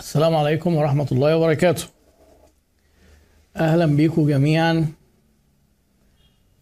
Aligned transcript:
السلام 0.00 0.34
عليكم 0.36 0.76
ورحمة 0.76 1.06
الله 1.12 1.36
وبركاته. 1.36 1.84
أهلا 3.56 3.86
بيكم 3.86 4.28
جميعا. 4.28 4.86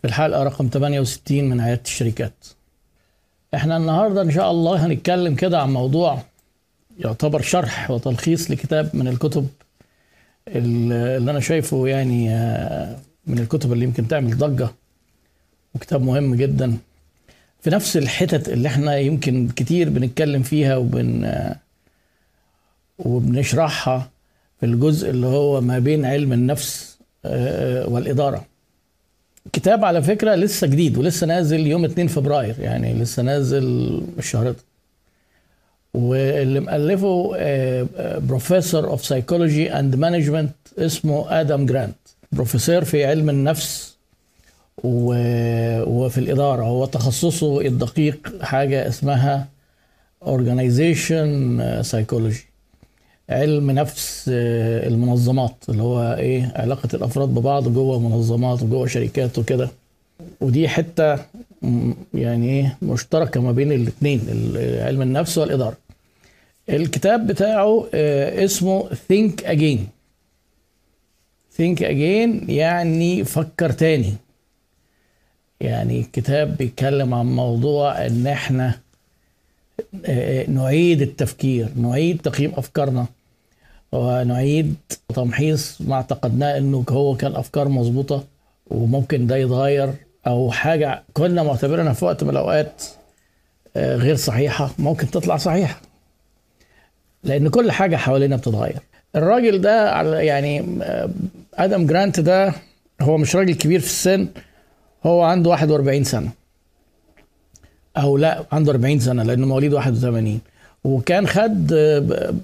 في 0.02 0.08
الحلقة 0.08 0.42
رقم 0.42 0.68
68 0.72 1.44
من 1.44 1.60
عيادة 1.60 1.82
الشركات. 1.84 2.46
إحنا 3.54 3.76
النهاردة 3.76 4.22
إن 4.22 4.30
شاء 4.30 4.50
الله 4.50 4.86
هنتكلم 4.86 5.34
كده 5.34 5.60
عن 5.60 5.72
موضوع 5.72 6.22
يعتبر 6.98 7.40
شرح 7.42 7.90
وتلخيص 7.90 8.50
لكتاب 8.50 8.90
من 8.96 9.08
الكتب 9.08 9.48
اللي 10.48 11.30
أنا 11.30 11.40
شايفه 11.40 11.86
يعني 11.86 12.30
آه، 12.34 12.96
من 13.26 13.38
الكتب 13.38 13.72
اللي 13.72 13.84
يمكن 13.84 14.08
تعمل 14.08 14.38
ضجة. 14.38 14.68
وكتاب 15.74 16.02
مهم 16.02 16.34
جدا. 16.34 16.76
في 17.60 17.70
نفس 17.70 17.96
الحتت 17.96 18.48
اللي 18.48 18.68
إحنا 18.68 18.96
يمكن 18.98 19.48
كتير 19.56 19.88
بنتكلم 19.90 20.42
فيها 20.42 20.76
وبن 20.76 21.24
آه، 21.24 21.56
وبنشرحها 22.98 24.10
في 24.60 24.66
الجزء 24.66 25.10
اللي 25.10 25.26
هو 25.26 25.60
ما 25.60 25.78
بين 25.78 26.04
علم 26.04 26.32
النفس 26.32 26.98
آه، 27.24 27.84
آه، 27.84 27.88
والإدارة. 27.88 28.44
كتاب 29.52 29.84
على 29.84 30.02
فكرة 30.02 30.34
لسه 30.34 30.66
جديد 30.66 30.98
ولسه 30.98 31.26
نازل 31.26 31.66
يوم 31.66 31.84
2 31.84 32.08
فبراير 32.08 32.54
يعني 32.60 32.94
لسه 32.94 33.22
نازل 33.22 34.00
الشهر 34.18 34.50
ده. 34.50 34.56
واللي 35.94 36.60
مؤلفه 36.60 37.32
professor 38.18 38.88
of 38.88 39.04
psychology 39.04 39.72
and 39.72 39.96
management 39.96 40.54
اسمه 40.78 41.40
آدم 41.40 41.66
جرانت. 41.66 41.96
بروفيسور 42.32 42.84
في 42.84 43.04
علم 43.04 43.30
النفس 43.30 43.96
وفي 44.84 46.18
الإدارة. 46.18 46.62
هو 46.64 46.86
تخصصه 46.86 47.60
الدقيق 47.60 48.34
حاجة 48.42 48.88
اسمها 48.88 49.48
organization 50.24 51.60
psychology. 51.90 52.47
علم 53.30 53.70
نفس 53.70 54.30
آه، 54.32 54.88
المنظمات 54.88 55.54
اللي 55.68 55.82
هو 55.82 56.14
إيه 56.18 56.52
علاقة 56.56 56.88
الأفراد 56.94 57.28
ببعض 57.28 57.68
جوه 57.68 57.98
منظمات 58.00 58.62
وجوه 58.62 58.86
شركات 58.86 59.38
وكده. 59.38 59.68
ودي 60.40 60.68
حتة 60.68 61.14
م- 61.62 61.92
يعني 62.14 62.48
إيه 62.50 62.76
مشتركة 62.82 63.40
ما 63.40 63.52
بين 63.52 63.72
الاثنين 63.72 64.20
علم 64.82 65.02
النفس 65.02 65.38
والإدارة. 65.38 65.76
الكتاب 66.68 67.26
بتاعه 67.26 67.86
آه، 67.94 68.44
اسمه 68.44 68.88
Think 68.90 69.32
Again. 69.44 69.78
Think 71.58 71.78
Again 71.80 72.50
يعني 72.50 73.24
فكر 73.24 73.72
تاني. 73.72 74.14
يعني 75.60 76.00
الكتاب 76.00 76.56
بيتكلم 76.56 77.14
عن 77.14 77.26
موضوع 77.26 78.06
إن 78.06 78.26
إحنا 78.26 78.74
آه، 80.06 80.50
نعيد 80.50 81.02
التفكير 81.02 81.68
نعيد 81.76 82.20
تقييم 82.20 82.52
أفكارنا. 82.56 83.06
ونعيد 83.92 84.74
تمحيص 85.14 85.80
ما 85.80 85.94
اعتقدناه 85.94 86.58
انه 86.58 86.84
هو 86.90 87.16
كان 87.16 87.36
افكار 87.36 87.68
مظبوطة 87.68 88.24
وممكن 88.70 89.26
ده 89.26 89.36
يتغير 89.36 89.92
أو 90.26 90.50
حاجة 90.50 91.02
كنا 91.12 91.42
معتبرينها 91.42 91.92
في 91.92 92.04
وقت 92.04 92.24
من 92.24 92.30
الاوقات 92.30 92.82
آه، 93.76 93.96
غير 93.96 94.16
صحيحة 94.16 94.70
ممكن 94.78 95.10
تطلع 95.10 95.36
صحيحة. 95.36 95.80
لأن 97.24 97.48
كل 97.48 97.70
حاجة 97.72 97.96
حوالينا 97.96 98.36
بتتغير. 98.36 98.78
الراجل 99.16 99.60
ده 99.60 100.02
يعني 100.20 100.64
آه، 100.82 101.10
آدم 101.54 101.86
جرانت 101.86 102.20
ده 102.20 102.52
هو 103.00 103.16
مش 103.18 103.36
راجل 103.36 103.54
كبير 103.54 103.80
في 103.80 103.86
السن 103.86 104.28
هو 105.06 105.22
عنده 105.22 105.50
41 105.50 106.04
سنة. 106.04 106.30
أو 107.96 108.16
لا 108.16 108.44
عنده 108.52 108.72
40 108.72 108.98
سنة 109.00 109.22
لأنه 109.22 109.46
مواليد 109.46 109.72
81 109.74 110.40
وكان 110.84 111.26
خد 111.26 111.72
آه، 111.72 112.34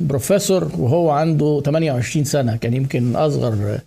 بروفيسور 0.00 0.70
وهو 0.78 1.10
عنده 1.10 1.62
28 1.64 2.24
سنة. 2.24 2.56
كان 2.56 2.74
يمكن 2.74 3.16
أصغر 3.16 3.78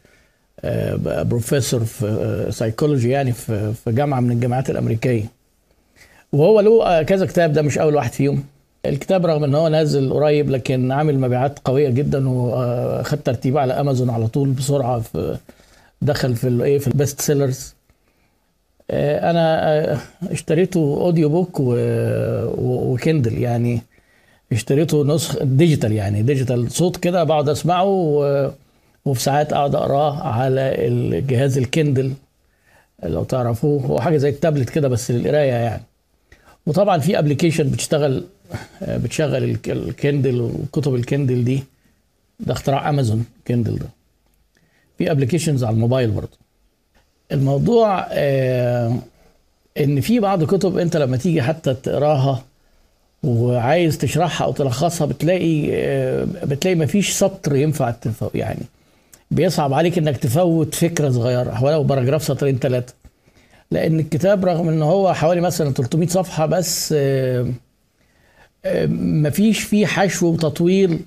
آه، 0.60 1.24
بروفيسور 1.24 1.84
في 1.84 2.48
سايكولوجي 2.50 3.10
يعني 3.10 3.32
في 3.32 3.74
جامعة 3.88 4.20
من 4.20 4.32
الجامعات 4.32 4.70
الأمريكية. 4.70 5.26
وهو 6.34 6.60
له 6.60 6.86
آه، 6.86 7.02
كذا 7.04 7.26
كتاب 7.26 7.54
ده 7.54 7.62
مش 7.62 7.78
أول 7.78 7.96
واحد 7.96 8.12
فيهم. 8.12 8.44
الكتاب 8.86 9.26
رغم 9.26 9.44
إن 9.44 9.56
هو 9.56 9.68
نازل 9.68 10.14
قريب 10.14 10.50
لكن 10.50 10.92
عامل 10.92 11.20
مبيعات 11.20 11.60
قوية 11.66 11.90
جدا 11.90 12.30
وخد 12.30 13.18
ترتيبه 13.24 13.60
على 13.60 13.74
أمازون 13.74 14.10
على 14.10 14.28
طول 14.28 14.50
بسرعة 14.50 15.00
في 15.00 15.38
دخل 16.02 16.36
في 16.36 16.48
الايه 16.48 16.80
في 16.80 16.88
ال 16.88 16.95
best 16.95 17.22
sellers 17.22 17.76
آه، 18.92 19.32
أنا 19.32 19.70
آه، 19.94 19.98
اشتريته 20.32 20.80
audio 20.80 21.30
book 21.30 21.60
و 22.60 22.71
Kindle 22.71 23.38
يعني. 23.38 23.82
اشتريته 24.54 25.04
نسخ 25.04 25.44
digital 25.44 25.92
يعني 25.92 26.22
digital 26.22 26.72
صوت 26.72 26.98
كده 26.98 27.24
بقعد 27.24 27.50
أسمعه 27.50 27.84
و- 27.86 28.52
وفي 29.06 29.22
ساعات 29.22 29.54
أقعد 29.54 29.76
اقراه 29.76 30.22
على 30.28 30.88
الجهاز 30.88 31.58
ال 31.58 31.66
Kindle 31.66 32.14
لو 33.04 33.24
تعرفوه 33.24 33.82
هو 33.82 34.02
حاجة 34.02 34.18
زي 34.18 34.30
التابلت 34.30 34.70
كده 34.70 34.88
بس 34.88 35.12
للقراية 35.12 35.52
يعني. 35.52 35.84
وطبعا 36.68 36.98
في 36.98 37.20
application 37.20 37.70
بتشتغل 37.70 38.24
آه، 38.84 38.98
بتشغل 38.98 39.44
ال 39.44 39.53
K- 39.53 39.70
ال 39.70 39.80
Kindle 39.80 40.42
وكتب 40.42 40.96
ال 40.96 41.03
Kindle 41.03 41.44
دي. 41.44 41.64
ده 42.40 42.54
اختراع 42.54 42.90
أمازون 42.90 43.26
Kindle 43.48 43.76
ده. 43.76 43.86
في 44.98 45.12
applications 45.12 45.64
على 45.64 45.74
الموبايل 45.74 46.12
برضه. 46.12 46.38
الموضوع 47.32 48.08
آه، 48.12 48.98
إن 49.80 50.02
في 50.02 50.20
بعض 50.20 50.44
كتب 50.44 50.78
أنت 50.78 50.98
لما 50.98 51.18
تيجي 51.18 51.42
حتى 51.42 51.74
تقراها 51.74 52.44
وعايز 53.24 53.98
تشرحها 53.98 54.46
أو 54.46 54.52
تلخصها 54.52 55.08
بتلاقي 55.08 55.70
آه، 55.72 56.28
بتلاقي 56.44 56.76
مفيش 56.76 57.12
سطر 57.12 57.56
ينفع. 57.56 57.94
يعني 58.36 58.62
بيصعب 59.32 59.74
عليك 59.74 59.98
إنك 59.98 60.18
تفوت 60.18 60.76
فكرة 60.76 61.10
صغيرة 61.10 61.64
ولو 61.64 61.84
paragraph 61.84 62.24
سطرين 62.24 62.60
ثلاثة 62.60 62.94
لأن 63.72 64.00
الكتاب 64.00 64.46
رغم 64.46 64.70
إن 64.70 64.82
هو 64.82 65.14
حوالي 65.14 65.42
مثلا 65.42 65.74
300 65.74 66.08
صفحة 66.08 66.46
بس 66.46 66.94
آه، 66.98 67.48
آه، 68.66 68.86
مفيش 68.96 69.60
فيه 69.60 69.86
حشو 69.86 70.28
وتطويل. 70.28 71.00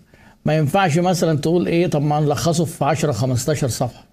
ما 0.44 0.56
ينفعش 0.56 0.98
مثلا 0.98 1.38
تقول 1.38 1.66
إيه 1.66 1.87
طب 1.87 2.03
ما 2.03 2.21
نلخصه 2.21 2.65
في 2.65 2.84
10 2.84 3.12
15 3.12 3.69
صفحة. 3.69 4.06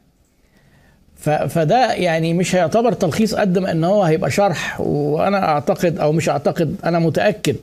فده 1.47 1.93
يعني 1.93 2.33
مش 2.33 2.55
هيعتبر 2.55 2.93
تلخيص 2.93 3.35
قد 3.35 3.57
ما 3.57 3.71
إن 3.71 3.83
هو 3.83 4.03
هيبقى 4.03 4.31
شرح. 4.31 4.81
وأنا 4.81 5.47
أعتقد 5.49 5.99
أو 5.99 6.11
مش 6.11 6.29
أعتقد 6.29 6.75
أنا 6.85 6.99
متأكد 6.99 7.55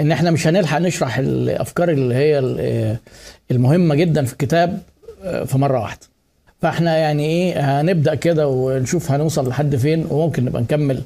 إن 0.00 0.12
إحنا 0.12 0.30
مش 0.30 0.46
هنلحق 0.46 0.78
نشرح 0.78 1.18
الأفكار 1.18 1.88
اللي 1.90 2.14
هي 2.14 2.38
ال- 2.38 2.96
المهمة 3.50 3.94
جدا 3.94 4.24
في 4.24 4.32
الكتاب 4.32 4.82
آه، 5.24 5.44
في 5.44 5.58
مرة 5.58 5.80
واحدة 5.80 6.00
فإحنا 6.62 6.96
يعني 6.96 7.26
إيه 7.26 7.80
هنبدأ 7.80 8.14
كده 8.14 8.48
ونشوف 8.48 9.10
هنوصل 9.12 9.48
لحد 9.48 9.76
فين 9.76 10.06
وممكن 10.10 10.44
نبقى 10.44 10.62
نكمل 10.62 11.02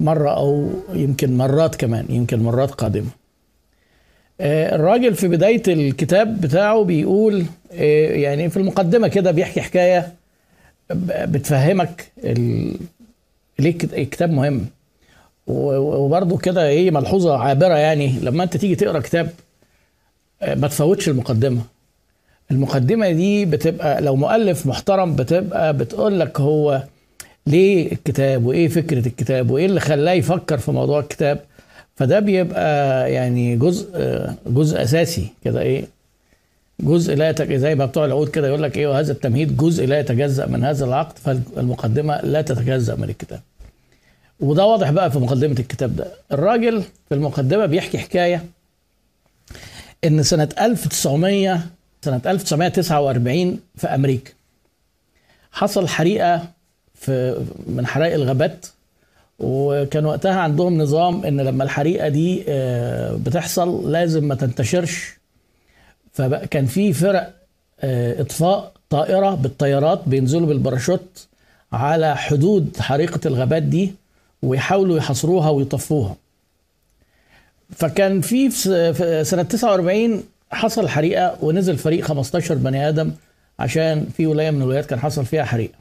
مرة 0.00 0.30
أو 0.30 0.70
يمكن 0.94 1.36
مرات 1.36 1.74
كمان 1.76 2.06
يمكن 2.08 2.42
مرات 2.42 2.70
قادمة 2.70 3.10
آه، 4.40 4.74
الراجل 4.74 5.14
في 5.14 5.28
بداية 5.28 5.62
الكتاب 5.68 6.40
بتاعه 6.40 6.82
بيقول 6.84 7.44
آه، 7.72 8.12
يعني 8.12 8.50
في 8.50 8.56
المقدمة 8.56 9.08
كده 9.08 9.30
بيحكي 9.30 9.60
حكاية 9.60 10.12
بتفهمك. 11.24 12.12
ليه 13.58 13.70
الكت- 13.70 13.94
الكتاب 13.94 14.30
مهم 14.30 14.66
و- 15.48 16.04
وبرضه 16.04 16.38
كده 16.38 16.68
إيه 16.68 16.90
ملحوظة 16.90 17.36
عابرة 17.38 17.74
يعني 17.74 18.14
لما 18.22 18.44
انت 18.44 18.56
تيجي 18.56 18.74
تقرأ 18.74 19.00
كتاب 19.00 19.30
آه، 20.42 20.54
ما 20.54 20.68
تفوتش 20.68 21.08
المقدمة. 21.08 21.60
المقدمة 22.50 23.10
دي 23.10 23.44
بتبقى 23.44 24.00
لو 24.00 24.16
مؤلف 24.16 24.66
محترم 24.66 25.16
بتبقى 25.16 25.76
بتقول 25.76 26.20
لك 26.20 26.40
هو 26.40 26.82
ليه 27.46 27.92
الكتاب 27.92 28.44
وإيه 28.46 28.68
فكرة 28.68 29.06
الكتاب 29.08 29.50
وإيه 29.50 29.66
اللي 29.66 29.80
خلاه 29.80 30.12
يفكر 30.12 30.58
في 30.58 30.70
موضوع 30.72 31.00
الكتاب. 31.00 31.40
فده 31.96 32.20
بيبقى 32.20 33.12
يعني 33.12 33.56
جزء 33.56 33.88
آه، 33.94 34.34
جزء 34.46 34.82
أساسي 34.82 35.26
كده 35.44 35.60
إيه. 35.60 35.84
جزء 36.80 37.14
لا 37.14 37.28
يتج... 37.30 37.54
زي 37.54 37.74
ما 37.74 37.86
بتوع 37.86 38.04
العقود 38.04 38.28
كده 38.28 38.48
يقول 38.48 38.62
لك 38.62 38.76
إيه 38.78 38.86
وهذا 38.86 39.12
التمهيد 39.12 39.56
جزء 39.56 39.86
لا 39.86 39.98
يتجزأ 40.00 40.46
من 40.46 40.64
هذا 40.64 40.84
العقد 40.84 41.18
فالمقدمة 41.18 42.20
لا 42.20 42.42
تتجزأ 42.42 42.94
من 42.94 43.04
الكتاب. 43.04 43.40
وده 44.40 44.64
واضح 44.66 44.90
بقى 44.90 45.10
في 45.10 45.18
مقدمة 45.18 45.56
الكتاب 45.58 45.96
ده. 45.96 46.06
الراجل 46.32 46.82
في 47.08 47.14
المقدمة 47.14 47.66
بيحكي 47.66 47.98
حكاية 47.98 48.44
إن 50.04 50.22
سنة 50.22 50.48
1900 50.60 51.60
سنة 52.02 52.20
1949 52.26 53.60
في 53.76 53.86
أمريكا 53.86 54.30
حصل 55.52 55.88
حريقة 55.88 56.48
في 56.94 57.44
من 57.66 57.86
حرائق 57.86 58.14
الغابات 58.14 58.66
وكان 59.38 60.04
وقتها 60.04 60.40
عندهم 60.40 60.78
نظام 60.82 61.24
إن 61.24 61.40
لما 61.40 61.64
الحريقة 61.64 62.08
دي 62.08 62.44
آه، 62.48 63.12
بتحصل 63.16 63.92
لازم 63.92 64.24
ما 64.28 64.34
تنتشرش. 64.34 65.18
فكان 66.12 66.66
في 66.66 66.92
فرق 66.92 67.34
آه، 67.80 68.20
إطفاء 68.20 68.72
طائرة 68.90 69.34
بالطيارات 69.34 70.00
بينزلوا 70.06 70.46
بالباراشوت 70.46 71.26
على 71.72 72.16
حدود 72.16 72.76
حريقة 72.80 73.20
الغابات 73.26 73.62
دي. 73.62 73.92
ويحاولوا 74.42 74.96
يحاصروها 74.98 75.50
ويطفوها. 75.50 76.16
فكان 77.70 78.20
في 78.20 78.50
في 78.50 78.56
س- 78.58 78.68
في 78.68 79.24
سنة 79.24 79.42
49 79.42 80.22
حصل 80.50 80.88
حريقة 80.88 81.36
ونزل 81.42 81.76
فريق 81.78 82.04
15 82.04 82.54
بني 82.54 82.88
آدم 82.88 83.12
عشان 83.58 84.06
في 84.16 84.26
ولاية 84.26 84.50
من 84.50 84.62
الولايات 84.62 84.86
كان 84.86 85.00
حصل 85.00 85.24
فيها 85.26 85.44
حريقة. 85.44 85.74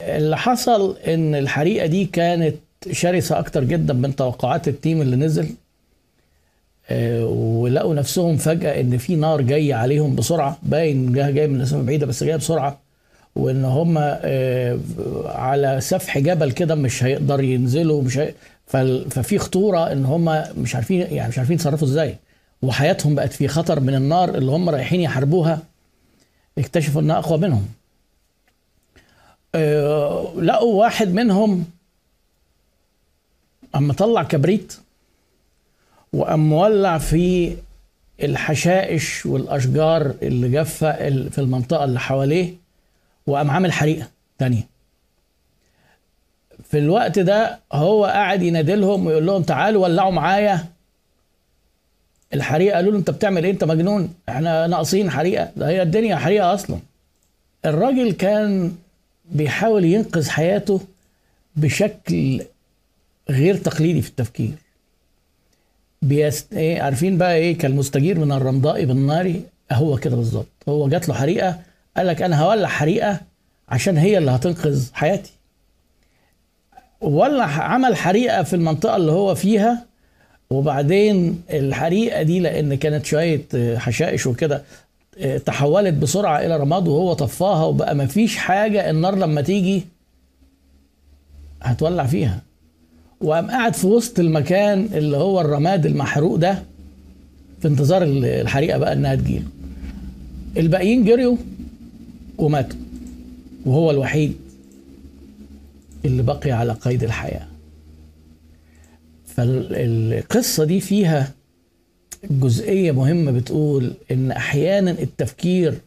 اللي 0.00 0.36
حصل 0.36 0.96
إن 0.98 1.34
الحريقة 1.34 1.86
دي 1.86 2.04
كانت 2.04 2.54
شرسة 2.90 3.38
أكتر 3.38 3.64
جدا 3.64 3.94
من 3.94 4.16
توقعات 4.16 4.68
التيم 4.68 5.02
اللي 5.02 5.16
نزل 5.16 5.48
آه، 6.90 7.24
ولقوا 7.26 7.94
نفسهم 7.94 8.36
فجأة 8.36 8.80
إن 8.80 8.98
في 8.98 9.16
نار 9.16 9.40
جاية 9.40 9.74
عليهم 9.74 10.14
بسرعة 10.16 10.58
باين 10.62 11.12
جاي 11.12 11.46
من 11.48 11.58
مسافه 11.58 11.82
بعيده 11.82 12.06
بس 12.06 12.24
جاية 12.24 12.36
بسرعة 12.36 12.80
وإن 13.36 13.64
هم 13.64 13.94
آه، 13.98 14.78
على 15.26 15.80
سفح 15.80 16.18
جبل 16.18 16.52
كده 16.52 16.74
مش 16.74 17.04
هيقدر 17.04 17.40
ينزلوا 17.42 18.02
مش 18.02 18.18
هي... 18.18 18.34
ففي 19.10 19.38
خطورة 19.38 19.92
إن 19.92 20.04
هم 20.04 20.44
مش 20.56 20.74
عارفين 20.74 21.00
يعني 21.00 21.28
مش 21.28 21.38
عارفين 21.38 21.54
يتصرفوا 21.56 21.88
إزاي. 21.88 22.16
وحياتهم 22.62 23.14
بقت 23.14 23.32
في 23.32 23.48
خطر 23.48 23.80
من 23.80 23.94
النار 23.94 24.34
اللي 24.34 24.50
هم 24.52 24.68
رايحين 24.68 25.00
يحاربوها. 25.00 25.62
اكتشفوا 26.58 27.00
إنها 27.02 27.18
أقوى 27.18 27.38
منهم. 27.38 27.68
أه 29.54 30.32
لقوا 30.36 30.80
واحد 30.80 31.08
منهم 31.08 31.64
اما 33.76 33.92
طلع 33.92 34.22
كبريت 34.22 34.74
وقام 36.12 36.48
مولع 36.48 36.98
في 36.98 37.56
الحشائش 38.22 39.26
والأشجار 39.26 40.14
اللي 40.22 40.48
جافة 40.48 40.92
في 41.28 41.38
المنطقة 41.38 41.84
اللي 41.84 42.00
حواليه. 42.00 42.61
وقام 43.26 43.50
عامل 43.50 43.72
حريقة 43.72 44.08
تانية. 44.38 44.68
في 46.70 46.78
الوقت 46.78 47.18
ده 47.18 47.60
هو 47.72 48.04
قاعد 48.04 48.42
ينادلهم 48.42 49.06
ويقول 49.06 49.26
لهم 49.26 49.42
تعالوا 49.42 49.82
ولعوا 49.82 50.10
معايا. 50.10 50.64
الحريقة 52.34 52.76
قالوا 52.76 52.92
له 52.92 52.98
انت 52.98 53.10
بتعمل 53.10 53.44
إيه؟ 53.44 53.52
انت 53.52 53.64
مجنون. 53.64 54.14
إحنا 54.28 54.66
ناقصين 54.66 55.10
حريقة. 55.10 55.50
ده 55.56 55.68
هي 55.68 55.82
الدنيا 55.82 56.16
حريقة 56.16 56.54
أصلا. 56.54 56.78
الراجل 57.64 58.12
كان 58.12 58.76
بيحاول 59.30 59.84
ينقذ 59.84 60.28
حياته 60.30 60.80
بشكل 61.56 62.44
غير 63.30 63.56
تقليدي 63.56 64.02
في 64.02 64.08
التفكير. 64.08 64.52
بيست... 66.02 66.52
إيه 66.52 66.82
عارفين 66.82 67.18
بقى 67.18 67.34
إيه؟ 67.34 67.58
كالمستجير 67.58 68.18
من 68.18 68.32
الرمضاء 68.32 68.84
بالنار. 68.84 69.40
هو 69.72 69.96
كده 69.96 70.16
بالظبط. 70.16 70.48
هو 70.68 70.88
جات 70.88 71.08
له 71.08 71.14
حريقة 71.14 71.60
قال 71.96 72.06
لك 72.06 72.22
أنا 72.22 72.40
هولع 72.40 72.68
حريقة 72.68 73.20
عشان 73.68 73.96
هي 73.96 74.18
اللي 74.18 74.30
هتنقذ 74.30 74.86
حياتي. 74.92 75.30
ولع 77.00 77.44
عمل 77.44 77.96
حريقة 77.96 78.42
في 78.42 78.56
المنطقة 78.56 78.96
اللي 78.96 79.12
هو 79.12 79.34
فيها 79.34 79.84
وبعدين 80.50 81.42
الحريقة 81.50 82.22
دي 82.22 82.40
لأن 82.40 82.74
كانت 82.74 83.04
شوية 83.06 83.42
حشائش 83.78 84.26
وكده 84.26 84.62
تحولت 85.46 85.94
بسرعة 85.94 86.38
إلى 86.38 86.56
رماد 86.56 86.88
وهو 86.88 87.12
طفاها 87.12 87.64
وبقى 87.64 87.94
ما 87.94 88.06
فيش 88.06 88.36
حاجة 88.36 88.90
النار 88.90 89.14
لما 89.14 89.40
تيجي 89.40 89.84
هتولع 91.62 92.06
فيها. 92.06 92.40
وقام 93.20 93.50
قاعد 93.50 93.74
في 93.74 93.86
وسط 93.86 94.18
المكان 94.18 94.88
اللي 94.94 95.16
هو 95.16 95.40
الرماد 95.40 95.86
المحروق 95.86 96.36
ده 96.36 96.62
في 97.60 97.68
انتظار 97.68 98.02
الحريقة 98.02 98.78
بقى 98.78 98.92
إنها 98.92 99.14
تجيله. 99.14 99.44
الباقيين 100.56 101.04
جريوا 101.04 101.36
وماتوا 102.42 102.78
وهو 103.64 103.90
الوحيد 103.90 104.36
اللي 106.04 106.22
بقي 106.22 106.50
على 106.52 106.72
قيد 106.72 107.02
الحياة. 107.02 107.46
فالقصة 109.26 110.64
دي 110.64 110.80
فيها 110.80 111.30
جزئية 112.30 112.92
مهمة 112.92 113.30
بتقول 113.30 113.92
إن 114.10 114.30
أحيانا 114.30 114.90
التفكير 114.90 115.78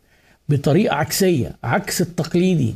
بطريقة 0.50 0.96
عكسية 0.96 1.56
عكس 1.64 2.02
التقليدي 2.02 2.76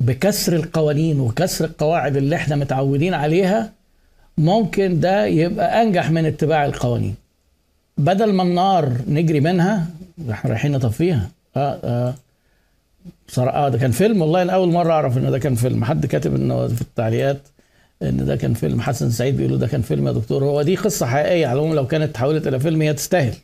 بكسر 0.00 0.56
القوانين 0.56 1.20
وكسر 1.20 1.64
القواعد 1.64 2.16
اللي 2.16 2.36
إحنا 2.36 2.56
متعودين 2.56 3.14
عليها 3.14 3.72
ممكن 4.38 5.00
ده 5.00 5.26
يبقى 5.26 5.82
أنجح 5.82 6.10
من 6.10 6.26
اتباع 6.26 6.64
القوانين. 6.66 7.14
بدل 7.98 8.32
ما 8.32 8.42
النار 8.42 8.92
نجري 9.08 9.40
منها 9.40 9.86
إحنا 10.30 10.50
رايحين 10.50 10.72
نطفيها. 10.72 11.30
آه 11.56 11.78
آه. 11.84 12.14
آه 13.38 13.68
ده 13.68 13.78
كان 13.78 13.90
فيلم 13.90 14.22
والله 14.22 14.42
أنا 14.42 14.52
أول 14.52 14.68
مرة 14.68 14.92
أعرف 14.92 15.18
إن 15.18 15.30
ده 15.30 15.38
كان 15.38 15.54
فيلم. 15.54 15.84
حد 15.84 16.06
كاتب 16.06 16.34
إنه 16.34 16.66
في 16.68 16.80
التعليقات 16.82 17.38
إن 18.02 18.26
ده 18.26 18.36
كان 18.36 18.54
فيلم. 18.54 18.80
حسن 18.80 19.10
سعيد 19.10 19.36
بيقولوا 19.36 19.58
ده 19.58 19.66
كان 19.66 19.82
فيلم 19.82 20.06
يا 20.06 20.12
دكتور. 20.12 20.44
هو 20.44 20.62
دي 20.62 20.76
قصة 20.76 21.06
حقيقية 21.06 21.46
على 21.46 21.58
العموم 21.58 21.74
لو 21.74 21.86
كانت 21.86 22.14
تحولت 22.14 22.46
إلى 22.46 22.60
فيلم 22.60 22.82
هي 22.82 22.94
تستاهل. 22.94 23.34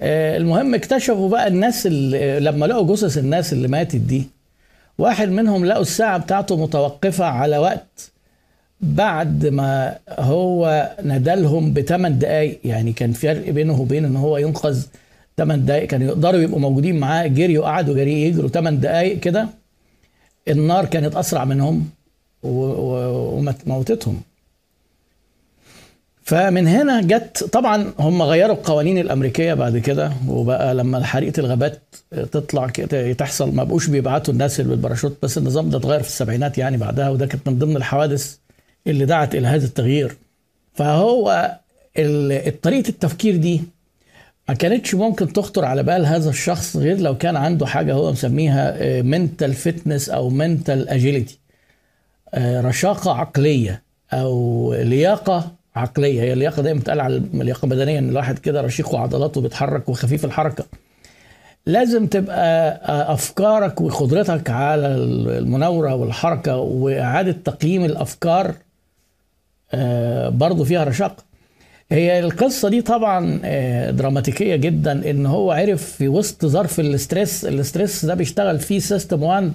آه 0.00 0.36
المهم 0.36 0.74
اكتشفوا 0.74 1.28
بقى 1.28 1.48
الناس 1.48 1.86
اللي 1.86 2.40
لما 2.40 2.66
لقوا 2.66 2.94
جثث 2.96 3.18
الناس 3.18 3.52
اللي 3.52 3.68
ماتت 3.68 3.96
دي 3.96 4.28
واحد 4.98 5.28
منهم 5.28 5.64
لقوا 5.64 5.82
الساعة 5.82 6.18
بتاعته 6.18 6.56
متوقفة 6.56 7.24
على 7.24 7.58
وقت 7.58 8.10
بعد 8.80 9.46
ما 9.46 9.98
هو 10.18 10.90
ندلهم 11.02 11.72
بثمان 11.72 12.18
دقايق. 12.18 12.58
يعني 12.64 12.92
كان 12.92 13.12
فرق 13.12 13.50
بينه 13.50 13.80
وبين 13.80 14.04
إن 14.04 14.16
هو 14.16 14.36
ينقذ 14.38 14.86
ثمان 15.40 15.64
دقايق 15.66 15.84
كانوا 15.88 16.06
يقدروا 16.06 16.40
يبقوا 16.40 16.60
موجودين 16.60 16.96
معاه. 17.00 17.26
جريوا 17.26 17.64
قعدوا 17.66 17.94
جري 17.94 18.22
يجروا 18.22 18.48
ثمان 18.48 18.80
دقايق 18.80 19.20
كده. 19.20 19.48
النار 20.48 20.84
كانت 20.84 21.14
أسرع 21.16 21.44
منهم 21.44 21.88
وموتتهم 22.42 24.20
فمن 26.22 26.66
هنا 26.68 27.02
جت 27.02 27.44
طبعا 27.52 27.92
هم 27.98 28.22
غيروا 28.22 28.54
القوانين 28.56 28.98
الأمريكية 28.98 29.54
بعد 29.54 29.78
كده 29.78 30.12
وبقى 30.28 30.74
لما 30.74 31.04
حريقه 31.04 31.40
الغابات 31.40 31.80
تطلع 32.32 32.66
تحصل 33.18 33.54
ما 33.54 33.64
بقوش 33.64 33.86
بيبعتوا 33.86 34.32
الناس 34.34 34.60
اللي 34.60 34.70
بالباراشوت 34.70 35.16
بس 35.22 35.38
النظام 35.38 35.70
ده 35.70 35.78
اتغير 35.78 36.02
في 36.02 36.08
السبعينات 36.08 36.58
يعني 36.58 36.76
بعدها 36.76 37.08
وده 37.10 37.26
كانت 37.26 37.48
من 37.48 37.58
ضمن 37.58 37.76
الحوادث 37.76 38.36
اللي 38.86 39.04
دعت 39.04 39.34
إلى 39.34 39.46
هذا 39.46 39.66
التغيير. 39.66 40.16
فهو 40.74 41.56
طريقة 42.62 42.88
التفكير 42.88 43.36
دي 43.36 43.60
ما 44.50 44.56
كانتش 44.56 44.94
ممكن 44.94 45.32
تخطر 45.32 45.64
على 45.64 45.82
بال 45.82 46.06
هذا 46.06 46.30
الشخص 46.30 46.76
غير 46.76 46.98
لو 47.00 47.18
كان 47.18 47.36
عنده 47.36 47.66
حاجة 47.66 47.92
هو 47.94 48.12
مسميها 48.12 49.02
mental 49.02 49.54
fitness 49.54 50.08
أو 50.08 50.30
mental 50.30 50.88
agility 50.88 51.38
رشاقة 52.36 53.12
عقلية 53.14 53.82
أو 54.12 54.74
لياقة 54.74 55.50
عقلية. 55.76 56.22
هي 56.22 56.32
اللياقة 56.32 56.62
دايما 56.62 56.80
بتقال 56.80 57.00
على 57.00 57.16
اللياقه 57.16 57.64
البدنيه 57.64 57.98
إن 57.98 58.08
الواحد 58.08 58.38
كده 58.38 58.60
رشيق 58.60 58.94
وعضلاته 58.94 59.40
بيتحرك 59.40 59.88
وخفيف 59.88 60.24
الحركة. 60.24 60.64
لازم 61.66 62.06
تبقى 62.06 62.80
أفكارك 63.14 63.80
وقدرتك 63.80 64.50
على 64.50 64.86
المناورة 64.86 65.94
والحركة 65.94 66.56
وإعادة 66.56 67.32
تقييم 67.44 67.84
الأفكار 67.84 68.54
برضه 70.28 70.64
فيها 70.64 70.84
رشاقة. 70.84 71.29
هي 71.92 72.18
القصة 72.20 72.68
دي 72.68 72.82
طبعا 72.82 73.40
دراماتيكية 73.90 74.56
جدا 74.56 75.10
إن 75.10 75.26
هو 75.26 75.52
عرف 75.52 75.84
في 75.92 76.08
وسط 76.08 76.46
ظرف 76.46 76.80
ال 76.80 76.89
stress 76.89 77.44
ال 77.44 77.53
stress 77.53 78.04
ده 78.04 78.14
بيشتغل 78.14 78.58
فيه 78.58 78.78
system 78.78 79.22
1 79.22 79.52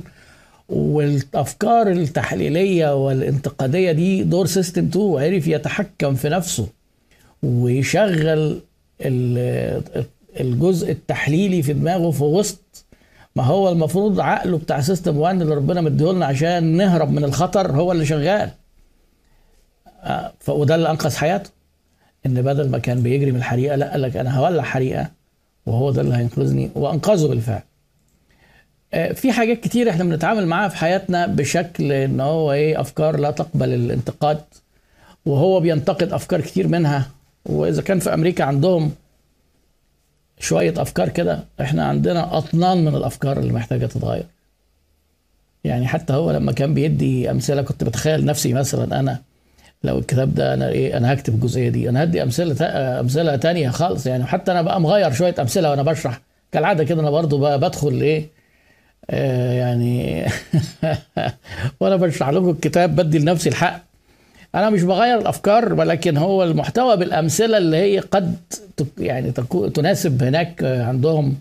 والأفكار 0.70 1.88
التحليلية 1.92 3.06
والانتقادية 3.06 3.92
دي 3.92 4.24
دور 4.24 4.46
system 4.46 4.86
2 4.86 5.06
وعرف 5.06 5.48
يتحكم 5.48 6.16
في 6.16 6.30
نفسه 6.30 6.68
ويشغل 7.44 8.60
الجزء 10.40 10.92
التحليلي 10.92 11.62
في 11.64 11.74
دماغه 11.74 12.12
في 12.12 12.24
وسط 12.24 12.86
ما 13.36 13.44
هو 13.44 13.70
المفروض 13.72 14.20
عقله 14.20 14.58
بتاع 14.58 14.82
system 14.82 15.18
1 15.18 15.42
اللي 15.42 15.56
ربنا 15.56 15.82
مديهولنا 15.82 16.26
عشان 16.26 16.64
نهرب 16.78 17.12
من 17.12 17.24
الخطر 17.24 17.72
هو 17.72 17.92
اللي 17.92 18.06
شغال. 18.06 18.50
وده 20.48 20.76
اللي 20.76 20.90
أنقذ 20.90 21.16
حياته. 21.16 21.50
إن 22.26 22.42
بدل 22.42 22.70
ما 22.70 22.78
كان 22.78 23.02
بيجري 23.04 23.32
من 23.32 23.38
الحريقة 23.38 23.76
لا 23.76 23.92
قال 23.92 24.02
لك 24.02 24.18
أنا 24.18 24.38
هولع 24.38 24.64
حريقة 24.64 25.12
وهو 25.66 25.92
ده 25.92 26.02
اللي 26.02 26.16
هينقذني 26.16 26.72
وأنقذه 26.76 27.28
بالفعل. 27.28 27.62
في 29.16 29.32
حاجات 29.32 29.60
كتير 29.60 29.90
إحنا 29.90 30.04
بنتعامل 30.04 30.48
معاها 30.48 30.70
في 30.70 30.78
حياتنا 30.78 31.28
بشكل 31.28 31.92
إن 31.92 32.20
هو 32.20 32.52
إيه 32.52 32.82
أفكار 32.82 33.18
لا 33.20 33.32
تقبل 33.32 33.74
الانتقاد 33.74 34.42
وهو 35.26 35.60
بينتقد 35.60 36.14
أفكار 36.14 36.42
كتير 36.42 36.68
منها. 36.68 37.10
وإذا 37.46 37.82
كان 37.82 38.00
في 38.00 38.14
أمريكا 38.14 38.44
عندهم 38.44 38.92
شوية 40.40 40.74
أفكار 40.78 41.10
كده 41.10 41.44
إحنا 41.62 41.86
عندنا 41.86 42.38
أطنان 42.38 42.86
من 42.86 42.96
الأفكار 42.96 43.40
اللي 43.40 43.54
محتاجة 43.54 43.86
تتغير. 43.86 44.26
يعني 45.64 45.88
حتى 45.88 46.14
هو 46.14 46.32
لما 46.32 46.52
كان 46.52 46.74
بيدي 46.74 47.32
أمثلة 47.32 47.62
كنت 47.62 47.84
بتخيل 47.84 48.26
نفسي 48.26 48.54
مثلا 48.54 49.00
أنا 49.00 49.22
لو 49.84 49.98
الكتاب 50.00 50.36
ده 50.36 50.54
أنا 50.54 50.70
إيه 50.70 50.98
أنا 50.98 51.14
هكتب 51.14 51.34
الجزئية 51.36 51.70
دي. 51.70 51.90
أنا 51.90 52.04
هدي 52.04 52.24
أمثلة 52.24 52.66
أمثلة 53.00 53.36
تانية 53.36 53.70
خالص 53.70 54.06
يعني. 54.08 54.24
حتى 54.26 54.52
أنا 54.52 54.62
بقى 54.62 54.82
مغير 54.82 55.12
شوية 55.12 55.36
أمثلة 55.40 55.70
وأنا 55.70 55.84
بشرح. 55.84 56.22
كالعادة 56.52 56.84
كده 56.84 57.02
أنا 57.02 57.10
برضو 57.10 57.38
بقى 57.38 57.60
بدخل 57.60 58.02
إيه 58.02 58.30
آه 59.10 59.54
يعني 59.54 60.26
وأنا 61.80 61.96
بشرح 61.96 62.30
لكم 62.30 62.50
الكتاب 62.50 62.96
بدي 62.96 63.20
لنفسي 63.20 63.50
الحق. 63.50 63.82
أنا 64.56 64.70
مش 64.70 64.84
بغير 64.84 65.18
الأفكار 65.20 65.74
ولكن 65.74 66.18
هو 66.18 66.44
المحتوى 66.44 66.98
بالأمثلة 66.98 67.58
اللي 67.58 67.78
هي 67.78 68.00
قد 68.00 68.36
يعني 68.98 69.32
تناسب 69.74 70.24
هناك 70.24 70.64
عندهم 70.64 71.36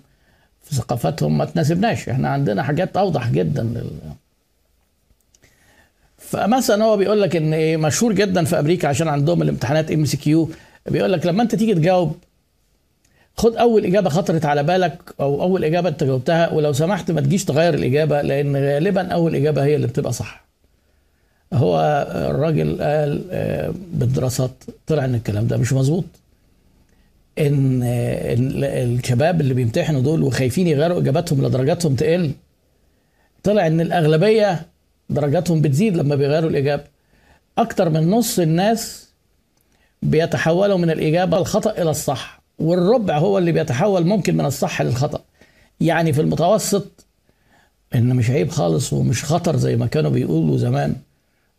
في 0.62 0.74
ثقافتهم 0.74 1.38
ما 1.38 1.44
تناسبناش. 1.44 2.08
إحنا 2.08 2.28
عندنا 2.28 2.62
حاجات 2.62 2.96
أوضح 2.96 3.30
جدا 3.30 3.62
لل... 3.62 3.90
فمثلا 6.34 6.84
هو 6.84 6.96
بيقول 6.96 7.22
لك 7.22 7.36
إن 7.36 7.78
مشهور 7.80 8.12
جدا 8.12 8.44
في 8.44 8.58
أمريكا 8.58 8.88
عشان 8.88 9.08
عندهم 9.08 9.42
الامتحانات 9.42 9.90
MCQ 9.90 10.50
بيقول 10.86 11.12
لك 11.12 11.26
لما 11.26 11.42
أنت 11.42 11.54
تيجي 11.54 11.74
تجاوب 11.74 12.16
خد 13.36 13.56
أول 13.56 13.84
إجابة 13.84 14.10
خطرت 14.10 14.44
على 14.44 14.62
بالك 14.62 14.98
أو 15.20 15.42
أول 15.42 15.64
إجابة 15.64 15.88
أنت 15.88 16.04
جاوبتها 16.04 16.52
ولو 16.52 16.72
سمحت 16.72 17.10
ما 17.10 17.20
تجيش 17.20 17.44
تغير 17.44 17.74
الإجابة 17.74 18.22
لأن 18.22 18.56
غالبا 18.56 19.08
أول 19.08 19.34
إجابة 19.36 19.64
هي 19.64 19.76
اللي 19.76 19.86
بتبقى 19.86 20.12
صح. 20.12 20.44
هو 21.52 22.06
الراجل 22.30 22.82
قال 22.82 23.24
آه، 23.30 23.74
بالدراسات 23.92 24.50
طلع 24.86 25.04
إن 25.04 25.14
الكلام 25.14 25.46
ده 25.46 25.56
مش 25.56 25.72
مظبوط. 25.72 26.04
إن 27.38 27.80
الشباب 27.84 29.40
اللي 29.40 29.54
بيمتحنوا 29.54 30.00
دول 30.00 30.22
وخايفين 30.22 30.66
يغيروا 30.66 30.98
إجاباتهم 31.00 31.46
لدرجاتهم 31.46 31.94
تقل 31.94 32.30
طلع 33.42 33.66
إن 33.66 33.80
الأغلبية 33.80 34.66
درجاتهم 35.10 35.60
بتزيد 35.60 35.96
لما 35.96 36.14
بيغيروا 36.14 36.50
الإجابة. 36.50 36.82
أكتر 37.58 37.90
من 37.90 38.10
نص 38.10 38.38
الناس 38.38 39.08
بيتحولوا 40.02 40.78
من 40.78 40.90
الإجابة 40.90 41.38
الخطأ 41.38 41.70
إلى 41.82 41.90
الصح 41.90 42.40
والربع 42.58 43.18
هو 43.18 43.38
اللي 43.38 43.52
بيتحول 43.52 44.06
ممكن 44.06 44.36
من 44.36 44.44
الصح 44.44 44.82
للخطأ. 44.82 45.20
يعني 45.80 46.12
في 46.12 46.20
المتوسط 46.20 47.06
إن 47.94 48.16
مش 48.16 48.30
عيب 48.30 48.50
خالص 48.50 48.92
ومش 48.92 49.24
خطر 49.24 49.56
زي 49.56 49.76
ما 49.76 49.86
كانوا 49.86 50.10
بيقولوا 50.10 50.58
زمان. 50.58 50.96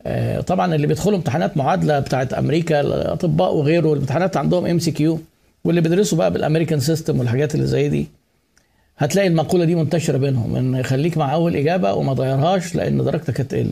آه، 0.08 0.42
طبعا 0.42 0.76
اللي 0.76 0.88
بيدخلوا 0.88 1.18
امتحانات 1.18 1.58
معادلة 1.58 2.00
بتاعت 2.00 2.34
أمريكا 2.34 2.82
الأطباء 2.82 3.56
وغيره 3.56 3.94
الامتحانات 3.94 4.38
عندهم 4.38 4.66
MCQ 4.66 5.20
واللي 5.64 5.82
بيدرسوا 5.82 6.18
بقى 6.18 6.32
بالأمريكان 6.32 6.80
سيستم 6.80 7.20
والحاجات 7.20 7.56
اللي 7.56 7.68
زي 7.68 7.90
دي. 7.90 8.08
هتلاقي 8.98 9.28
المقولة 9.28 9.66
دي 9.66 9.76
منتشرة 9.76 10.18
بينهم 10.18 10.56
إن 10.56 10.84
خليك 10.84 11.18
مع 11.18 11.34
أول 11.34 11.56
إجابة 11.56 11.94
وما 11.94 12.14
تغيرهاش 12.14 12.76
لأن 12.76 12.98
درجتك 12.98 13.40
هتقل 13.42 13.72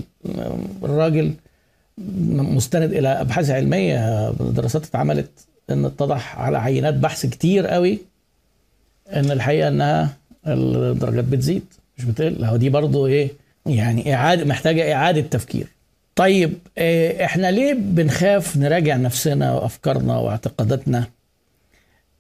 الراجل 0.84 1.34
مستند 2.28 2.94
إلى 2.94 3.08
أبحاث 3.08 3.50
علمية 3.50 4.30
دراسات 4.32 4.86
اتعملت 4.86 5.30
إن 5.70 5.86
اتضح 5.86 6.40
على 6.40 6.58
عينات 6.58 6.94
بحث 6.94 7.26
كتير 7.26 7.68
قوي 7.68 7.98
إن 9.14 9.32
الحقيقة 9.32 9.68
إنها 9.68 10.14
الدرجات 10.48 11.24
بتزيد 11.24 11.64
مش 11.98 12.06
بتقل. 12.06 12.46
هو 12.46 12.56
دي 12.58 12.70
برضو 12.70 13.08
إيه؟ 13.08 13.30
يعني 13.66 14.14
إعادة 14.16 14.46
محتاجة 14.46 14.94
إعادة 14.94 15.22
تفكير. 15.22 15.68
طيب 16.16 16.54
إيه، 16.78 17.26
إحنا 17.26 17.52
ليه 17.52 17.74
بنخاف 17.74 18.58
نراجع 18.58 18.96
نفسنا 18.96 19.54
وأفكارنا 19.54 20.18
واعتقاداتنا؟ 20.18 21.06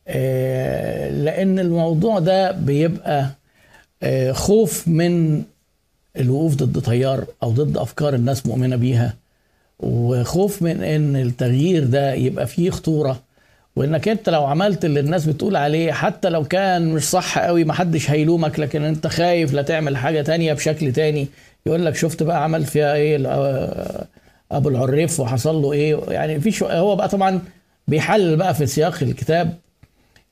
إيه، 0.07 1.09
لأن 1.09 1.59
الموضوع 1.59 2.19
ده 2.19 2.51
بيبقى 2.51 3.29
إيه، 4.03 4.31
خوف 4.31 4.87
من 4.87 5.43
الوقوف 6.19 6.55
ضد 6.55 6.81
تيار 6.81 7.25
أو 7.43 7.51
ضد 7.51 7.77
أفكار 7.77 8.13
الناس 8.15 8.45
مؤمنة 8.45 8.75
بيها 8.75 9.13
وخوف 9.79 10.61
من 10.61 10.83
إن 10.83 11.15
التغيير 11.15 11.83
ده 11.85 12.13
يبقى 12.13 12.47
فيه 12.47 12.69
خطورة. 12.69 13.21
وإنك 13.75 14.07
أنت 14.07 14.29
لو 14.29 14.45
عملت 14.45 14.85
اللي 14.85 14.99
الناس 14.99 15.25
بتقول 15.25 15.55
عليه 15.55 15.91
حتى 15.91 16.29
لو 16.29 16.43
كان 16.43 16.93
مش 16.93 17.03
صح 17.09 17.39
قوي 17.39 17.63
محدش 17.65 18.11
هيلومك 18.11 18.59
لكن 18.59 18.83
أنت 18.83 19.07
خايف 19.07 19.53
لا 19.53 19.61
تعمل 19.61 19.97
حاجة 19.97 20.21
تانية 20.21 20.53
بشكل 20.53 20.93
تاني. 20.93 21.27
يقول 21.65 21.85
لك 21.85 21.95
شفت 21.95 22.23
بقى 22.23 22.43
عمل 22.43 22.65
فيها 22.65 22.93
إيه؟ 22.93 23.17
أبو 24.51 24.69
العريف 24.69 25.19
وحصل 25.19 25.55
له 25.61 25.73
إيه؟ 25.73 25.99
يعني 26.09 26.39
في 26.39 26.65
هو 26.65 26.95
بقى 26.95 27.09
طبعا 27.09 27.41
بيحلل 27.87 28.35
بقى 28.35 28.53
في 28.55 28.65
سياق 28.65 29.03
الكتاب 29.03 29.47
آه، 29.47 29.53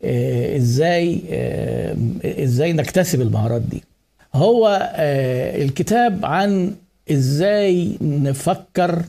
إزاي 0.04 1.22
آه، 1.30 1.96
إزاي 2.26 2.74
نكتسب 2.74 3.22
المهارات 3.22 3.62
دي. 3.62 3.84
هو 4.36 4.92
آه، 4.96 5.64
الكتاب 5.64 6.26
عن 6.26 6.76
إزاي 7.12 7.98
نفكر 8.02 9.04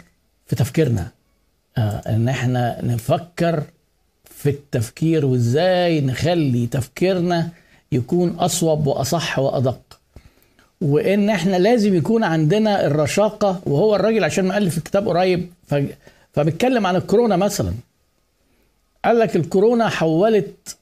في 0.46 0.56
تفكيرنا. 0.56 1.08
إن 1.78 2.28
إحنا 2.28 2.78
نفكر 2.84 3.62
في 4.24 4.50
التفكير 4.50 5.26
وإزاي 5.26 6.00
نخلي 6.00 6.66
تفكيرنا 6.66 7.48
يكون 7.92 8.28
أصوب 8.30 8.86
وأصح 8.86 9.38
وأدق. 9.38 9.80
وإن 10.80 11.30
إحنا 11.30 11.56
لازم 11.56 11.94
يكون 11.94 12.24
عندنا 12.24 12.86
الرشاقة 12.86 13.60
وهو 13.66 13.96
الراجل 13.96 14.24
عشان 14.24 14.44
مؤلف 14.48 14.78
الكتاب 14.78 15.08
قريب 15.08 15.50
فبيتكلم 16.32 16.86
عن 16.86 16.96
الكورونا 16.96 17.36
مثلا. 17.36 17.72
قال 19.04 19.18
لك 19.18 19.36
الكورونا 19.36 19.88
حولت 19.88 20.54
آه، 20.66 20.81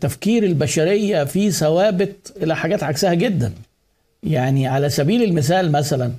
تفكير 0.00 0.42
البشرية 0.44 1.24
في 1.24 1.50
ثوابت 1.50 2.32
إلى 2.42 2.56
حاجات 2.56 2.82
عكسها 2.82 3.14
جدا. 3.14 3.52
يعني 4.22 4.66
على 4.66 4.90
سبيل 4.90 5.22
المثال 5.22 5.72
مثلا 5.72 6.12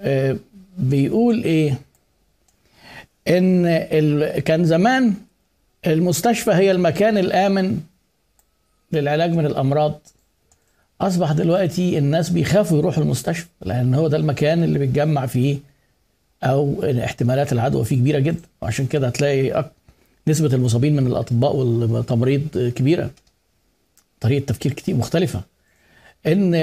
آه، 0.00 0.36
بيقول 0.78 1.44
إيه؟ 1.44 1.74
إن 3.28 3.78
كان 4.40 4.64
زمان 4.64 5.14
المستشفى 5.86 6.50
هي 6.50 6.70
المكان 6.70 7.18
الآمن 7.18 7.80
للعلاج 8.92 9.30
من 9.32 9.46
الأمراض. 9.46 10.00
أصبح 11.00 11.32
دلوقتي 11.32 11.98
الناس 11.98 12.30
بيخافوا 12.30 12.78
يروحوا 12.78 13.02
المستشفى 13.02 13.46
لأن 13.62 13.94
هو 13.94 14.08
ده 14.08 14.16
المكان 14.16 14.62
اللي 14.64 14.78
بيتجمع 14.78 15.26
فيه 15.26 15.58
أو 16.42 16.84
احتمالات 17.04 17.52
العدوى 17.52 17.84
فيه 17.84 17.96
كبيرة 17.96 18.18
جدا. 18.18 18.42
وعشان 18.62 18.86
كده 18.86 19.06
هتلاقي 19.06 19.70
نسبة 20.28 20.54
المصابين 20.54 20.96
من 20.96 21.06
الأطباء 21.06 21.56
والتمريض 21.56 22.72
كبيرة. 22.76 23.10
طريقة 24.20 24.44
تفكير 24.44 24.72
كتير 24.72 24.94
مختلفة. 24.94 25.40
إن 26.26 26.54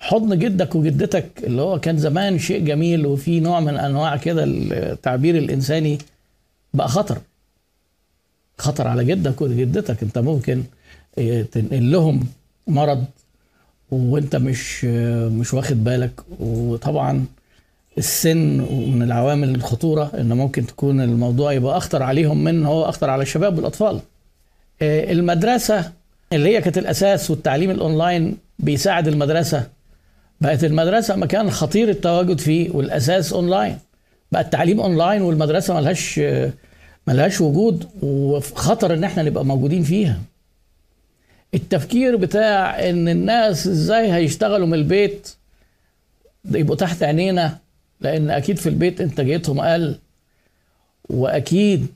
حضن 0.00 0.38
جدك 0.38 0.74
وجدتك 0.74 1.26
اللي 1.44 1.62
هو 1.62 1.80
كان 1.80 1.98
زمان 1.98 2.38
شيء 2.38 2.64
جميل 2.64 3.06
وفي 3.06 3.40
نوع 3.40 3.60
من 3.60 3.76
أنواع 3.76 4.16
كده 4.16 4.44
التعبير 4.46 5.38
الإنساني 5.38 5.98
بقى 6.74 6.88
خطر. 6.88 7.18
خطر 8.58 8.88
على 8.88 9.04
جدك 9.04 9.40
وجدتك. 9.42 10.02
أنت 10.02 10.18
ممكن 10.18 10.62
آه، 11.18 11.42
تنقل 11.42 11.90
لهم 11.90 12.26
مرض 12.66 13.04
وأنت 13.90 14.36
مش 14.36 14.86
آه، 14.88 15.28
مش 15.28 15.54
واخد 15.54 15.84
بالك. 15.84 16.20
وطبعا 16.40 17.24
السن 17.98 18.56
من 18.92 19.02
العوامل 19.02 19.54
الخطورة 19.54 20.10
ان 20.18 20.32
ممكن 20.32 20.66
تكون 20.66 21.00
الموضوع 21.00 21.52
يبقى 21.52 21.76
أخطر 21.76 22.02
عليهم 22.02 22.44
من 22.44 22.66
هو 22.66 22.84
أخطر 22.84 23.10
على 23.10 23.22
الشباب 23.22 23.56
والأطفال. 23.56 24.00
آه، 24.82 25.12
المدرسة 25.12 25.92
اللي 26.32 26.56
هي 26.56 26.60
كانت 26.60 26.78
الأساس 26.78 27.30
والتعليم 27.30 27.70
الأونلاين 27.70 28.36
بيساعد 28.58 29.08
المدرسة. 29.08 29.66
بقت 30.40 30.64
المدرسة 30.64 31.16
مكان 31.16 31.50
خطير 31.50 31.88
التواجد 31.88 32.40
فيه 32.40 32.70
والأساس 32.70 33.32
أونلاين. 33.32 33.78
بقى 34.32 34.42
التعليم 34.42 34.80
أونلاين 34.80 35.22
والمدرسة 35.22 35.74
ملهاش 35.74 36.20
ملهاش 37.06 37.40
وجود 37.40 37.86
وخطر 38.02 38.94
إن 38.94 39.04
إحنا 39.04 39.22
نبقى 39.22 39.44
موجودين 39.44 39.82
فيها. 39.82 40.18
التفكير 41.54 42.16
بتاع 42.16 42.88
إن 42.90 43.08
الناس 43.08 43.66
إزاي 43.66 44.12
هيشتغلوا 44.12 44.66
من 44.66 44.74
البيت 44.74 45.28
يبقوا 46.50 46.76
تحت 46.76 47.02
عينينا 47.02 47.58
لأن 48.00 48.30
أكيد 48.30 48.56
في 48.58 48.68
البيت 48.68 49.00
انتاجيتهم 49.00 49.60
أقل 49.60 49.98
وأكيد 51.10 51.86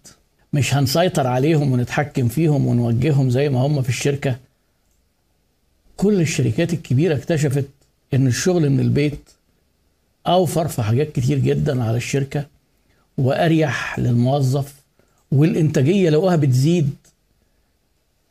مش 0.53 0.75
هنسيطر 0.75 1.27
عليهم 1.27 1.73
ونتحكم 1.73 2.29
فيهم 2.29 2.67
ونوجههم 2.67 3.31
زي 3.31 3.49
ما 3.49 3.59
هم 3.61 3.83
في 3.83 3.89
الشركة. 3.89 4.37
كل 5.97 6.21
الشركات 6.21 6.73
الكبيرة 6.73 7.15
اكتشفت 7.17 7.69
إن 8.15 8.27
الشغل 8.27 8.71
من 8.71 8.81
البيت 8.81 9.31
أوفر 10.27 10.69
في 10.69 10.83
حاجات 10.83 11.13
كتير 11.13 11.39
جدا 11.39 11.85
على 11.85 11.97
الشركة 11.97 12.47
وأريح 13.19 13.99
للموظف 13.99 14.75
والإنتاجية 15.33 16.11
لقوها 16.11 16.37
بتزيد. 16.37 16.91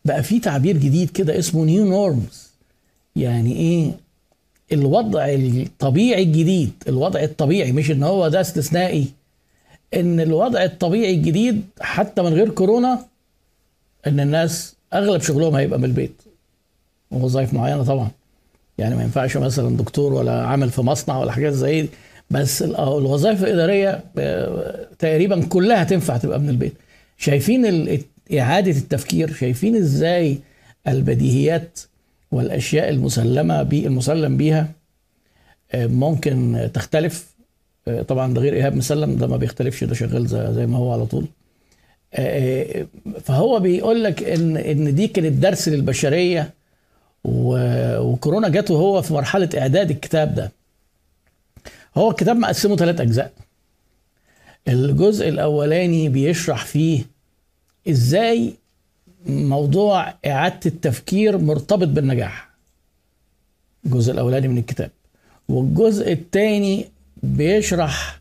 بقى 0.05 0.23
في 0.23 0.39
تعبير 0.39 0.77
جديد 0.77 1.09
كده 1.09 1.39
اسمه 1.39 1.65
نيو 1.65 1.85
نورمز 1.85 2.49
يعني 3.15 3.55
إيه؟ 3.55 3.91
الوضع 4.73 5.25
الطبيعي 5.29 6.23
الجديد 6.23 6.71
الوضع 6.87 7.23
الطبيعي 7.23 7.71
مش 7.71 7.91
إن 7.91 8.03
هو 8.03 8.27
ده 8.27 8.41
استثنائي 8.41 9.05
إن 9.93 10.19
الوضع 10.19 10.63
الطبيعي 10.63 11.13
الجديد 11.13 11.61
حتى 11.81 12.21
من 12.21 12.33
غير 12.33 12.49
كورونا 12.49 13.05
إن 14.07 14.19
الناس 14.19 14.75
أغلب 14.93 15.21
شغلهم 15.21 15.55
هيبقى 15.55 15.79
من 15.79 15.85
البيت. 15.85 16.21
وظائف 17.11 17.53
معينة 17.53 17.83
طبعا. 17.83 18.11
يعني 18.77 18.95
ما 18.95 19.03
ينفعش 19.03 19.37
مثلا 19.37 19.77
دكتور 19.77 20.13
ولا 20.13 20.45
عامل 20.45 20.69
في 20.69 20.81
مصنع 20.81 21.19
ولا 21.19 21.31
حاجات 21.31 21.53
زي 21.53 21.81
دي 21.81 21.89
بس 22.31 22.61
الوظائف 22.61 23.43
الإدارية 23.43 24.03
آه، 24.17 24.87
تقريبا 24.99 25.45
كلها 25.45 25.83
تنفع 25.83 26.17
تبقى 26.17 26.39
من 26.39 26.49
البيت. 26.49 26.73
شايفين 27.17 27.87
إعادة 28.39 28.71
التفكير 28.71 29.33
شايفين 29.33 29.75
إزاي 29.75 30.37
البديهيات 30.87 31.79
والأشياء 32.33 32.89
المسلمة 32.89 33.63
بي 33.63 33.87
المسلم 33.87 34.37
بيها 34.37 34.71
آه، 35.71 35.87
ممكن 35.87 36.69
تختلف. 36.73 37.33
آه، 37.87 38.01
طبعا 38.01 38.33
ده 38.33 38.41
غير 38.41 38.53
إيهاب 38.53 38.75
مسلم 38.75 39.15
ده 39.15 39.27
ما 39.27 39.37
بيختلفش 39.37 39.83
ده 39.83 39.93
شغال 39.93 40.27
زي, 40.55 40.65
ما 40.65 40.77
هو 40.77 40.93
على 40.93 41.05
طول. 41.05 41.25
آه، 42.13 42.87
فهو 43.23 43.59
بيقول 43.59 44.03
لك 44.03 44.23
إن 44.23 44.57
إن 44.57 44.95
دي 44.95 45.07
كانت 45.07 45.33
درس 45.33 45.67
للبشرية 45.69 46.53
وكورونا 47.23 48.49
جت 48.49 48.71
وهو 48.71 49.01
في 49.01 49.13
مرحلة 49.13 49.49
إعداد 49.57 49.91
الكتاب 49.91 50.35
ده. 50.35 50.51
هو 51.97 52.11
الكتاب 52.11 52.35
مقسمه 52.37 52.75
ثلاث 52.75 53.01
أجزاء. 53.01 53.31
الجزء 54.67 55.29
الأولاني 55.29 56.09
بيشرح 56.09 56.65
فيه 56.65 57.05
إزاي 57.89 58.53
موضوع 59.27 60.13
إعادة 60.25 60.59
التفكير 60.65 61.37
مرتبط 61.37 61.87
بالنجاح. 61.87 62.49
الجزء 63.85 64.11
الأولاني 64.13 64.47
من 64.47 64.57
الكتاب. 64.57 64.91
والجزء 65.49 66.11
الثاني 66.11 66.85
بيشرح 67.23 68.19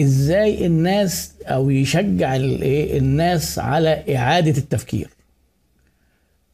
إزاي 0.00 0.66
الناس 0.66 1.32
أو 1.44 1.70
يشجع 1.70 2.36
الناس 2.36 3.58
على 3.58 4.16
إعادة 4.16 4.58
التفكير. 4.58 5.08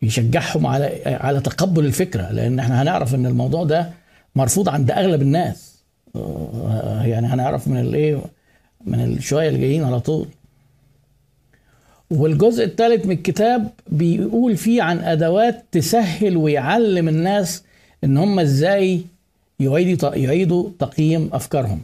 يشجعهم 0.02 0.66
على 0.66 1.02
على 1.20 1.40
تقبل 1.40 1.84
الفكرة 1.86 2.30
لأن 2.32 2.58
إحنا 2.58 2.82
هنعرف 2.82 3.14
إن 3.14 3.26
الموضوع 3.26 3.64
ده 3.64 3.90
مرفوض 4.36 4.68
عند 4.68 4.90
أغلب 4.90 5.22
الناس. 5.22 5.76
يعني 7.04 7.26
هنعرف 7.26 7.68
من 7.68 7.80
الإيه؟ 7.80 8.20
من 8.86 9.04
الشوية 9.04 9.48
اللي 9.48 9.60
جايين 9.60 9.84
على 9.84 10.00
طول. 10.00 10.28
والجزء 12.10 12.64
الثالث 12.64 13.06
من 13.06 13.12
الكتاب 13.12 13.70
بيقول 13.88 14.56
فيه 14.56 14.82
عن 14.82 14.98
أدوات 14.98 15.64
تسهل 15.72 16.36
ويعلم 16.36 17.08
الناس 17.08 17.62
إن 18.04 18.16
هم 18.16 18.38
إزاي 18.40 19.00
يعيدوا 19.60 20.14
يعيدوا 20.14 20.70
تقييم 20.78 21.30
أفكارهم. 21.32 21.82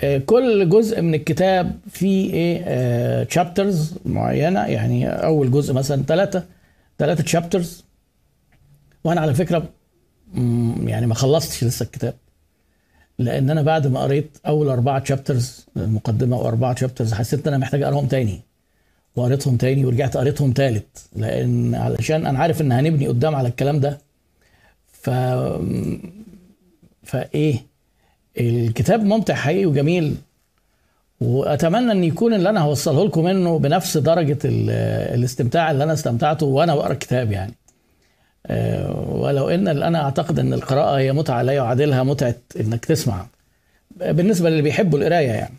آه، 0.00 0.18
كل 0.18 0.68
جزء 0.68 1.02
من 1.02 1.14
الكتاب 1.14 1.78
فيه 1.90 2.32
إيه؟ 2.32 3.24
تشابترز 3.24 3.94
معينة 4.04 4.66
يعني 4.66 5.08
أول 5.08 5.50
جزء 5.50 5.72
مثلا 5.74 6.02
ثلاثة 6.02 6.44
ثلاثة 6.98 7.22
تشابترز 7.22 7.84
وأنا 9.04 9.20
على 9.20 9.34
فكرة 9.34 9.68
يعني 10.84 11.06
ما 11.06 11.14
خلصتش 11.14 11.64
لسه 11.64 11.84
الكتاب. 11.84 12.14
لأن 13.18 13.50
أنا 13.50 13.62
بعد 13.62 13.86
ما 13.86 14.00
قريت 14.00 14.38
أول 14.46 14.68
أربعة 14.68 14.98
تشابترز 14.98 15.66
المقدمة 15.76 16.38
وأربعة 16.38 16.72
تشابترز 16.72 17.12
حسيت 17.12 17.46
إن 17.46 17.54
أنا 17.54 17.62
محتاج 17.62 17.82
أقراهم 17.82 18.06
تاني. 18.06 18.40
وقريتهم 19.16 19.56
تاني 19.56 19.84
ورجعت 19.84 20.16
قريتهم 20.16 20.52
تالت 20.52 20.86
لأن 21.16 21.74
علشان 21.74 22.26
أنا 22.26 22.38
عارف 22.38 22.60
إن 22.60 22.72
هنبني 22.72 23.06
قدام 23.08 23.34
على 23.34 23.48
الكلام 23.48 23.80
ده 23.80 23.98
ف 24.92 25.10
فايه 27.02 27.54
الكتاب 28.40 29.04
ممتع 29.04 29.34
حقيقي 29.34 29.66
وجميل 29.66 30.14
وأتمنى 31.20 31.92
إن 31.92 32.04
يكون 32.04 32.34
اللي 32.34 32.50
أنا 32.50 32.60
هوصله 32.60 33.04
لكم 33.06 33.24
منه 33.24 33.58
بنفس 33.58 33.96
درجة 33.96 34.38
ال- 34.44 34.70
الاستمتاع 35.14 35.70
اللي 35.70 35.84
أنا 35.84 35.92
استمتعته 35.92 36.46
وأنا 36.46 36.74
بقرأ 36.74 36.92
الكتاب 36.92 37.32
يعني. 37.32 37.54
آه، 38.46 39.08
ولو 39.10 39.48
إن 39.48 39.68
اللي 39.68 39.86
أنا 39.86 40.02
أعتقد 40.04 40.38
إن 40.38 40.52
القراءة 40.52 40.98
هي 40.98 41.12
متعة 41.12 41.42
لا 41.42 41.52
يعادلها 41.52 42.02
متعة 42.02 42.34
إنك 42.60 42.84
تسمع. 42.84 43.26
بالنسبة 43.96 44.50
للي 44.50 44.62
بيحبوا 44.62 44.98
القراية 44.98 45.28
يعني. 45.30 45.54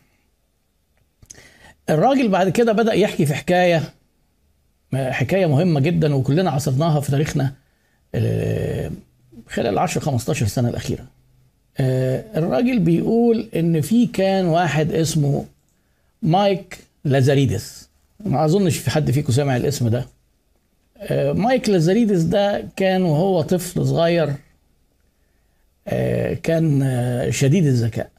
الراجل 1.90 2.28
بعد 2.30 2.50
كده 2.50 2.72
بدأ 2.72 2.94
يحكي 2.94 3.26
في 3.26 3.34
حكاية 3.34 3.94
حكاية 4.96 5.46
مهمة 5.46 5.80
جدا 5.80 6.16
وكلنا 6.16 6.52
عصرناها 6.52 7.00
في 7.00 7.12
تاريخنا 7.12 7.54
آه، 8.16 8.92
خلال 9.48 9.78
10 9.80 10.02
15 10.02 10.48
سنة 10.48 10.70
الأخيرة. 10.70 11.06
آه، 11.78 12.24
الراجل 12.36 12.80
بيقول 12.80 13.50
إن 13.56 13.82
في 13.82 14.08
كان 14.08 14.46
واحد 14.46 14.92
اسمه 14.92 15.46
مايك 16.22 16.78
لازاريدس. 17.06 17.90
ما 18.26 18.46
أظنش 18.46 18.78
في 18.78 18.90
حد 18.92 19.12
فيكم 19.12 19.34
سمع 19.34 19.58
الاسم 19.58 19.88
ده. 19.88 20.06
آه، 20.98 21.32
مايك 21.32 21.70
لازاريدس 21.70 22.22
ده 22.22 22.66
كان 22.76 23.04
وهو 23.04 23.42
طفل 23.42 23.86
صغير 23.86 24.34
كان 26.44 26.88
شديد 27.30 27.66
الذكاء. 27.66 28.10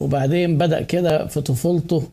وبعدين 0.00 0.58
بدأ 0.58 0.82
كده 0.82 1.26
في 1.26 1.40
طفولته 1.40 2.08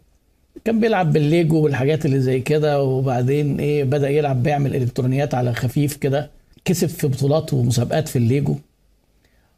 كان 0.66 0.80
بيلعب 0.80 1.14
بالليجو 1.14 1.60
والحاجات 1.64 2.06
اللي 2.06 2.20
زي 2.20 2.40
كده 2.40 2.84
وبعدين 2.84 3.60
إيه 3.60 3.84
بدأ 3.84 4.10
يلعب 4.10 4.44
بيعمل 4.44 4.76
إلكترونيات 4.76 5.34
على 5.34 5.54
خفيف 5.54 5.98
كده 5.98 6.30
كسب 6.66 6.88
في 6.88 7.08
بطولات 7.08 7.54
ومسابقات 7.54 8.08
في 8.08 8.16
الليجو. 8.16 8.56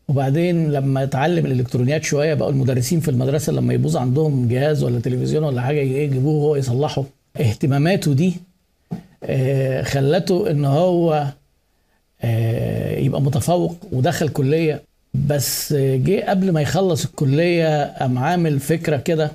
وبعدين 0.08 0.72
لما 0.72 1.04
اتعلم 1.04 1.46
الإلكترونيات 1.46 2.04
شوية 2.04 2.34
بقوا 2.34 2.52
المدرسين 2.52 3.00
في 3.00 3.12
المدرسة 3.12 3.54
لما 3.54 3.74
يبوظ 3.74 3.98
عندهم 3.98 4.48
جهاز 4.48 4.84
ولا 4.84 5.00
تلفزيون 5.00 5.44
ولا 5.44 5.62
حاجة 5.62 5.80
يجيبوه 5.80 6.34
وهو 6.44 6.56
يصلحه. 6.56 7.04
اهتماماته 7.40 8.14
دي 8.14 8.34
آه، 9.24 9.82
خلته 9.82 10.52
إن 10.52 10.66
هو 10.66 11.28
آه، 12.22 12.98
يبقى 13.00 13.22
متفوق 13.22 13.76
ودخل 13.92 14.30
كلية. 14.30 14.82
بس 15.28 15.72
آه، 15.72 15.96
جه 15.96 16.26
قبل 16.30 16.52
ما 16.52 16.62
يخلص 16.62 17.06
الكلية 17.06 17.86
قام 18.00 18.18
عامل 18.18 18.60
فكرة 18.60 18.98
كده 18.98 19.32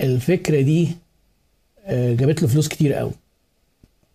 الفكرة 0.00 0.60
دي 0.60 0.88
آه، 1.84 2.14
جابت 2.14 2.42
له 2.42 2.48
فلوس 2.48 2.68
كتير 2.68 2.92
قوي. 2.92 3.12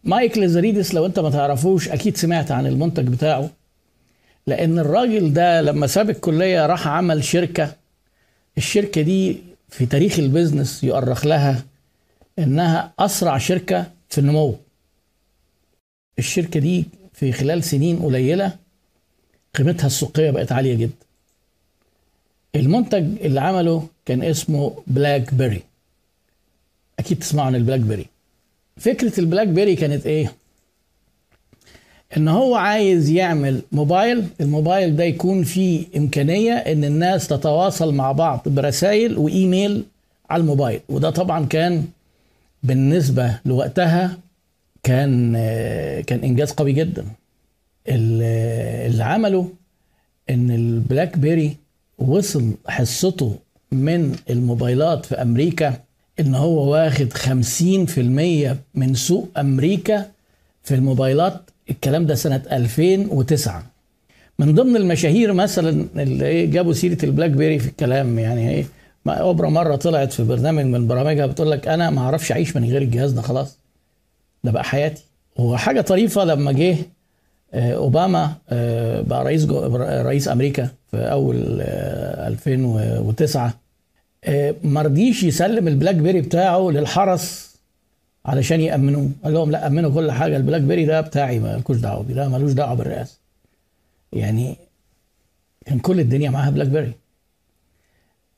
مايك 0.03 0.37
لازاريدس 0.37 0.93
لو 0.93 1.05
انت 1.05 1.19
ما 1.19 1.29
تعرفوش 1.29 1.89
أكيد 1.89 2.17
سمعت 2.17 2.51
عن 2.51 2.67
المنتج 2.67 3.07
بتاعه. 3.07 3.49
لأن 4.47 4.79
الراجل 4.79 5.33
ده 5.33 5.61
لما 5.61 5.87
ساب 5.87 6.09
الكلية 6.09 6.65
راح 6.65 6.87
عمل 6.87 7.23
شركة. 7.23 7.75
الشركة 8.57 9.01
دي 9.01 9.37
في 9.69 9.85
تاريخ 9.85 10.19
ال 10.19 10.26
business 10.26 10.83
يؤرخ 10.83 11.25
لها 11.25 11.63
إنها 12.39 12.93
أسرع 12.99 13.37
شركة 13.37 13.91
في 14.09 14.17
النمو. 14.17 14.55
الشركة 16.19 16.59
دي 16.59 16.85
في 17.13 17.31
خلال 17.31 17.63
سنين 17.63 17.99
قليلة 17.99 18.55
قيمتها 19.55 19.87
السوقية 19.87 20.31
بقت 20.31 20.51
عالية 20.51 20.75
جدا. 20.75 20.93
المنتج 22.55 23.21
اللي 23.21 23.41
عمله 23.41 23.87
كان 24.05 24.23
اسمه 24.23 24.83
بلاك 24.87 25.33
بيري. 25.33 25.63
أكيد 27.01 27.19
تسمعوا 27.19 27.47
عن 27.47 27.55
البلاك 27.55 27.79
بيري 27.79 28.05
فكرة 28.77 29.19
البلاك 29.19 29.47
بيري 29.47 29.75
كانت 29.75 30.05
إيه؟ 30.05 30.33
إن 32.17 32.27
هو 32.27 32.55
عايز 32.55 33.09
يعمل 33.09 33.61
موبايل 33.71 34.23
الموبايل 34.41 34.95
ده 34.95 35.03
يكون 35.03 35.43
فيه 35.43 35.85
إمكانية 35.97 36.53
إن 36.53 36.83
الناس 36.83 37.27
تتواصل 37.27 37.93
مع 37.93 38.11
بعض 38.11 38.41
برسائل 38.45 39.17
وإيميل 39.17 39.83
على 40.29 40.41
الموبايل. 40.41 40.79
وده 40.89 41.09
طبعا 41.09 41.45
كان 41.45 41.85
بالنسبة 42.63 43.39
لوقتها 43.45 44.17
كان 44.83 45.33
كان 46.07 46.19
إنجاز 46.23 46.51
قوي 46.51 46.73
جدا. 46.73 47.05
ال- 47.87 48.21
اللي 48.91 49.03
عمله 49.03 49.49
إن 50.29 50.51
البلاك 50.51 51.17
بيري 51.17 51.57
وصل 51.99 52.51
حصته 52.67 53.35
من 53.71 54.15
الموبايلات 54.29 55.05
في 55.05 55.15
أمريكا 55.21 55.79
إن 56.19 56.35
هو 56.35 56.71
واخد 56.71 57.13
50% 57.13 58.57
من 58.75 58.93
سوق 58.93 59.29
أمريكا 59.37 60.05
في 60.63 60.75
الموبايلات. 60.75 61.41
الكلام 61.69 62.05
ده 62.05 62.15
سنة 62.15 62.41
2009 62.51 63.63
من 64.39 64.55
ضمن 64.55 64.75
المشاهير 64.75 65.33
مثلا 65.33 65.85
اللي 65.95 66.25
إيه 66.27 66.51
جابوا 66.51 66.73
سيرة 66.73 66.97
البلاك 67.05 67.31
بيري 67.31 67.59
في 67.59 67.67
الكلام. 67.67 68.19
يعني 68.19 68.49
إيه 68.49 68.65
أوبرا 69.07 69.49
مرة 69.49 69.75
طلعت 69.75 70.13
في 70.13 70.23
برنامج 70.23 70.65
من 70.65 70.87
برامجها 70.87 71.25
بتقول 71.25 71.51
لك 71.51 71.67
أنا 71.67 71.89
ما 71.89 72.01
أعرفش 72.01 72.31
أعيش 72.31 72.55
من 72.55 72.63
غير 72.63 72.81
الجهاز 72.81 73.11
ده 73.11 73.21
خلاص. 73.21 73.57
ده 74.43 74.51
بقى 74.51 74.63
حياتي. 74.63 75.03
وحاجة 75.35 75.81
طريفة 75.81 76.23
لما 76.23 76.51
جه 76.51 76.75
آه، 77.53 77.73
أوباما 77.75 78.33
آه، 78.49 79.01
بقى 79.01 79.23
رئيس 79.25 79.45
رئيس 80.05 80.27
أمريكا 80.27 80.69
في 80.91 80.97
أول 80.97 81.57
آه، 81.61 82.27
2009 82.27 83.45
آه، 83.47 83.53
ما 84.63 84.81
رضيش 84.81 85.23
يسلم 85.23 85.67
البلاك 85.67 85.95
بيري 85.95 86.21
بتاعه 86.21 86.69
للحرس 86.69 87.55
علشان 88.25 88.61
يأمنوه. 88.61 89.09
قال 89.23 89.33
لهم 89.33 89.51
لا 89.51 89.67
أمنوا 89.67 89.91
كل 89.93 90.11
حاجة. 90.11 90.37
البلاك 90.37 90.61
بيري 90.61 90.85
ده 90.85 91.01
بتاعي 91.01 91.39
مالكوش 91.39 91.77
دعوة 91.77 92.03
بيه. 92.03 92.13
ده 92.13 92.29
ملوش 92.29 92.51
دعوة 92.51 92.73
بالرئاسة. 92.73 93.17
يعني 94.13 94.55
كان 95.65 95.79
كل 95.79 95.99
الدنيا 95.99 96.29
معاها 96.29 96.49
بلاك 96.49 96.67
بيري 96.67 96.91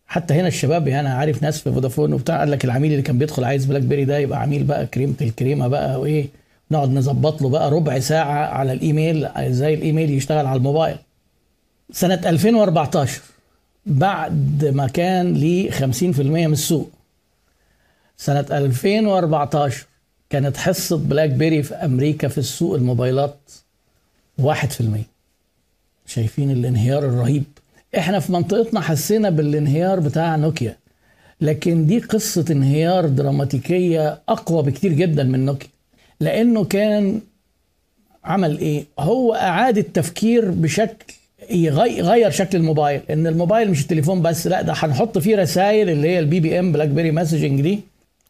حتى 0.08 0.34
هنا 0.34 0.48
الشباب 0.48 0.88
يعني 0.88 1.08
أنا 1.08 1.15
عارف 1.17 1.43
ناس 1.43 1.60
في 1.62 1.72
فودافون 1.72 2.13
وبتاع 2.13 2.39
قال 2.39 2.52
لك 2.52 2.65
العميل 2.65 2.91
اللي 2.91 3.02
كان 3.04 3.17
بيدخل 3.17 3.43
عايز 3.43 3.65
بلاك 3.65 3.82
بيري 3.82 4.06
ده 4.06 4.17
يبقى 4.17 4.41
عميل 4.41 4.63
بقى 4.63 4.86
كريمة 4.86 5.13
الكريمة 5.22 5.67
بقى 5.67 6.00
وإيه. 6.02 6.28
نقعد 6.72 6.89
نظبط 6.89 7.41
له 7.41 7.50
بقى 7.50 7.72
ربع 7.72 8.00
ساعة 8.00 8.46
على 8.46 8.74
الإيميل 8.74 9.28
زي 9.54 9.74
الإيميل 9.74 10.10
يشتغل 10.12 10.46
على 10.46 10.58
الموبايل. 10.58 10.98
سنة 11.91 12.22
2014 12.26 13.22
بعد 13.86 14.65
ما 14.65 14.88
كان 14.88 15.34
ليه 15.34 15.72
50% 15.72 15.84
من 16.19 16.54
السوق. 16.54 16.89
سنة 18.17 18.46
2014 18.52 19.86
كانت 20.30 20.58
حصة 20.58 20.98
بلاك 20.98 21.30
بيري 21.30 21.63
في 21.63 21.74
أمريكا 21.76 22.28
في 22.28 22.38
السوق 22.38 22.76
الموبايلات 22.76 23.39
واحد 24.38 24.72
في 24.72 24.82
المية. 24.82 25.08
شايفين 26.06 26.52
الانهيار 26.52 27.04
الرهيب. 27.06 27.43
إحنا 27.98 28.19
في 28.19 28.32
منطقتنا 28.32 28.82
حسينا 28.82 29.30
بالانهيار 29.30 30.00
بتاع 30.00 30.36
نوكيا 30.36 30.78
لكن 31.41 31.86
دي 31.86 32.00
قصة 32.00 32.46
انهيار 32.52 33.08
دراماتيكية 33.08 34.22
أقوى 34.30 34.63
بكتير 34.63 34.93
جدا 34.93 35.24
من 35.24 35.46
نوكيا. 35.46 35.69
لأنه 36.19 36.63
كان 36.63 37.22
عمل 38.24 38.58
إيه؟ 38.60 38.86
هو 39.00 39.34
أعاد 39.36 39.78
التفكير 39.78 40.52
بشكل 40.52 41.13
يغير 41.51 42.29
شكل 42.32 42.58
الموبايل. 42.58 43.01
إن 43.10 43.27
الموبايل 43.27 43.71
مش 43.71 43.82
التليفون 43.82 44.21
بس 44.21 44.47
لا 44.47 44.62
ده 44.62 44.73
هنحط 44.75 45.17
فيه 45.17 45.36
رسائل 45.36 45.89
اللي 45.89 46.08
هي 46.10 46.19
ال 46.19 46.39
BBM 46.39 46.71
بلاك 46.71 46.88
بيري 46.88 47.12
messaging 47.12 47.62
دي 47.62 47.79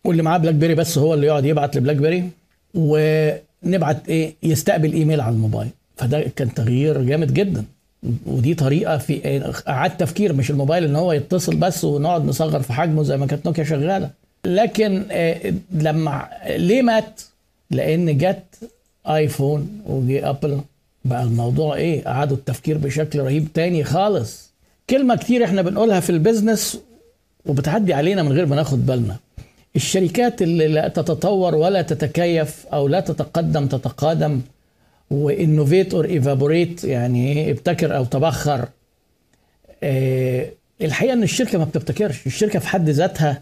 واللي 0.03 0.23
معاه 0.23 0.37
بلاك 0.37 0.55
بيري 0.55 0.75
بس 0.75 0.97
هو 0.97 1.13
اللي 1.13 1.27
يقعد 1.27 1.45
يبعت 1.45 1.77
لبلاك 1.77 1.95
بيري 1.95 2.29
ونبعت 2.75 4.09
إيه 4.09 4.33
يستقبل 4.43 4.93
إيميل 4.93 5.21
على 5.21 5.33
الموبايل. 5.35 5.69
فده 5.97 6.21
كان 6.35 6.53
تغيير 6.53 7.01
جامد 7.03 7.33
جدا. 7.33 7.63
ودي 8.25 8.53
طريقة 8.53 8.97
في 8.97 9.41
اعاده 9.67 9.93
تفكير 9.93 10.33
مش 10.33 10.51
الموبايل 10.51 10.83
إن 10.83 10.95
هو 10.95 11.11
يتصل 11.13 11.55
بس 11.55 11.83
ونقعد 11.83 12.25
نصغر 12.25 12.59
في 12.61 12.73
حجمه 12.73 13.03
زي 13.03 13.17
ما 13.17 13.25
كانت 13.25 13.45
نوكيا 13.45 13.63
شغالة. 13.63 14.09
لكن 14.45 15.03
آه، 15.11 15.53
لما 15.73 16.27
ليه 16.49 16.81
مات؟ 16.81 17.21
لأن 17.71 18.17
جت 18.17 18.43
آيفون 19.07 19.81
وجي 19.85 20.29
أبل 20.29 20.59
بقى 21.05 21.23
الموضوع 21.23 21.75
إيه؟ 21.75 22.07
اعادوا 22.07 22.37
التفكير 22.37 22.77
بشكل 22.77 23.19
رهيب 23.19 23.47
تاني 23.53 23.83
خالص. 23.83 24.51
كلمة 24.89 25.15
كتير 25.15 25.45
إحنا 25.45 25.61
بنقولها 25.61 25.99
في 25.99 26.09
ال 26.09 26.17
business 26.17 26.79
وبتعدي 27.45 27.93
علينا 27.93 28.23
من 28.23 28.31
غير 28.31 28.45
ما 28.45 28.55
ناخد 28.55 28.85
بالنا. 28.85 29.17
الشركات 29.75 30.41
اللي 30.41 30.67
لا 30.67 30.87
تتطور 30.87 31.55
ولا 31.55 31.81
تتكيف 31.81 32.65
أو 32.73 32.87
لا 32.87 32.99
تتقدم 32.99 33.67
تتقادم 33.67 34.41
و 35.11 35.20
innovate 35.20 35.93
or 35.93 36.05
evaporate 36.05 36.83
يعني 36.83 37.33
إيه؟ 37.33 37.51
ابتكر 37.51 37.97
أو 37.97 38.05
تبخر. 38.05 38.67
آه 39.83 40.49
الحقيقة 40.81 41.13
إن 41.13 41.23
الشركة 41.23 41.57
ما 41.57 41.63
بتبتكرش. 41.65 42.27
الشركة 42.27 42.59
في 42.59 42.67
حد 42.67 42.89
ذاتها 42.89 43.41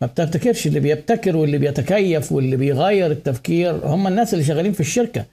ما 0.00 0.06
بتبتكرش. 0.06 0.66
اللي 0.66 0.80
بيبتكر 0.80 1.36
واللي 1.36 1.58
بيتكيف 1.58 2.32
واللي 2.32 2.56
بيغير 2.56 3.10
التفكير 3.10 3.80
هم 3.84 4.06
الناس 4.06 4.34
اللي 4.34 4.44
شغالين 4.44 4.72
في 4.72 4.80
الشركة. 4.80 5.24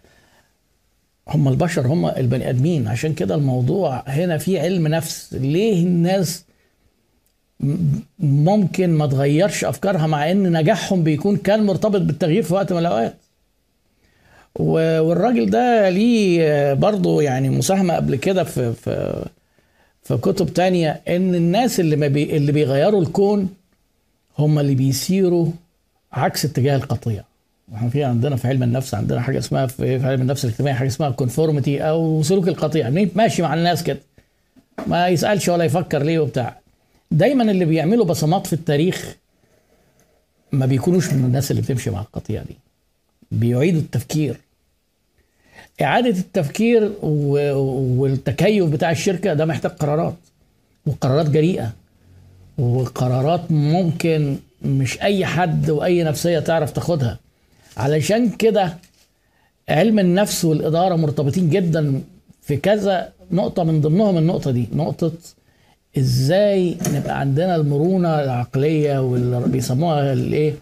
هم 1.28 1.48
البشر 1.48 1.88
هم 1.88 2.06
البني 2.06 2.50
آدمين. 2.50 2.88
عشان 2.88 3.14
كده 3.14 3.36
الموضوع 3.36 4.04
هنا 4.08 4.38
في 4.38 4.60
علم 4.60 4.88
نفس. 4.88 5.34
ليه 5.34 5.84
الناس 5.84 6.44
ممكن 8.20 8.90
ما 8.90 9.08
تغيرش 9.08 9.66
أفكارها 9.66 10.08
مع 10.08 10.32
إن 10.32 10.58
نجاحهم 10.58 11.04
بيكون 11.04 11.38
كان 11.38 11.66
مرتبط 11.66 12.02
بالتغيير 12.02 12.44
في 12.44 12.54
وقت 12.54 12.74
من 12.74 12.80
الأوقات؟ 12.80 13.16
والراجل 14.56 15.50
ده 15.50 15.90
ليه 15.90 16.74
برضه 16.74 17.22
يعني 17.22 17.50
مساهمة 17.50 17.96
قبل 17.96 18.16
كده 18.16 18.44
في 18.44 18.74
في 18.74 19.26
في 20.04 20.18
كتب 20.18 20.54
تانية 20.54 21.02
إن 21.08 21.36
الناس 21.36 21.80
اللي 21.80 21.96
ما 21.96 22.08
بي 22.08 22.38
اللي 22.38 22.52
بيغيروا 22.52 23.02
الكون 23.02 23.50
هم 24.40 24.60
اللي 24.60 24.76
بيسيروا 24.76 25.48
عكس 26.14 26.46
اتجاه 26.46 26.76
القطيع. 26.76 27.24
إحنا 27.76 27.90
في 27.90 28.04
عندنا 28.04 28.36
في 28.36 28.48
علم 28.48 28.64
النفس 28.64 28.94
عندنا 28.96 29.22
حاجة 29.22 29.38
اسمها 29.38 29.68
في 29.68 30.06
علم 30.06 30.22
النفس 30.22 30.46
الاجتماعي 30.46 30.76
حاجة 30.76 30.88
اسمها 30.88 31.10
conformity 31.10 31.82
أو 31.82 32.24
سلوك 32.24 32.48
القطيع. 32.48 32.90
ماشي 33.16 33.42
مع 33.42 33.54
الناس 33.54 33.84
كده. 33.84 34.00
ما 34.88 35.08
يسألش 35.08 35.50
ولا 35.50 35.64
يفكر 35.64 36.04
ليه 36.04 36.20
وبتاع. 36.20 36.60
دايما 37.12 37.52
اللي 37.52 37.66
بيعملوا 37.66 38.06
بصمات 38.06 38.48
في 38.48 38.54
التاريخ 38.54 39.16
ما 40.52 40.66
بيكونوش 40.66 41.14
من 41.14 41.26
الناس 41.26 41.52
اللي 41.52 41.62
بتمشي 41.62 41.90
مع 41.90 42.02
القطيع 42.02 42.44
دي. 42.44 42.58
بيعيدوا 43.32 43.82
التفكير. 43.82 44.38
إعادة 45.82 46.10
التفكير 46.20 46.92
والتكيف 47.02 48.66
بتاع 48.66 48.92
الشركة 48.92 49.34
ده 49.34 49.46
محتاج 49.46 49.72
قرارات 49.72 50.16
وقرارات 50.86 51.30
جريئة 51.30 51.74
وقرارات 52.58 53.52
ممكن 53.52 54.38
مش 54.62 55.02
أي 55.02 55.26
حد 55.26 55.70
وأي 55.70 56.04
نفسية 56.04 56.40
تعرف 56.40 56.72
تاخدها. 56.72 57.20
علشان 57.78 58.30
كده 58.30 58.78
علم 59.70 60.00
النفس 60.00 60.46
والإدارة 60.46 60.96
مرتبطين 60.96 61.50
جدا 61.50 62.02
في 62.42 62.58
كذا 62.58 63.14
نقطة 63.32 63.64
من 63.64 63.82
ضمنهم 63.82 64.18
النقطة 64.18 64.52
دي. 64.52 64.68
نقطة 64.74 65.12
إزاي 65.98 66.78
نبقى 66.94 67.20
عندنا 67.20 67.56
المرونة 67.56 68.22
العقلية 68.24 69.00
واللي 69.02 69.40
بيسموها 69.48 70.14
الإيه؟ 70.14 70.54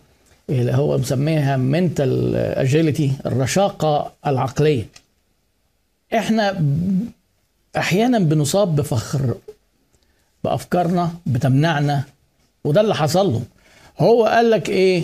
اللي 0.50 0.72
هو 0.72 0.98
مسميها 0.98 1.58
منتال 1.58 2.36
اجيليتي 2.36 3.12
الرشاقة 3.26 4.14
العقلية. 4.28 4.86
إحنا 6.14 6.64
أحيانا 7.78 8.20
بنصاب 8.20 8.76
بفخر 8.76 9.36
بأفكارنا 10.44 11.12
بتمنعنا 11.26 12.04
وده 12.64 12.82
اللي 12.82 12.96
حصل 12.96 13.34
له. 13.34 13.42
هو 14.00 14.26
قال 14.26 14.50
لك 14.52 14.70
إيه؟ 14.70 15.04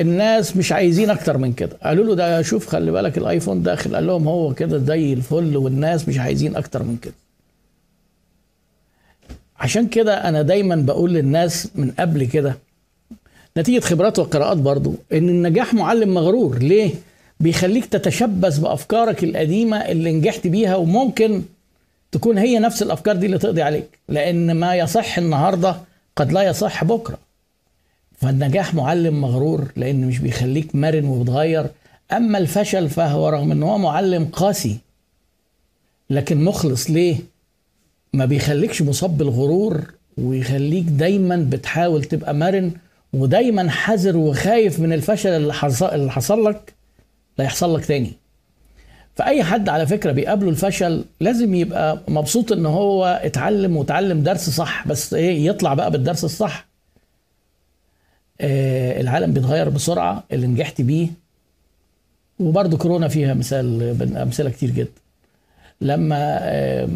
الناس 0.00 0.56
مش 0.56 0.72
عايزين 0.72 1.10
أكتر 1.10 1.38
من 1.38 1.52
كده. 1.52 1.76
قالوا 1.82 2.04
له 2.04 2.14
ده 2.14 2.42
شوف 2.42 2.66
خلي 2.68 2.90
بالك 2.90 3.18
الآيفون 3.18 3.62
داخل. 3.62 3.94
قال 3.94 4.06
لهم 4.06 4.28
هو 4.28 4.54
كده 4.54 4.78
زي 4.78 5.12
الفل 5.12 5.56
والناس 5.56 6.08
مش 6.08 6.18
عايزين 6.18 6.56
أكتر 6.56 6.82
من 6.82 6.96
كده. 7.02 7.14
عشان 9.58 9.88
كده 9.88 10.28
أنا 10.28 10.42
دايما 10.42 10.76
بقول 10.76 11.12
للناس 11.12 11.68
من 11.74 11.90
قبل 11.90 12.24
كده 12.24 12.58
نتيجة 13.58 13.80
خبرات 13.80 14.18
وقراءات 14.18 14.56
برضو 14.56 14.94
إن 15.12 15.28
النجاح 15.28 15.74
معلم 15.74 16.14
مغرور. 16.14 16.58
ليه؟ 16.58 16.90
بيخليك 17.40 17.84
تتشبث 17.86 18.58
بأفكارك 18.58 19.24
القديمة 19.24 19.76
اللي 19.76 20.12
نجحت 20.12 20.46
بيها 20.46 20.76
وممكن 20.76 21.42
تكون 22.12 22.38
هي 22.38 22.58
نفس 22.58 22.82
الأفكار 22.82 23.16
دي 23.16 23.26
اللي 23.26 23.38
تقضي 23.38 23.62
عليك. 23.62 23.98
لأن 24.08 24.52
ما 24.52 24.74
يصح 24.76 25.18
النهاردة 25.18 25.76
قد 26.16 26.32
لا 26.32 26.42
يصح 26.42 26.84
بكرة. 26.84 27.18
فالنجاح 28.24 28.74
معلم 28.74 29.20
مغرور 29.20 29.72
لأن 29.76 30.06
مش 30.06 30.18
بيخليك 30.18 30.74
مرن 30.74 31.04
وبتغير. 31.04 31.66
أما 32.12 32.38
الفشل 32.38 32.88
فهو 32.88 33.28
رغم 33.28 33.52
إن 33.52 33.62
هو 33.62 33.78
معلم 33.78 34.24
قاسي 34.24 34.78
لكن 36.10 36.44
مخلص 36.44 36.90
ليه؟ 36.90 37.16
ما 38.12 38.24
بيخليكش 38.24 38.82
مصاب 38.82 39.18
بالغرور 39.18 39.82
ويخليك 40.18 40.84
دايما 40.84 41.36
بتحاول 41.50 42.04
تبقى 42.04 42.34
مرن 42.34 42.72
ودايما 43.12 43.70
حذر 43.70 44.16
وخايف 44.16 44.80
من 44.80 44.92
الفشل 44.92 45.28
اللي 45.30 45.52
حصل, 45.54 45.86
اللي 45.86 46.10
حصل 46.10 46.44
لك 46.44 46.74
لا 47.38 47.44
يحصل 47.44 47.76
لك 47.76 47.84
تاني. 47.84 48.12
فأي 49.16 49.42
حد 49.44 49.68
على 49.68 49.86
فكرة 49.86 50.12
بيقابله 50.12 50.50
الفشل 50.50 51.04
لازم 51.20 51.54
يبقى 51.54 52.00
مبسوط 52.08 52.52
إن 52.52 52.66
هو 52.66 53.20
اتعلم 53.24 53.76
وتعلم 53.76 54.22
درس 54.22 54.50
صح 54.50 54.88
بس 54.88 55.14
إيه 55.14 55.46
يطلع 55.46 55.74
بقى 55.74 55.90
بالدرس 55.90 56.24
الصح. 56.24 56.73
العالم 58.40 59.32
بيتغير 59.32 59.68
بسرعة 59.68 60.24
اللي 60.32 60.46
نجحت 60.46 60.80
بيه 60.80 61.08
وبرضه 62.40 62.76
كورونا 62.78 63.08
فيها 63.08 63.34
مثال 63.34 64.16
أمثلة 64.16 64.50
كتير 64.50 64.70
جدا. 64.70 64.90
لما 65.80 66.38
آه 66.42 66.88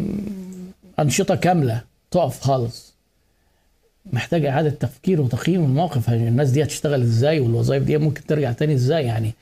أنشطة 0.99 1.35
كاملة 1.35 1.81
تقف 2.11 2.41
خالص 2.41 2.93
محتاج 4.13 4.45
إعادة 4.45 4.69
تفكير 4.69 5.21
وتقييم 5.21 5.63
الموقف 5.63 6.09
الناس 6.09 6.49
دي 6.49 6.63
هتشتغل 6.63 7.01
إزاي 7.01 7.39
والوظائف 7.39 7.83
دي 7.83 7.97
ممكن 7.97 8.25
ترجع 8.25 8.51
تاني 8.51 8.73
إزاي؟ 8.73 9.05
يعني 9.05 9.33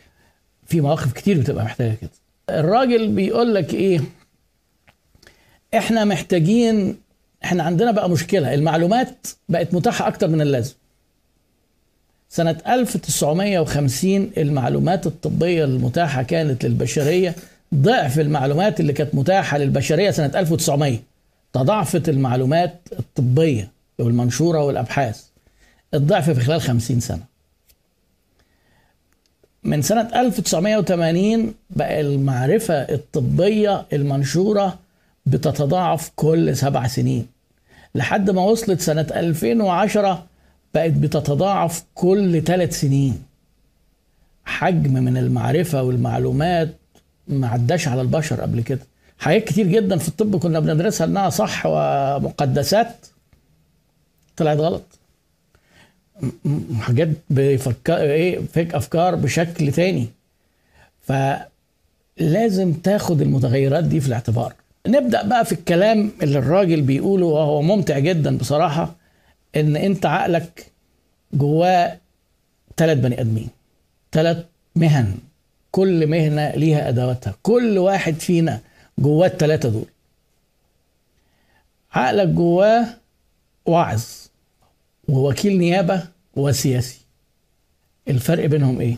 في 0.65 0.81
مواقف 0.81 1.13
كتير 1.13 1.39
بتبقى 1.39 1.65
محتاجة 1.65 1.93
كده. 2.01 2.09
الراجل 2.49 3.07
بيقول 3.11 3.55
لك 3.55 3.73
إيه؟ 3.73 3.99
إحنا 5.73 6.05
محتاجين 6.05 6.97
إحنا 7.43 7.63
عندنا 7.63 7.91
بقى 7.91 8.09
مشكلة 8.09 8.53
المعلومات 8.53 9.27
بقت 9.49 9.73
متاحة 9.73 10.07
أكتر 10.07 10.27
من 10.27 10.41
اللازم. 10.41 10.73
سنة 12.29 12.57
1950 12.67 14.31
المعلومات 14.37 15.07
الطبية 15.07 15.63
المتاحة 15.65 16.23
كانت 16.23 16.65
للبشرية 16.65 17.35
ضعف 17.75 18.19
المعلومات 18.19 18.79
اللي 18.79 18.93
كانت 18.93 19.15
متاحة 19.15 19.57
للبشرية 19.57 20.11
سنة 20.11 20.31
1900 20.39 20.99
تضاعفت 21.53 22.09
المعلومات 22.09 22.79
الطبية 22.99 23.71
والمنشورة 23.99 24.63
والأبحاث. 24.63 25.23
الضعف 25.93 26.29
في 26.29 26.39
خلال 26.41 26.61
50 26.61 26.99
سنة. 26.99 27.23
من 29.63 29.81
سنة 29.81 30.21
1980 30.21 31.53
بقى 31.69 32.01
المعرفة 32.01 32.73
الطبية 32.73 33.85
المنشورة 33.93 34.79
بتتضاعف 35.25 36.11
كل 36.15 36.57
سبع 36.57 36.87
سنين 36.87 37.27
لحد 37.95 38.29
ما 38.29 38.41
وصلت 38.41 38.81
سنة 38.81 39.07
2010 39.15 40.25
بقت 40.77 40.91
بتتضاعف 40.91 41.83
كل 41.95 42.43
ثلاث 42.43 42.79
سنين. 42.79 43.23
حجم 44.45 44.93
من 44.93 45.17
المعرفة 45.17 45.83
والمعلومات 45.83 46.69
ما 47.27 47.47
عداش 47.47 47.87
على 47.87 48.01
البشر 48.01 48.41
قبل 48.41 48.61
كده. 48.61 48.79
حاجات 49.19 49.43
كتير 49.43 49.67
جدا 49.67 49.97
في 49.97 50.07
الطب 50.07 50.35
كنا 50.35 50.59
بندرسها 50.59 51.07
إنها 51.07 51.29
صح 51.29 51.63
ومقدسات. 51.65 53.05
طلعت 54.37 54.57
غلط. 54.57 54.83
حاجات 56.79 57.09
بيفكر 57.29 57.97
إيه 58.01 58.39
فيك 58.53 58.75
أفكار 58.75 59.15
بشكل 59.15 59.71
تاني. 59.71 60.07
فلازم 61.01 62.73
تاخد 62.73 63.21
المتغيرات 63.21 63.83
دي 63.83 63.99
في 63.99 64.07
الاعتبار. 64.07 64.53
نبدأ 64.87 65.23
بقى 65.23 65.45
في 65.45 65.51
الكلام 65.51 66.11
اللي 66.23 66.39
الراجل 66.39 66.81
بيقوله 66.81 67.25
وهو 67.25 67.61
ممتع 67.61 67.99
جدا 67.99 68.37
بصراحة. 68.37 68.95
إن 69.59 69.75
أنت 69.75 70.05
عقلك 70.05 70.71
جواه 71.33 71.97
ثلاث 72.77 72.97
بني 72.97 73.21
آدمين. 73.21 73.49
ثلاث 74.11 74.45
مهن. 74.75 75.17
كل 75.71 76.07
مهنة 76.07 76.49
ليها 76.49 76.89
أدواتها. 76.89 77.35
كل 77.43 77.77
واحد 77.77 78.13
فينا 78.13 78.59
جواه 78.99 79.27
الثلاثه 79.27 79.69
دول. 79.69 79.85
عقلك 81.91 82.27
جواه 82.27 82.85
واعظ. 83.65 84.03
ووكيل 85.07 85.57
نيابة 85.57 86.03
وسياسي. 86.35 86.99
الفرق 88.07 88.45
بينهم 88.45 88.81
إيه؟ 88.81 88.97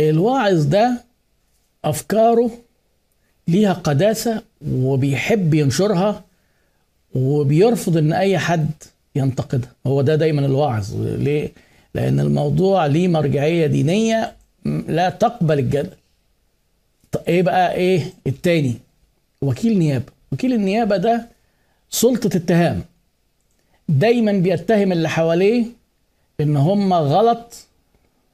الواعظ 0.00 0.64
ده 0.64 1.04
أفكاره 1.84 2.50
ليها 3.48 3.72
قداسة 3.72 4.42
وبيحب 4.68 5.54
ينشرها 5.54 6.24
وبيرفض 7.14 7.96
إن 7.96 8.12
أي 8.12 8.38
حد 8.38 8.70
ينتقدها 9.16 9.70
هو 9.86 10.02
ده 10.02 10.14
دايما 10.16 10.46
الواعظ 10.46 10.94
ليه؟ 11.00 11.52
لأن 11.94 12.20
الموضوع 12.20 12.86
ليه 12.86 13.08
مرجعية 13.08 13.66
دينية 13.66 14.32
لا 14.88 15.10
تقبل 15.10 15.58
الجدل 15.58 15.90
إيه 17.28 17.42
بقى؟ 17.42 17.74
إيه؟ 17.74 18.02
التاني 18.26 18.74
وكيل 19.42 19.78
نيابه 19.78 20.12
وكيل 20.32 20.52
النيابة 20.52 20.96
ده 20.96 21.28
سلطة 21.90 22.36
اتهام. 22.36 22.82
دايما 23.88 24.32
بيتهم 24.32 24.92
اللي 24.92 25.08
حواليه 25.08 25.64
إن 26.40 26.56
هم 26.56 26.92
غلط 26.94 27.66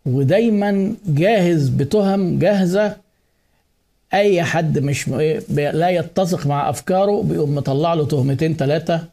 ودايما 0.06 0.94
جاهز 1.06 1.68
بتهم 1.68 2.38
جاهزة. 2.38 2.96
أي 4.14 4.42
حد 4.42 4.78
مش 4.78 5.08
لا 5.48 5.88
يتسق 5.90 6.46
مع 6.46 6.70
أفكاره 6.70 7.22
بيقوم 7.22 7.54
مطلع 7.54 7.94
له 7.94 8.06
تهمتين 8.06 8.56
ثلاثة 8.56 9.04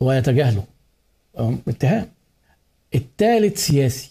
ويتجاهله. 0.00 0.64
اتهام 1.38 2.08
الثالث 2.94 3.66
سياسي. 3.66 4.10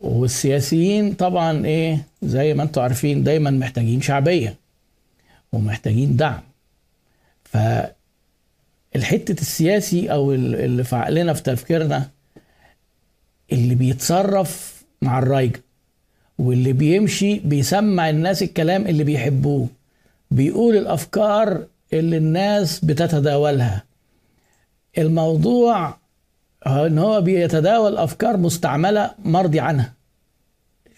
والسياسيين 0.00 1.12
طبعا 1.14 1.66
إيه 1.66 2.04
زي 2.22 2.54
ما 2.54 2.62
أنتم 2.62 2.80
عارفين 2.82 3.24
دايما 3.24 3.50
محتاجين 3.50 4.00
شعبية 4.00 4.54
ومحتاجين 5.52 6.16
دعم. 6.16 6.40
فالحته 7.44 7.92
السياسي 9.32 10.12
أو 10.12 10.32
اللي 10.32 10.84
في 10.84 10.96
عقلنا 10.96 11.32
في 11.32 11.42
تفكيرنا 11.42 12.10
اللي 13.52 13.74
بيتصرف 13.74 14.82
مع 15.02 15.18
الرايجة 15.18 15.60
واللي 16.38 16.72
بيمشي 16.72 17.38
بيسمع 17.38 18.10
الناس 18.10 18.42
الكلام 18.42 18.86
اللي 18.86 19.04
بيحبوه 19.04 19.68
بيقول 20.30 20.76
الأفكار 20.76 21.66
اللي 21.92 22.16
الناس 22.16 22.84
بتتداولها. 22.84 23.84
الموضوع 24.98 25.96
ان 26.66 26.98
هو 26.98 27.20
بيتداول 27.20 27.96
افكار 27.96 28.36
مستعملة 28.36 29.10
مرضي 29.24 29.60
عنها. 29.60 29.92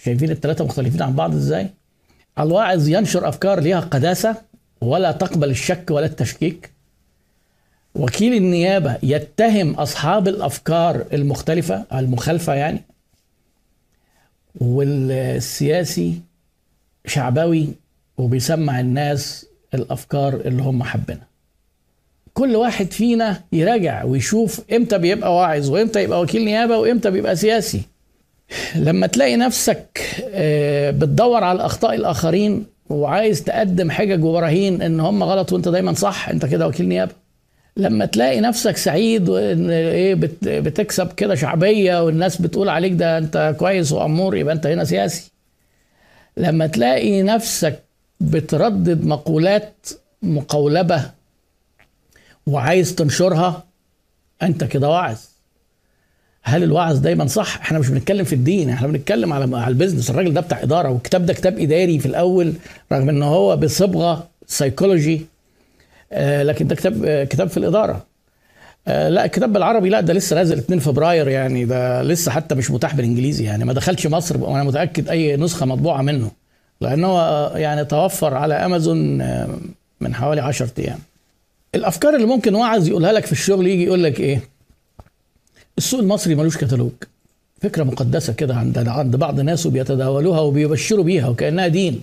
شايفين 0.05 0.31
الثلاثه 0.31 0.64
مختلفين 0.64 1.03
عن 1.03 1.12
بعض 1.12 1.35
إزاي؟ 1.35 1.70
الواعظ 2.38 2.88
ينشر 2.88 3.29
افكار 3.29 3.61
ليها 3.61 3.81
قداسة 3.81 4.37
ولا 4.81 5.12
تقبل 5.12 5.50
الشك 5.50 5.90
ولا 5.90 6.07
التشكيك. 6.07 6.70
وكيل 7.94 8.35
النيابة 8.35 8.98
يتهم 9.03 9.74
أصحاب 9.74 10.29
الأفكار 10.29 11.05
المختلفة 11.12 11.85
المخالفة 11.92 12.55
يعني 12.55 12.83
والسياسي 14.61 16.20
شعبوي 17.07 17.68
وبيسمع 18.18 18.81
الناس 18.81 19.46
الأفكار 19.74 20.35
اللي 20.35 20.62
هم 20.62 20.83
حابينها. 20.83 21.30
كل 22.40 22.57
واحد 22.57 22.92
فينا 22.92 23.40
يراجع 23.53 24.05
ويشوف 24.05 24.61
إمتى 24.72 24.98
بيبقى 24.98 25.35
واعظ 25.37 25.70
وامتى 25.70 26.03
يبقى 26.03 26.20
وكيل 26.20 26.44
نيابة 26.44 26.79
وامتى 26.79 27.11
بيبقى 27.11 27.37
سياسي. 27.37 27.83
لما 28.76 29.07
تلاقي 29.07 29.37
نفسك 29.37 30.00
بتدور 30.98 31.44
على 31.44 31.66
اخطاء 31.66 31.94
الآخرين 31.94 32.64
وعايز 32.90 33.42
تقدم 33.44 33.90
حجج 33.90 34.24
وبراهين 34.24 34.83
إن 34.83 35.00
هم 35.00 35.22
غلط 35.22 35.53
وأنت 35.53 35.68
دايما 35.68 35.94
صح 35.94 36.29
أنت 36.29 36.46
كده 36.46 36.66
وكيل 36.68 36.88
نيابة. 36.88 37.12
لما 37.76 38.05
تلاقي 38.07 38.40
نفسك 38.40 38.76
سعيد 38.76 39.29
وإن 39.29 39.70
إيه 39.70 40.14
بتكسب 40.42 41.12
كده 41.12 41.35
شعبية 41.35 42.05
والناس 42.05 42.40
بتقول 42.42 42.68
عليك 42.68 42.92
ده 42.92 43.18
أنت 43.18 43.55
كويس 43.59 43.92
وأمور 43.92 44.37
يبقى 44.37 44.55
أنت 44.55 44.66
هنا 44.66 44.85
سياسي. 44.85 45.31
لما 46.37 46.66
تلاقي 46.66 47.22
نفسك 47.22 47.79
بتردد 48.20 49.05
مقولات 49.07 49.87
مقولبة 50.22 51.19
وعايز 52.46 52.94
تنشرها 52.94 53.64
أنت 54.42 54.64
كده 54.64 54.88
واعظ. 54.88 55.18
هل 56.42 56.62
الوعظ 56.62 56.98
دايما 56.98 57.26
صح؟ 57.26 57.57
إحنا 57.61 57.79
مش 57.79 57.88
بنتكلم 57.88 58.24
في 58.24 58.35
الدين 58.35 58.70
إحنا 58.70 58.87
بنتكلم 58.88 59.33
على 59.33 59.57
على 59.57 59.68
ال 59.68 59.73
business. 59.73 60.11
الراجل 60.11 60.33
ده 60.35 60.40
بتاع 60.40 60.62
إدارة 60.62 60.88
والكتاب 60.88 61.26
ده 61.26 61.33
كتاب 61.35 61.59
إداري 61.59 61.98
في 61.98 62.07
الأول 62.07 62.53
رغم 62.92 63.09
إن 63.09 63.22
هو 63.22 63.57
بصبغة 63.57 64.29
سيكولوجي 64.46 65.26
آه 66.12 66.42
لكن 66.42 66.66
ده 66.66 66.74
كتاب 66.74 67.05
آه 67.05 67.24
كتاب 67.24 67.48
في 67.48 67.57
الإدارة. 67.57 68.07
آه 68.88 69.09
لا 69.09 69.24
الكتاب 69.24 69.53
بالعربي 69.53 69.88
لا 69.88 70.00
ده 70.00 70.12
لسه 70.12 70.37
نازل 70.37 70.59
2 70.59 70.81
فبراير 70.81 71.29
يعني 71.29 71.64
ده 71.64 72.03
لسه 72.03 72.31
حتى 72.33 72.55
مش 72.55 72.70
متاح 72.70 72.94
بالإنجليزي 72.94 73.44
يعني. 73.44 73.64
ما 73.64 73.72
دخلش 73.72 74.07
مصر 74.07 74.44
وأنا 74.44 74.64
متأكد 74.64 75.09
أي 75.09 75.37
نسخة 75.37 75.66
مطبوعة 75.66 76.03
منه. 76.03 76.31
لأنه 76.81 77.18
يعني 77.57 77.85
توفر 77.85 78.35
على 78.35 78.55
أمازون 78.55 79.18
من 80.00 80.14
حوالي 80.14 80.40
10 80.40 80.70
أيام. 80.79 80.98
الأفكار 81.74 82.14
اللي 82.14 82.26
ممكن 82.26 82.54
واعظ 82.54 82.88
يقولها 82.88 83.12
لك 83.12 83.26
في 83.26 83.33
الشغل 83.33 83.66
يجي 83.66 83.85
يقول 83.85 84.04
لك 84.04 84.20
إيه؟ 84.20 84.40
السوق 85.78 86.00
المصري 86.00 86.35
ملوش 86.35 86.56
كتالوج. 86.56 86.92
فكرة 87.62 87.85
مقدسة 87.85 88.33
كده 88.33 88.54
عند 88.54 88.78
عند 88.88 89.16
بعض 89.16 89.40
الناس 89.40 89.66
وبيتداولوها 89.66 90.40
وبيبشروا 90.40 91.04
بيها 91.04 91.28
وكأنها 91.28 91.66
دين. 91.68 92.00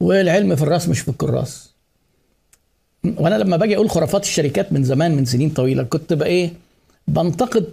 والعلم 0.00 0.56
في 0.56 0.62
الرأس 0.62 0.88
مش 0.88 1.00
في 1.00 1.08
الكراس. 1.08 1.70
وأنا 3.04 3.34
لما 3.34 3.56
باجي 3.56 3.76
أقول 3.76 3.90
خرافات 3.90 4.22
الشركات 4.22 4.72
من 4.72 4.84
زمان 4.84 5.16
من 5.16 5.24
سنين 5.24 5.50
طويلة 5.50 5.82
كنت 5.82 6.12
بقى 6.12 6.28
إيه؟ 6.28 6.50
بنتقد 7.08 7.64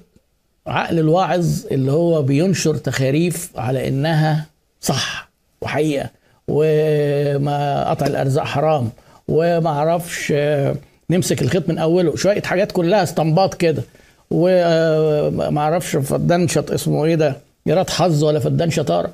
عقل 0.67 0.99
الواعظ 0.99 1.65
اللي 1.71 1.91
هو 1.91 2.21
بينشر 2.21 2.75
تخاريف 2.77 3.51
على 3.55 3.87
إنها 3.87 4.45
صح 4.81 5.29
وحقيقة 5.61 6.09
وما 6.47 7.89
قطع 7.89 8.07
الأرزاق 8.07 8.43
حرام 8.45 8.89
وما 9.27 9.69
أعرفش 9.69 10.33
نمسك 11.09 11.41
الخيط 11.41 11.69
من 11.69 11.77
أوله. 11.77 12.15
شوية 12.15 12.41
حاجات 12.41 12.71
كلها 12.71 13.03
استنباط 13.03 13.53
كده. 13.53 13.83
وما 14.31 15.59
أعرفش 15.61 15.95
فدان 15.95 16.47
شط 16.47 16.71
اسمه 16.71 17.05
إيه 17.05 17.15
ده؟ 17.15 17.37
يراد 17.65 17.89
حظ 17.89 18.23
ولا 18.23 18.39
فدان 18.39 18.69
شطارة. 18.71 19.13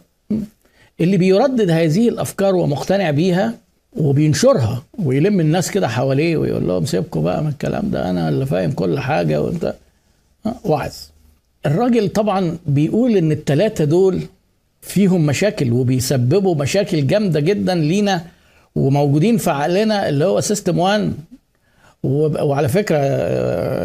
اللي 1.02 1.18
بيردد 1.18 1.70
هذه 1.70 2.10
الأفكار 2.10 2.56
ومقتنع 2.56 3.12
بيها 3.12 3.54
وبينشرها 3.98 4.84
ويلم 5.06 5.40
الناس 5.40 5.72
كده 5.72 5.88
حواليه 5.88 6.38
ويقول 6.38 6.68
لهم 6.68 6.86
سيبكم 6.86 7.24
بقى 7.24 7.44
من 7.44 7.50
الكلام 7.50 7.90
ده 7.92 8.10
أنا 8.10 8.30
اللي 8.30 8.46
فاهم 8.46 8.72
كل 8.72 9.00
حاجة 9.00 9.42
وأنت 9.42 9.74
وعظ. 10.66 10.92
الراجل 11.66 12.10
طبعا 12.10 12.58
بيقول 12.66 13.18
إن 13.18 13.32
الثلاثه 13.32 13.84
دول 13.84 14.22
فيهم 14.82 15.26
مشاكل 15.26 15.72
وبيسببوا 15.74 16.56
مشاكل 16.56 17.08
جامدة 17.08 17.40
جدا 17.40 17.76
لينا 17.76 18.26
وموجودين 18.76 19.38
في 19.38 19.50
عقلنا 19.52 20.10
اللي 20.10 20.26
هو 20.26 20.40
system 20.42 20.80
1 20.80 21.14
وعلى 22.04 22.68
فكرة 22.68 22.98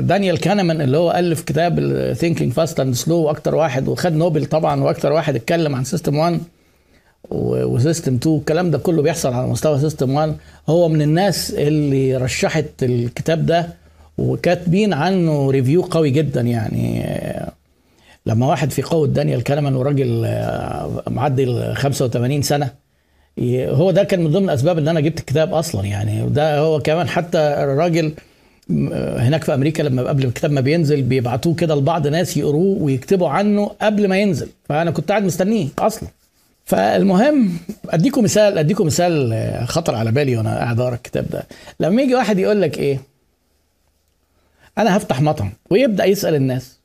دانيال 0.01 0.39
كانمان 0.41 0.81
اللي 0.81 0.97
هو 0.97 1.11
ألف 1.13 1.43
كتاب 1.43 1.81
Thinking, 2.13 2.53
Fast 2.53 2.81
and 2.81 2.95
Slow 2.95 3.17
وأكتر 3.17 3.55
واحد 3.55 3.89
وخد 3.89 4.13
نوبل 4.13 4.47
طبعا 4.47 4.83
وأكتر 4.83 5.13
واحد 5.13 5.37
اتكلم 5.37 5.75
عن 5.75 5.85
system 5.85 6.17
1 6.17 6.41
و 7.31 7.43
system 7.43 8.15
2 8.15 8.37
الكلام 8.37 8.71
ده 8.71 8.79
كله 8.79 9.03
بيحصل 9.03 9.33
على 9.33 9.47
مستوى 9.47 9.79
system 9.81 10.15
1 10.15 10.37
هو 10.69 10.89
من 10.89 11.03
الناس 11.03 11.51
اللي 11.51 12.17
رشحت 12.17 12.83
الكتاب 12.83 13.47
ده 13.47 13.69
وكاتبين 14.19 14.93
عنه 14.93 15.51
review 15.51 15.83
قوي 15.83 16.11
جدا 16.11 16.41
يعني. 16.41 17.07
لما 18.27 18.47
واحد 18.47 18.71
في 18.71 18.83
قوة 18.83 19.07
دانيال 19.07 19.43
كانمان 19.43 19.77
وراجل 19.77 20.23
معدي 21.11 21.45
ال 21.45 21.77
85 21.77 22.43
سنة 22.43 22.71
هو 23.69 23.91
ده 23.91 24.05
كان 24.05 24.25
من 24.25 24.31
ضمن 24.31 24.45
الاسباب 24.45 24.79
إن 24.79 24.89
أنا 24.89 25.01
جبت 25.01 25.19
الكتاب 25.21 25.55
أصلا. 25.55 25.87
يعني 25.87 26.27
ده 26.29 26.59
هو 26.59 26.81
كمان 26.81 27.09
حتى 27.09 27.39
الراجل 27.39 28.15
هناك 29.19 29.45
في 29.45 29.55
أمريكا 29.55 29.83
لما 29.83 30.03
قبل 30.03 30.25
الكتاب 30.25 30.51
ما 30.51 30.61
بينزل 30.61 31.03
بيبعتوه 31.03 31.55
كده 31.55 31.75
لبعض 31.75 32.07
ناس 32.07 32.37
يقروه 32.37 32.83
ويكتبوا 32.83 33.29
عنه 33.29 33.71
قبل 33.83 34.09
ما 34.09 34.19
ينزل. 34.19 34.49
فأنا 34.69 34.91
كنت 34.91 35.09
قاعد 35.09 35.25
مستنيه 35.25 35.69
أصلا. 35.79 36.09
فالمهم 36.65 37.59
اديكم 37.91 38.25
مثال 38.25 38.59
اديكم 38.59 38.87
مثال 38.87 39.65
خطر 39.69 39.95
على 39.95 40.13
بالي 40.13 40.37
وأنا 40.37 40.59
قاعد 40.59 40.81
أقرأ 40.81 40.95
الكتاب 40.95 41.27
ده. 41.31 41.47
لما 41.81 42.03
يجي 42.03 42.15
واحد 42.15 42.39
يقول 42.39 42.63
لك 42.63 42.79
إيه؟ 42.79 43.01
أنا 44.79 44.97
هفتح 44.97 45.21
مطعم 45.21 45.53
ويبدأ 45.71 46.05
يسأل 46.05 46.35
الناس. 46.35 46.79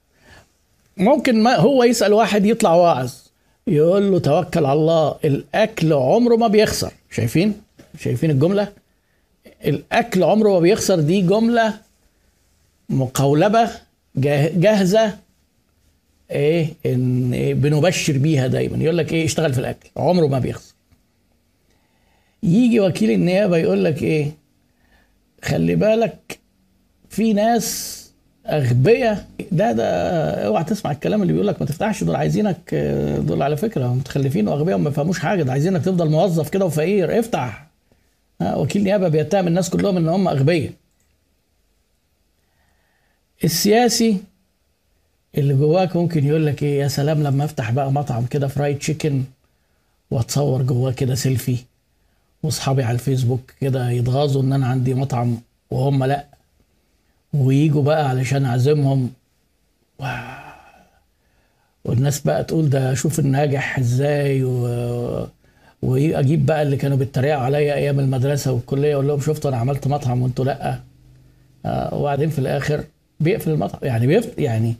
ممكن 0.97 1.43
ما 1.43 1.55
هو 1.55 1.83
يسأل 1.83 2.13
واحد 2.13 2.45
يطلع 2.45 2.73
واعظ. 2.73 3.11
يقول 3.67 4.11
له 4.11 4.19
توكل 4.19 4.65
على 4.65 4.79
الله 4.79 5.15
الأكل 5.25 5.93
عمره 5.93 6.35
ما 6.35 6.47
بيخسر. 6.47 6.91
شايفين؟ 7.11 7.61
شايفين 7.99 8.31
الجملة؟ 8.31 8.73
الأكل 9.65 10.23
عمره 10.23 10.49
ما 10.49 10.59
بيخسر 10.59 10.99
دي 10.99 11.21
جملة 11.21 11.73
مقولبة 12.89 13.69
جاه- 14.15 14.51
جاهزة 14.55 15.17
إيه 16.31 16.73
ان 16.85 17.33
إيه 17.33 17.53
بنبشر 17.53 18.17
بيها 18.17 18.47
دايما. 18.47 18.77
يقول 18.83 18.97
لك 18.97 19.13
إيه 19.13 19.25
اشتغل 19.25 19.53
في 19.53 19.59
الأكل 19.59 19.89
عمره 19.97 20.27
ما 20.27 20.39
بيخسر. 20.39 20.73
يجي 22.43 22.79
وكيل 22.79 23.11
النيابة 23.11 23.57
يقول 23.57 23.83
لك 23.85 24.03
إيه 24.03 24.31
خلي 25.43 25.75
بالك 25.75 26.39
في 27.09 27.33
ناس 27.33 28.00
اغبياء 28.45 29.27
ده 29.51 29.71
ده 29.71 29.85
اوعى 30.47 30.63
تسمع 30.63 30.91
الكلام 30.91 31.21
اللي 31.21 31.33
بيقول 31.33 31.47
لك 31.47 31.61
ما 31.61 31.67
تفتحش 31.67 32.03
دول 32.03 32.15
عايزينك 32.15 32.75
دول 33.19 33.41
على 33.41 33.57
فكرة 33.57 33.93
متخلفين 33.93 34.47
وأغبياء 34.47 34.77
وما 34.77 34.89
يفهموش 34.89 35.19
حاجة. 35.19 35.43
ده 35.43 35.51
عايزينك 35.51 35.81
تفضل 35.85 36.09
موظف 36.09 36.49
كده 36.49 36.65
وفقير. 36.65 37.19
افتح. 37.19 37.67
وكيل 38.41 38.83
نيابة 38.83 39.07
بيتهم 39.07 39.47
الناس 39.47 39.69
كلهم 39.69 39.97
إن 39.97 40.09
هم 40.09 40.27
أغبياء. 40.27 40.71
السياسي 43.43 44.17
اللي 45.37 45.53
جواك 45.53 45.95
ممكن 45.95 46.25
يقول 46.25 46.45
لك 46.45 46.63
إيه 46.63 46.79
يا 46.79 46.87
سلام 46.87 47.23
لما 47.23 47.45
أفتح 47.45 47.71
بقى 47.71 47.91
مطعم 47.91 48.25
كده 48.25 48.47
فرايد 48.47 48.77
تشيكن 48.79 49.23
وأتصور 50.11 50.61
جواه 50.63 50.91
كده 50.91 51.15
سيلفي 51.15 51.57
وأصحابي 52.43 52.83
على 52.83 52.93
الفيسبوك 52.95 53.53
كده 53.61 53.89
يتغاظوا 53.89 54.41
إن 54.41 54.53
أنا 54.53 54.67
عندي 54.67 54.93
مطعم 54.93 55.37
وهم 55.71 56.03
لأ. 56.03 56.25
ويجوا 57.33 57.83
بقى 57.83 58.09
علشان 58.09 58.45
أعزمهم. 58.45 59.11
و... 59.99 60.05
والناس 61.85 62.19
بقى 62.19 62.43
تقول 62.43 62.69
ده 62.69 62.93
شوف 62.93 63.19
الناجح 63.19 63.79
إزاي 63.79 64.43
و... 64.43 65.27
وأجيب 65.81 66.45
بقى 66.45 66.61
اللي 66.61 66.77
كانوا 66.77 66.97
بيتريقوا 66.97 67.41
عليا 67.41 67.73
أيام 67.73 67.99
المدرسة 67.99 68.51
والكلية 68.51 68.93
أقول 68.93 69.07
لهم 69.07 69.19
شفتوا 69.19 69.49
أنا 69.49 69.57
عملت 69.57 69.87
مطعم 69.87 70.21
وأنتوا 70.21 70.45
لأ. 70.45 70.79
آه 71.65 71.95
وبعدين 71.95 72.29
في 72.29 72.39
الآخر 72.39 72.83
بيقفل 73.19 73.51
المطعم. 73.51 73.79
يعني 73.83 74.07
بيفت 74.07 74.39
يعني 74.39 74.75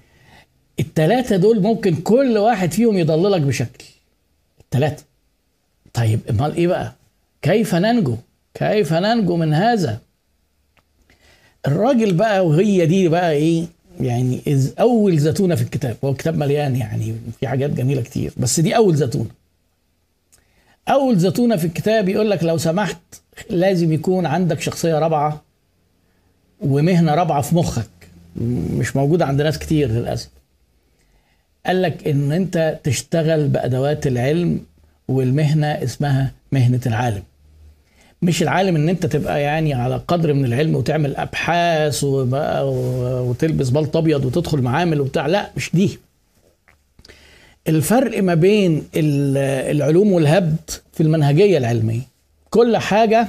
التلاتة 0.80 1.36
دول 1.38 1.62
ممكن 1.62 1.96
كل 1.96 2.38
واحد 2.38 2.72
فيهم 2.72 2.98
يضللك 2.98 3.42
بشكل. 3.42 3.86
التلاتة. 4.62 5.04
طيب 5.94 6.20
أمال 6.30 6.56
إيه 6.56 6.68
بقى؟ 6.68 6.94
كيف 7.42 7.76
ننجو؟ 7.76 8.16
كيف 8.54 8.94
ننجو 8.94 9.38
من 9.38 9.54
هذا؟ 9.54 10.00
الراجل 11.68 12.14
بقى 12.14 12.48
وهي 12.48 12.86
دي 12.86 13.08
بقى 13.08 13.32
إيه 13.32 13.66
يعني 14.00 14.42
أول 14.80 15.18
زتونة 15.20 15.56
في 15.56 15.62
الكتاب. 15.62 15.98
هو 16.04 16.10
الكتاب 16.12 16.38
مليان 16.38 16.76
يعني 16.76 17.16
في 17.40 17.48
حاجات 17.48 17.70
جميلة 17.70 18.02
كتير 18.02 18.34
بس 18.38 18.60
دي 18.60 18.76
أول 18.76 18.96
زتونة. 18.96 19.30
أول 20.90 21.18
زتونة 21.18 21.56
في 21.56 21.66
الكتاب 21.68 22.10
يقول 22.10 22.30
لك 22.30 22.44
لو 22.44 22.58
سمحت 22.58 22.98
لازم 23.50 23.94
يكون 23.94 24.26
عندك 24.26 24.62
شخصية 24.62 25.00
رابعة 25.00 25.42
ومهنة 26.62 27.16
رابعة 27.16 27.42
في 27.42 27.56
مخك. 27.56 27.90
مش 28.78 28.96
موجودة 28.96 29.26
عند 29.26 29.42
ناس 29.42 29.60
كتير 29.60 29.90
للأسف. 29.92 30.30
قال 31.66 31.82
لك 31.82 32.08
إن 32.08 32.32
أنت 32.32 32.80
تشتغل 32.84 33.48
بأدوات 33.48 34.08
العلم 34.08 34.60
والمهنة 35.08 35.68
اسمها 35.68 36.32
مهنة 36.52 36.80
العالم. 36.86 37.24
مش 38.22 38.44
العالم 38.44 38.76
إن 38.76 38.90
أنت 38.90 39.06
تبقى 39.06 39.42
يعني 39.42 39.74
على 39.74 40.02
قدر 40.08 40.34
من 40.34 40.46
العلم 40.46 40.76
وتعمل 40.76 41.16
أبحاث 41.16 42.04
وبقى 42.04 42.70
وتلبس 43.26 43.70
بلط 43.70 43.98
أبيض 43.98 44.26
وتدخل 44.26 44.62
معامل 44.62 45.02
وبتاع. 45.02 45.28
لا 45.28 45.52
مش 45.58 45.70
دي. 45.74 46.00
الفرق 47.68 48.24
ما 48.24 48.34
بين 48.34 48.78
ال- 48.96 49.38
العلوم 49.76 50.12
والهبد 50.12 50.70
في 50.94 51.04
المنهجية 51.04 51.58
العلمية. 51.58 52.02
كل 52.50 52.78
حاجة 52.78 53.28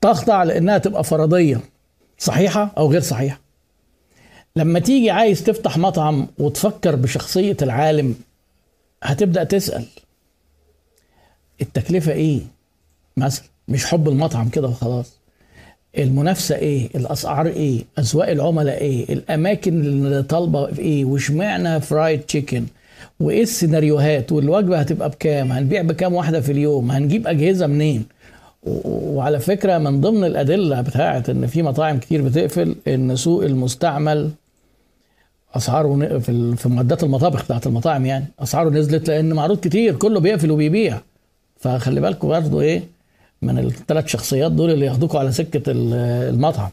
تخضع 0.00 0.42
لإنها 0.42 0.78
تبقى 0.78 1.04
فرضية 1.04 1.60
صحيحة 2.18 2.72
أو 2.78 2.92
غير 2.92 3.00
صحيحة. 3.00 3.40
لما 4.56 4.78
تيجي 4.78 5.10
عايز 5.10 5.42
تفتح 5.44 5.78
مطعم 5.78 6.28
وتفكر 6.38 6.96
بشخصية 6.96 7.56
العالم 7.62 8.14
هتبدأ 9.02 9.44
تسأل. 9.44 9.84
التكلفة 11.60 12.12
إيه؟ 12.12 12.40
مثلا 13.16 13.44
مش 13.68 13.86
حب 13.86 14.08
المطعم 14.08 14.48
كده 14.48 14.68
وخلاص. 14.68 15.12
المنافسة 15.98 16.54
إيه؟ 16.56 16.88
الأسعار 16.94 17.46
إيه؟ 17.46 17.84
اسواق 17.98 18.28
العملاء 18.30 18.80
إيه؟ 18.80 19.12
الأماكن 19.12 19.80
اللي 19.80 20.22
طالبة 20.22 20.66
في 20.66 20.78
إيه؟ 20.82 21.04
واشمعنى 21.04 21.80
فرايد 21.80 22.20
تشيكن 22.20 22.64
وإيه 23.20 23.42
السيناريوهات؟ 23.42 24.32
والوجبة 24.32 24.78
هتبقى 24.78 25.08
بكام؟ 25.10 25.52
هنبيع 25.52 25.82
بكام 25.82 26.14
واحدة 26.14 26.40
في 26.40 26.52
اليوم؟ 26.52 26.90
هنجيب 26.90 27.26
أجهزة 27.26 27.66
منين؟ 27.66 28.04
وعلى 28.84 29.40
فكرة 29.40 29.78
من 29.78 30.00
ضمن 30.00 30.24
الأدلة 30.24 30.80
بتاعت 30.80 31.30
إن 31.30 31.46
في 31.46 31.62
مطاعم 31.62 31.98
كتير 31.98 32.22
بتقفل 32.22 32.76
إن 32.88 33.16
سوق 33.16 33.44
المستعمل 33.44 34.30
أسعاره 35.54 36.18
في 36.18 36.56
في 36.56 36.68
معدات 36.68 37.02
المطابخ 37.02 37.44
بتاعت 37.44 37.66
المطاعم 37.66 38.06
يعني 38.06 38.24
أسعاره 38.40 38.70
نزلت 38.70 39.08
لأن 39.08 39.32
معروض 39.32 39.60
كتير 39.60 39.96
كله 39.96 40.20
بيقفل 40.20 40.50
وبيبيع. 40.50 41.00
فخلي 41.60 42.00
بالكم 42.00 42.28
برضه 42.28 42.60
إيه؟ 42.60 42.82
من 43.42 43.58
الثلاث 43.58 44.06
شخصيات 44.06 44.52
دول 44.52 44.70
اللي 44.70 44.86
ياخدوكوا 44.86 45.20
على 45.20 45.32
سكة 45.32 45.70
ال- 45.70 45.94
المطعم. 46.34 46.70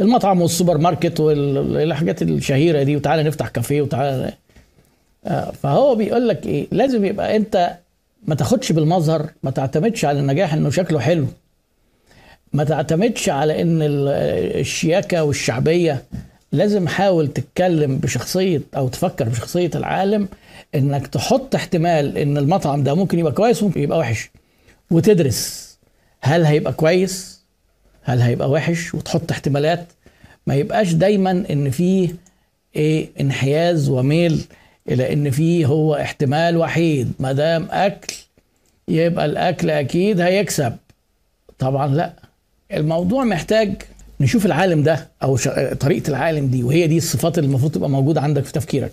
المطعم 0.00 0.40
والسوبر 0.42 0.78
ماركت 0.78 1.20
والحاجات 1.20 2.22
الشهيرة 2.22 2.82
دي 2.82 2.96
وتعالى 2.96 3.22
نفتح 3.22 3.48
كافيه 3.48 3.82
وتعالى. 3.82 4.32
آه، 5.26 5.50
فهو 5.62 5.94
بيقول 5.94 6.28
لك 6.28 6.46
إيه 6.46 6.66
لازم 6.72 7.04
يبقى 7.04 7.36
أنت 7.36 7.76
ما 8.26 8.34
تاخدش 8.34 8.72
بالمظهر 8.72 9.30
ما 9.42 9.50
تعتمدش 9.50 10.04
على 10.04 10.20
النجاح 10.20 10.54
إنه 10.54 10.70
شكله 10.70 11.00
حلو. 11.00 11.26
ما 12.52 12.64
تعتمدش 12.64 13.28
على 13.28 13.62
إن 13.62 13.82
ال- 13.82 14.08
الشياكة 14.60 15.24
والشعبية. 15.24 16.04
لازم 16.52 16.88
حاول 16.88 17.28
تتكلم 17.28 17.98
بشخصية 17.98 18.60
أو 18.76 18.88
تفكر 18.88 19.28
بشخصية 19.28 19.70
العالم 19.74 20.28
إنك 20.74 21.06
تحط 21.06 21.54
احتمال 21.54 22.18
إن 22.18 22.38
المطعم 22.38 22.82
ده 22.82 22.94
ممكن 22.94 23.18
يبقى 23.18 23.32
كويس 23.32 23.62
وممكن 23.62 23.80
يبقى 23.82 23.98
وحش. 23.98 24.30
وتدرس 24.90 25.76
هل 26.20 26.44
هيبقى 26.44 26.72
كويس 26.72 27.40
هل 28.02 28.20
هيبقى 28.20 28.50
وحش 28.50 28.94
وتحط 28.94 29.30
احتمالات. 29.30 29.86
ما 30.46 30.54
يبقاش 30.54 30.92
دايما 30.92 31.30
إن 31.50 31.70
فيه 31.70 32.14
إيه 32.76 33.08
انحياز 33.20 33.88
وميل 33.88 34.44
إلى 34.88 35.12
إن 35.12 35.30
فيه 35.30 35.66
هو 35.66 35.94
احتمال 35.94 36.56
وحيد. 36.56 37.12
ما 37.18 37.32
دام 37.32 37.68
أكل 37.70 38.14
يبقى 38.88 39.24
الأكل 39.26 39.70
أكيد 39.70 40.20
هيكسب. 40.20 40.76
طبعا 41.58 41.94
لأ. 41.94 42.12
الموضوع 42.72 43.24
محتاج 43.24 43.82
نشوف 44.20 44.46
العالم 44.46 44.82
ده 44.82 45.08
أو. 45.22 45.36
طريقة 45.80 46.08
العالم 46.08 46.46
دي 46.46 46.62
وهي 46.62 46.86
دي 46.86 46.96
الصفات 46.96 47.38
اللي 47.38 47.48
المفروض 47.48 47.72
تبقى 47.72 47.90
موجودة 47.90 48.20
عندك 48.20 48.44
في 48.44 48.52
تفكيرك. 48.52 48.92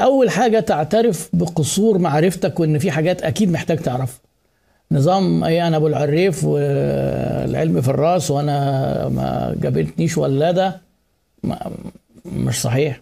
أول 0.00 0.30
حاجة 0.30 0.60
تعترف 0.60 1.28
بقصور 1.32 1.98
معرفتك 1.98 2.60
وإن 2.60 2.78
في 2.78 2.90
حاجات 2.90 3.22
أكيد 3.22 3.50
محتاج 3.50 3.78
تعرفها. 3.78 4.18
نظام 4.92 5.44
إيه 5.44 5.66
أنا 5.66 5.76
أبو 5.76 5.86
العريف 5.86 6.44
والعلم 6.44 7.80
في 7.80 7.88
الرأس 7.88 8.30
وأنا 8.30 9.08
ما 9.08 9.56
جابتنيش 9.60 10.18
ولاده 10.18 10.80
مش 12.24 12.60
صحيح. 12.62 13.00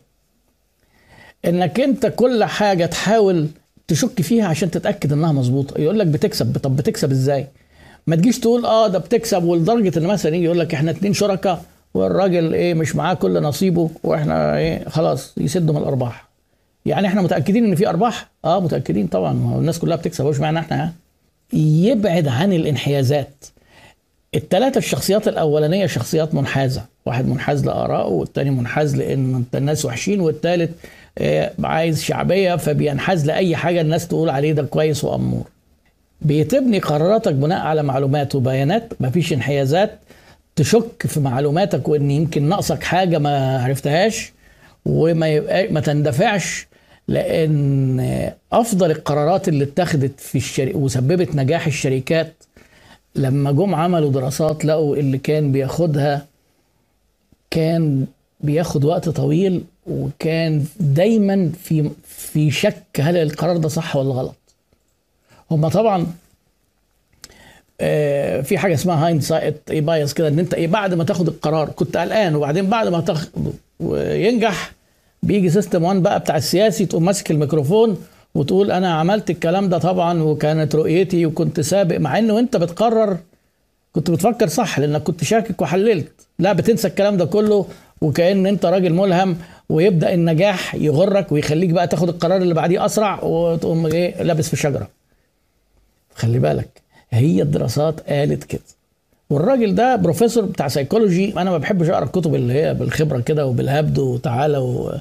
إنك 1.44 1.80
أنت 1.80 2.06
كل 2.06 2.44
حاجة 2.44 2.86
تحاول 2.86 3.48
تشك 3.88 4.22
فيها 4.22 4.46
عشان 4.46 4.70
تتأكد 4.70 5.12
إنها 5.12 5.32
مظبوطة. 5.32 5.80
يقول 5.80 5.98
لك 5.98 6.06
بتكسب. 6.06 6.58
طب 6.58 6.76
بتكسب 6.76 7.10
إزاي؟ 7.10 7.46
ما 8.06 8.16
تجيش 8.16 8.38
تقول 8.38 8.64
آه 8.66 8.88
ده 8.88 8.98
بتكسب. 8.98 9.44
ولدرجة 9.44 9.98
إن 9.98 10.06
مثلا 10.06 10.36
يجي 10.36 10.44
يقول 10.44 10.58
لك 10.58 10.74
إحنا 10.74 10.90
اتنين 10.90 11.12
شركاء 11.12 11.64
والراجل 11.94 12.54
إيه 12.54 12.74
مش 12.74 12.96
معاه 12.96 13.14
كل 13.14 13.42
نصيبه 13.42 13.90
وإحنا 14.04 14.56
إيه 14.56 14.88
خلاص 14.88 15.34
يسدوا 15.38 15.74
من 15.74 15.80
الأرباح. 15.80 16.28
يعني 16.86 17.06
إحنا 17.06 17.22
متأكدين 17.22 17.64
إن 17.64 17.74
في 17.74 17.88
أرباح؟ 17.88 18.30
آه 18.44 18.60
متأكدين 18.60 19.06
طبعا. 19.06 19.32
الناس 19.32 19.78
كلها 19.78 19.96
بتكسب. 19.96 20.24
وش 20.24 20.40
معنى 20.40 20.58
إحنا 20.58 20.76
يعني 20.76 20.92
يبعد 21.52 22.28
عن 22.28 22.52
الانحيازات. 22.52 23.44
الثلاثة 24.35 24.78
الشخصيات 24.78 25.28
الأولانية 25.28 25.87
شخصيات 25.87 26.35
منحازة. 26.35 26.85
واحد 27.07 27.26
منحاز 27.28 27.66
لآرائه 27.66 28.09
والتاني 28.09 28.50
منحاز 28.50 28.96
لأن 28.96 29.44
الناس 29.54 29.85
وحشين 29.85 30.21
والتالت 30.21 30.71
آه، 31.18 31.50
عايز 31.64 32.02
شعبية 32.02 32.56
فبينحاز 32.56 33.27
لأي 33.27 33.56
حاجة 33.56 33.81
الناس 33.81 34.08
تقول 34.08 34.31
عليه 34.31 34.52
ده 34.52 34.62
كويس 34.62 35.04
وأمور. 35.04 35.44
بتبني 36.23 36.79
قراراتك 36.79 37.33
بناء 37.33 37.60
على 37.60 37.83
معلومات 37.83 38.35
وبيانات 38.35 38.92
مفيش 39.00 39.33
انحيازات 39.33 39.98
تشك 40.56 41.06
في 41.06 41.21
معلوماتك 41.21 41.88
وإن 41.88 42.10
يمكن 42.10 42.48
ناقصك 42.48 42.83
حاجة 42.83 43.18
ما 43.18 43.62
عرفتهاش 43.64 44.33
وما 44.87 45.29
يبقى 45.29 45.68
ما 45.68 45.81
تندفعش 45.81 46.66
لأن 47.09 48.31
أفضل 48.52 48.90
القرارات 48.90 49.48
اللي 49.48 49.65
اتخذت 49.65 50.21
في 50.21 50.38
الشركة 50.38 50.79
وسببت 50.79 51.35
نجاح 51.35 51.67
الشركات 51.67 52.33
لما 53.17 53.52
جم 53.52 53.75
عملوا 53.75 54.11
دراسات 54.11 54.65
لقوا 54.65 54.96
اللي 54.96 55.19
كان 55.19 55.52
بياخدها 55.52 56.27
كان 57.50 58.07
بياخد 58.40 58.85
وقت 58.85 59.09
طويل 59.09 59.65
وكان 59.87 60.65
دايما 60.81 61.52
في 61.63 61.90
في 62.07 62.50
شك 62.50 62.83
هل 63.00 63.17
القرار 63.17 63.57
ده 63.57 63.69
صح 63.69 63.96
ولا 63.96 64.15
غلط. 64.15 64.35
هم 65.50 65.69
طبعا 65.69 66.07
آه، 67.81 68.40
في 68.40 68.59
حاجة 68.59 68.75
اسمها 68.75 69.07
hindsight 69.06 69.72
bias 69.72 70.14
كده 70.15 70.29
إن 70.29 70.38
أنت 70.38 70.55
إيه 70.55 70.67
بعد 70.67 70.94
ما 70.94 71.05
تاخد 71.05 71.29
القرار 71.29 71.69
كنت 71.69 71.96
قلقان 71.96 72.35
وبعدين 72.37 72.67
بعد 72.71 72.88
ما 72.88 73.00
تاخده 73.00 73.50
وينجح 73.81 74.73
بيجي 75.25 75.50
system 75.50 75.83
1 75.85 76.02
بقى 76.02 76.20
بتاع 76.20 76.37
السياسي 76.37 76.87
تقوم 76.87 77.04
ماسك 77.04 77.31
الميكروفون 77.31 77.98
وتقول 78.35 78.70
أنا 78.70 78.94
عملت 78.94 79.31
الكلام 79.31 79.68
ده 79.68 79.79
طبعا 79.79 80.22
وكانت 80.22 80.75
رؤيتي 80.75 81.27
وكنت 81.27 81.60
سابق 81.60 81.96
مع 81.96 82.18
إنه 82.18 82.38
أنت 82.38 82.56
بتقرر 82.56 83.18
كنت 83.92 84.10
بتفكر 84.10 84.48
صح 84.48 84.79
لأنك 84.79 85.02
كنت 85.02 85.25
شاكك 85.25 85.62
وحللت. 85.62 86.12
لا 86.38 86.52
بتنسى 86.52 86.88
الكلام 86.88 87.16
ده 87.16 87.25
كله 87.25 87.66
وكأن 88.00 88.46
أنت 88.46 88.66
راجل 88.66 88.92
ملهم 88.92 89.37
ويبدأ 89.68 90.14
النجاح 90.14 90.75
يغرك 90.75 91.33
ويخليك 91.33 91.70
بقى 91.70 91.87
تاخد 91.88 92.08
القرار 92.08 92.37
اللي 92.42 92.54
بعديه 92.54 92.85
أسرع 92.87 93.25
وتقوم 93.25 93.87
إيه 93.87 94.22
لابس 94.22 94.48
في 94.48 94.56
شجرة. 94.56 94.88
خلي 96.14 96.38
بالك 96.38 96.83
هي 97.10 97.42
الدراسات 97.42 98.00
قالت 98.00 98.44
كده. 98.44 98.60
والراجل 99.31 99.75
ده 99.75 99.96
بروفيسور 99.96 100.44
بتاع 100.44 100.68
سيكولوجي 100.68 101.33
أنا 101.37 101.50
ما 101.50 101.58
بحبش 101.58 101.88
أقرأ 101.88 102.04
الكتب 102.04 102.35
اللي 102.35 102.52
هي 102.54 102.75
بالخبرة 102.75 103.20
كده 103.20 103.46
وبالهبد 103.46 103.98
وتعالى 103.98 104.58
و... 104.58 104.94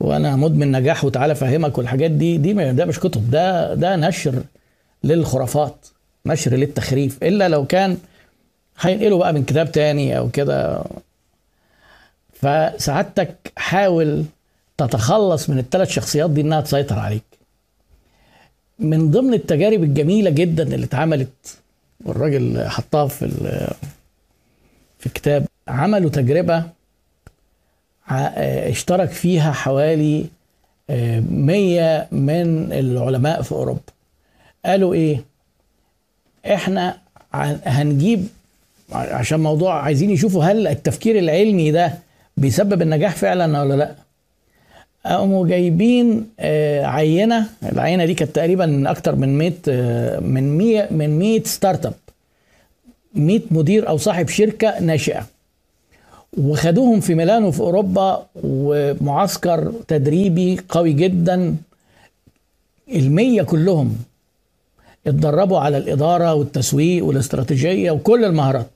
وأنا 0.00 0.36
مدمن 0.36 0.72
نجاح 0.72 1.04
وتعالى 1.04 1.32
أفهمك 1.32 1.78
والحاجات 1.78 2.10
دي 2.10 2.36
دي 2.38 2.52
ده 2.72 2.84
مش 2.84 3.00
كتب 3.00 3.30
ده 3.30 3.74
ده 3.74 3.96
نشر 3.96 4.42
للخرافات 5.04 5.86
نشر 6.26 6.50
للتخريف 6.54 7.18
إلا 7.22 7.48
لو 7.48 7.64
كان 7.66 7.96
هينقله 8.80 9.18
بقى 9.18 9.32
من 9.32 9.44
كتاب 9.44 9.72
تاني 9.72 10.18
أو 10.18 10.30
كده. 10.30 10.82
فسعادتك 12.34 13.52
حاول 13.56 14.24
تتخلص 14.78 15.50
من 15.50 15.58
الثلاث 15.58 15.90
شخصيات 15.90 16.30
دي 16.30 16.40
إنها 16.40 16.60
تسيطر 16.60 16.98
عليك. 16.98 17.22
من 18.78 19.10
ضمن 19.10 19.34
التجارب 19.34 19.82
الجميلة 19.82 20.30
جدا 20.30 20.62
اللي 20.62 20.86
اتعملت 20.86 21.58
والراجل 22.04 22.68
حطها 22.68 23.08
في 23.08 23.28
في 24.98 25.06
الكتاب. 25.06 25.46
عملوا 25.68 26.10
تجربة 26.10 26.64
اشترك 28.08 29.10
فيها 29.10 29.52
حوالي 29.52 30.26
100 30.88 32.06
من 32.12 32.72
العلماء 32.72 33.42
في 33.42 33.52
أوروبا. 33.52 33.80
قالوا 34.64 34.94
إيه؟ 34.94 35.24
إحنا 36.46 36.96
هنجيب 37.64 38.26
عشان 38.92 39.40
موضوع 39.40 39.82
عايزين 39.82 40.10
يشوفوا 40.10 40.44
هل 40.44 40.66
التفكير 40.66 41.18
العلمي 41.18 41.70
ده 41.70 41.94
بيسبب 42.36 42.82
النجاح 42.82 43.16
فعلا 43.16 43.62
ولا 43.62 43.74
لأ. 43.74 43.94
قاموا 45.06 45.46
جايبين 45.46 46.26
عينة. 46.84 47.48
العينة 47.72 48.04
دي 48.04 48.14
كانت 48.14 48.36
تقريبا 48.36 48.66
من 48.66 48.86
أكتر 48.86 49.14
من 49.16 49.38
100 49.38 49.52
من 50.20 50.58
100 50.58 50.88
من 50.90 51.18
100 51.18 51.42
ستارت 51.44 51.86
أب. 51.86 51.94
100 53.14 53.40
مدير 53.50 53.88
أو 53.88 53.96
صاحب 53.96 54.28
شركة 54.28 54.80
ناشئة. 54.80 55.26
وخدوهم 56.38 57.00
في 57.00 57.14
ميلانو 57.14 57.50
في 57.50 57.60
أوروبا 57.60 58.26
ومعسكر 58.44 59.72
تدريبي 59.88 60.60
قوي 60.68 60.92
جدا. 60.92 61.56
المية 62.94 63.42
كلهم 63.42 63.96
اتدربوا 65.06 65.58
على 65.58 65.78
الإدارة 65.78 66.34
والتسويق 66.34 67.04
والاستراتيجية 67.04 67.90
وكل 67.90 68.24
المهارات. 68.24 68.70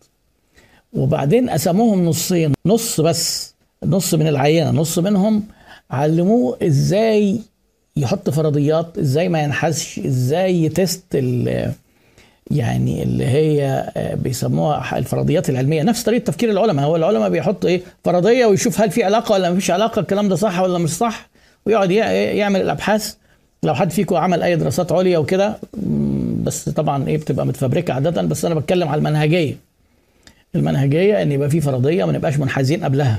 وبعدين 0.92 1.50
قسموهم 1.50 2.04
نصين. 2.04 2.52
نص 2.66 3.00
بس. 3.00 3.54
نص 3.84 4.14
من 4.14 4.26
العينة 4.26 4.70
نص 4.70 4.98
منهم 4.98 5.42
علموه 5.90 6.58
إزاي 6.62 7.40
يحط 7.96 8.30
فرضيات 8.30 8.98
إزاي 8.98 9.28
ما 9.28 9.42
ينحسش 9.42 9.98
إزاي 9.98 10.64
يتست 10.64 11.14
يعني 12.50 13.02
اللي 13.02 13.26
هي 13.26 13.92
بيسموها 14.22 14.98
الفرضيات 14.98 15.50
العلمية. 15.50 15.82
نفس 15.82 16.02
طريقة 16.02 16.24
تفكير 16.24 16.50
العلماء. 16.50 16.84
هو 16.84 16.96
العلماء 16.96 17.30
بيحط 17.30 17.64
إيه؟ 17.64 17.80
فرضية 18.04 18.46
ويشوف 18.46 18.80
هل 18.80 18.90
في 18.90 19.04
علاقة 19.04 19.32
ولا 19.32 19.50
ما 19.50 19.54
فيش 19.56 19.70
علاقة 19.70 20.00
الكلام 20.00 20.28
ده 20.28 20.36
صح 20.36 20.60
ولا 20.60 20.78
مش 20.78 20.90
صح؟ 20.90 21.28
ويقعد 21.66 21.90
يعمل 21.90 22.60
الأبحاث. 22.60 23.14
لو 23.62 23.74
حد 23.74 23.90
فيكم 23.90 24.16
عمل 24.16 24.42
أي 24.42 24.56
دراسات 24.56 24.92
عليا 24.92 25.18
وكده 25.18 25.58
بس 26.42 26.68
طبعا 26.68 27.08
إيه 27.08 27.16
بتبقى 27.18 27.46
متفبركة 27.46 27.94
عادة 27.94 28.22
بس 28.22 28.44
أنا 28.44 28.54
بتكلم 28.54 28.88
على 28.88 28.98
المنهجية. 28.98 29.56
المنهجية 30.54 31.22
إن 31.22 31.32
يبقى 31.32 31.50
في 31.50 31.60
فرضية 31.60 32.04
ما 32.04 32.12
نبقاش 32.12 32.38
منحازين 32.38 32.84
قبلها. 32.84 33.18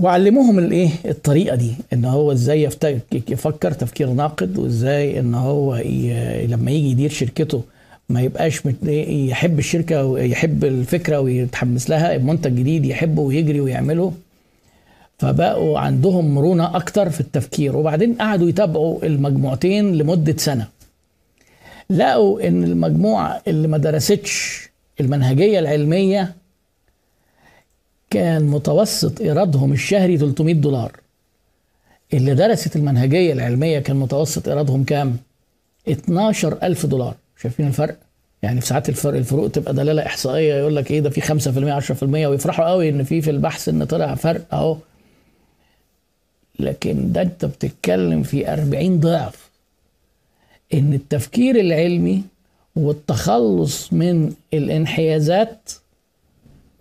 وعلموهم 0.00 0.58
الايه 0.58 0.90
الطريقة 1.04 1.56
دي 1.56 1.72
إن 1.92 2.04
هو 2.04 2.32
إزاي 2.32 2.62
يفكر 3.28 3.72
تفكير 3.72 4.10
ناقد 4.10 4.58
وإزاي 4.58 5.20
إن 5.20 5.34
هو 5.34 5.74
لما 6.46 6.70
يجي 6.70 6.90
يدير 6.90 7.10
شركته 7.10 7.62
ما 8.08 8.20
يبقاش 8.20 8.60
يحب 8.82 9.58
الشركة 9.58 10.04
ويحب 10.04 10.64
الفكرة 10.64 11.20
ويتحمس 11.20 11.90
لها 11.90 12.18
منتج 12.18 12.54
جديد 12.54 12.84
يحبه 12.84 13.22
ويجري 13.22 13.60
ويعمله. 13.60 14.12
فبقوا 15.18 15.78
عندهم 15.78 16.34
مرونة 16.34 16.76
أكتر 16.76 17.10
في 17.10 17.20
التفكير 17.20 17.76
وبعدين 17.76 18.14
قعدوا 18.14 18.48
يتابعوا 18.48 19.06
المجموعتين 19.06 19.94
لمدة 19.94 20.36
سنة. 20.36 20.66
لقوا 21.90 22.48
إن 22.48 22.64
المجموعة 22.64 23.42
اللي 23.48 23.68
ما 23.68 23.78
درستش 23.78 24.60
المنهجية 25.00 25.58
العلمية 25.58 26.34
كان 28.10 28.42
متوسط 28.46 29.20
إيرادهم 29.20 29.72
الشهري 29.72 30.18
300 30.18 30.54
دولار. 30.54 30.92
اللي 32.12 32.34
درست 32.34 32.76
المنهجية 32.76 33.32
العلمية 33.32 33.78
كان 33.78 33.96
متوسط 33.96 34.48
إيرادهم 34.48 34.84
كام؟ 34.84 35.16
12 35.88 36.58
ألف 36.62 36.86
دولار. 36.86 37.14
شايفين 37.42 37.66
الفرق؟ 37.66 37.96
يعني 38.42 38.60
في 38.60 38.66
ساعات 38.66 38.88
الفرق 38.88 39.16
الفروق 39.18 39.50
تبقى 39.50 39.74
دلالة 39.74 40.06
إحصائية 40.06 40.54
يقول 40.54 40.76
لك 40.76 40.90
إيه 40.90 41.00
ده 41.00 41.10
في 41.10 41.20
5% 41.20 41.24
10% 41.96 42.02
ويفرحوا 42.02 42.64
قوي 42.70 42.88
إن 42.88 43.02
في 43.04 43.20
في 43.22 43.30
البحث 43.30 43.68
إن 43.68 43.84
طلع 43.84 44.14
فرق 44.14 44.54
أهو. 44.54 44.76
لكن 46.58 47.12
ده 47.12 47.22
أنت 47.22 47.44
بتتكلم 47.44 48.22
في 48.22 48.52
40 48.52 49.00
ضعف. 49.00 49.50
إن 50.74 50.92
التفكير 50.92 51.60
العلمي 51.60 52.22
والتخلص 52.76 53.92
من 53.92 54.32
الانحيازات 54.54 55.70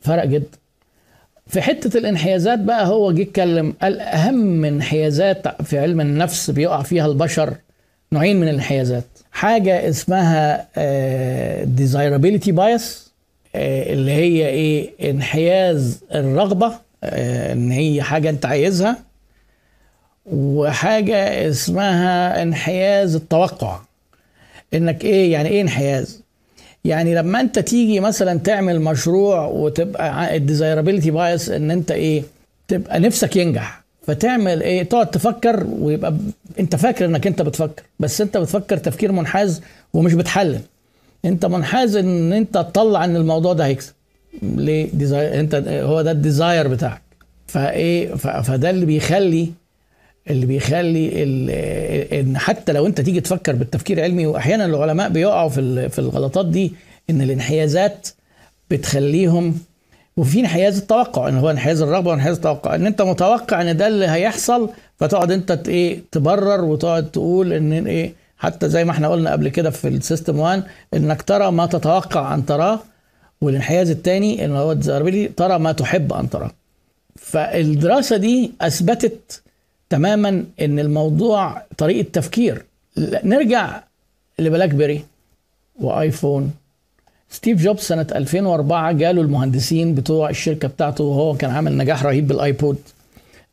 فرق 0.02 0.26
جدا. 0.26 0.58
في 1.50 1.62
حتة 1.62 1.98
الانحيازات 1.98 2.60
بقى 2.60 2.88
هو 2.88 3.12
جه 3.12 3.22
اتكلم 3.22 3.74
قال 3.82 4.00
أهم 4.00 4.66
انحيازات 4.66 5.62
في 5.64 5.80
علم 5.80 6.02
النفس 6.02 6.50
بيقع 6.52 6.82
فيها 6.82 7.06
البشر 7.06 7.54
نوعين 8.12 8.36
من 8.40 8.48
الانحيازات. 8.48 9.04
حاجة 9.32 9.90
اسمها 9.90 10.68
desirability 11.78 12.52
bias 12.52 12.84
اللي 13.56 14.12
هي 14.12 14.48
إيه؟ 14.48 14.90
انحياز 15.12 16.00
الرغبة 16.16 16.74
إن 17.04 17.72
هي 17.72 18.02
حاجة 18.02 18.30
أنت 18.30 18.46
عايزها. 18.46 18.98
وحاجة 20.26 21.50
اسمها 21.50 22.42
انحياز 22.44 23.16
التوقع 23.16 23.80
إنك 24.74 25.04
إيه؟ 25.06 25.32
يعني 25.32 25.50
إيه 25.50 25.62
انحياز؟ 25.62 26.22
يعني 26.86 27.16
لما 27.16 27.42
انت 27.42 27.60
تيجي 27.60 28.00
مثلا 28.00 28.40
تعمل 28.40 28.82
مشروع 28.82 29.46
وتبقى 29.46 30.36
ال 30.38 30.43
desirability 30.43 31.12
bias 31.12 31.50
إن 31.50 31.72
انت 31.72 31.92
إيه 31.92 32.24
تبقى 32.68 33.00
نفسك 33.00 33.36
ينجح 33.36 33.84
فتعمل 34.08 34.62
إيه 34.64 34.84
تقعد 34.84 35.12
تفكر 35.12 35.68
ويبقى. 35.80 36.14
انت 36.60 36.76
فاكر 36.76 37.06
إنك 37.06 37.28
انت 37.28 37.42
بتفكر 37.42 37.84
بس 38.00 38.22
انت 38.22 38.38
بتفكر 38.38 38.78
تفكير 38.78 39.12
منحاز 39.12 39.62
ومش 39.94 40.14
بتحلل 40.14 40.60
انت 41.26 41.46
منحاز 41.46 41.96
إن 41.96 42.34
انت 42.34 42.54
تطلع 42.54 43.06
إن 43.06 43.16
الموضوع 43.16 43.54
ده 43.54 43.66
هيكسب 43.66 43.94
ليه 44.44 44.90
desire 44.94 45.40
انت 45.40 45.56
هو 45.68 46.02
ده 46.02 46.12
ال 46.12 46.20
desire 46.20 46.68
بتاعك 46.68 47.02
فإيه. 47.48 48.16
فده 48.16 48.70
اللي 48.70 48.86
بيخلي 48.86 49.50
اللي 50.30 50.46
بيخلي 50.46 51.24
إن 52.20 52.38
حتى 52.38 52.72
لو 52.72 52.86
أنت 52.86 53.02
تيجي 53.02 53.22
تفكر 53.22 53.56
بالتفكير 53.56 53.98
العلمي 53.98 54.26
وأحيانا 54.26 54.66
العلماء 54.66 55.10
بيقعوا 55.10 55.50
في 55.50 55.90
في 55.90 56.00
الغلطات 56.00 56.46
دي 56.46 56.74
إن 57.10 57.22
الانحيازات 57.22 58.08
بتخليهم 58.72 59.60
وفي 60.18 60.40
انحياز 60.40 60.78
التوقع 60.78 61.28
إن 61.30 61.38
هو 61.38 61.50
انحياز 61.50 61.82
الرغبة 61.82 62.12
وانحياز 62.12 62.36
التوقع 62.36 62.76
إن 62.76 62.86
أنت 62.86 63.02
متوقع 63.02 63.62
إن 63.62 63.78
ده 63.78 63.88
اللي 63.88 64.06
هيحصل 64.08 64.70
فتقعد 65.00 65.32
أنت 65.32 65.52
إيه 65.68 66.00
تبرر 66.12 66.64
وتقعد 66.66 67.12
تقول 67.12 67.54
إن 67.54 67.88
إيه 67.88 68.14
حتى 68.38 68.70
زي 68.70 68.86
ما 68.86 68.92
إحنا 68.92 69.08
قلنا 69.08 69.32
قبل 69.32 69.50
كده 69.50 69.70
في 69.70 69.88
السيستم 69.88 70.40
1 70.40 70.64
إنك 70.94 71.22
ترى 71.22 71.52
ما 71.52 71.66
تتوقع 71.66 72.34
أن 72.34 72.46
تراه 72.46 72.80
والانحياز 73.42 73.90
الثاني 73.90 74.46
ان 74.46 74.52
هو 74.56 74.74
ترى 75.38 75.60
ما 75.60 75.72
تحب 75.72 76.14
أن 76.14 76.30
تراه. 76.30 76.52
فالدراسة 77.16 78.18
دي 78.18 78.52
أثبتت 78.62 79.42
تماما 79.90 80.44
إن 80.62 80.80
الموضوع 80.80 81.62
طريقة 81.78 82.08
تفكير. 82.14 82.66
نرجع 83.24 83.84
لبلاك 84.40 84.70
بيري 84.70 85.04
وآيفون. 85.82 86.52
ستيف 87.30 87.62
جوبز 87.62 87.80
سنة 87.82 88.08
2004 88.16 88.92
جاله 88.92 89.22
المهندسين 89.22 89.96
بتوع 89.96 90.30
الشركة 90.30 90.68
بتاعته 90.68 91.04
وهو 91.04 91.38
كان 91.38 91.52
عامل 91.52 91.78
نجاح 91.78 92.04
رهيب 92.04 92.28
بالآيبود. 92.28 92.78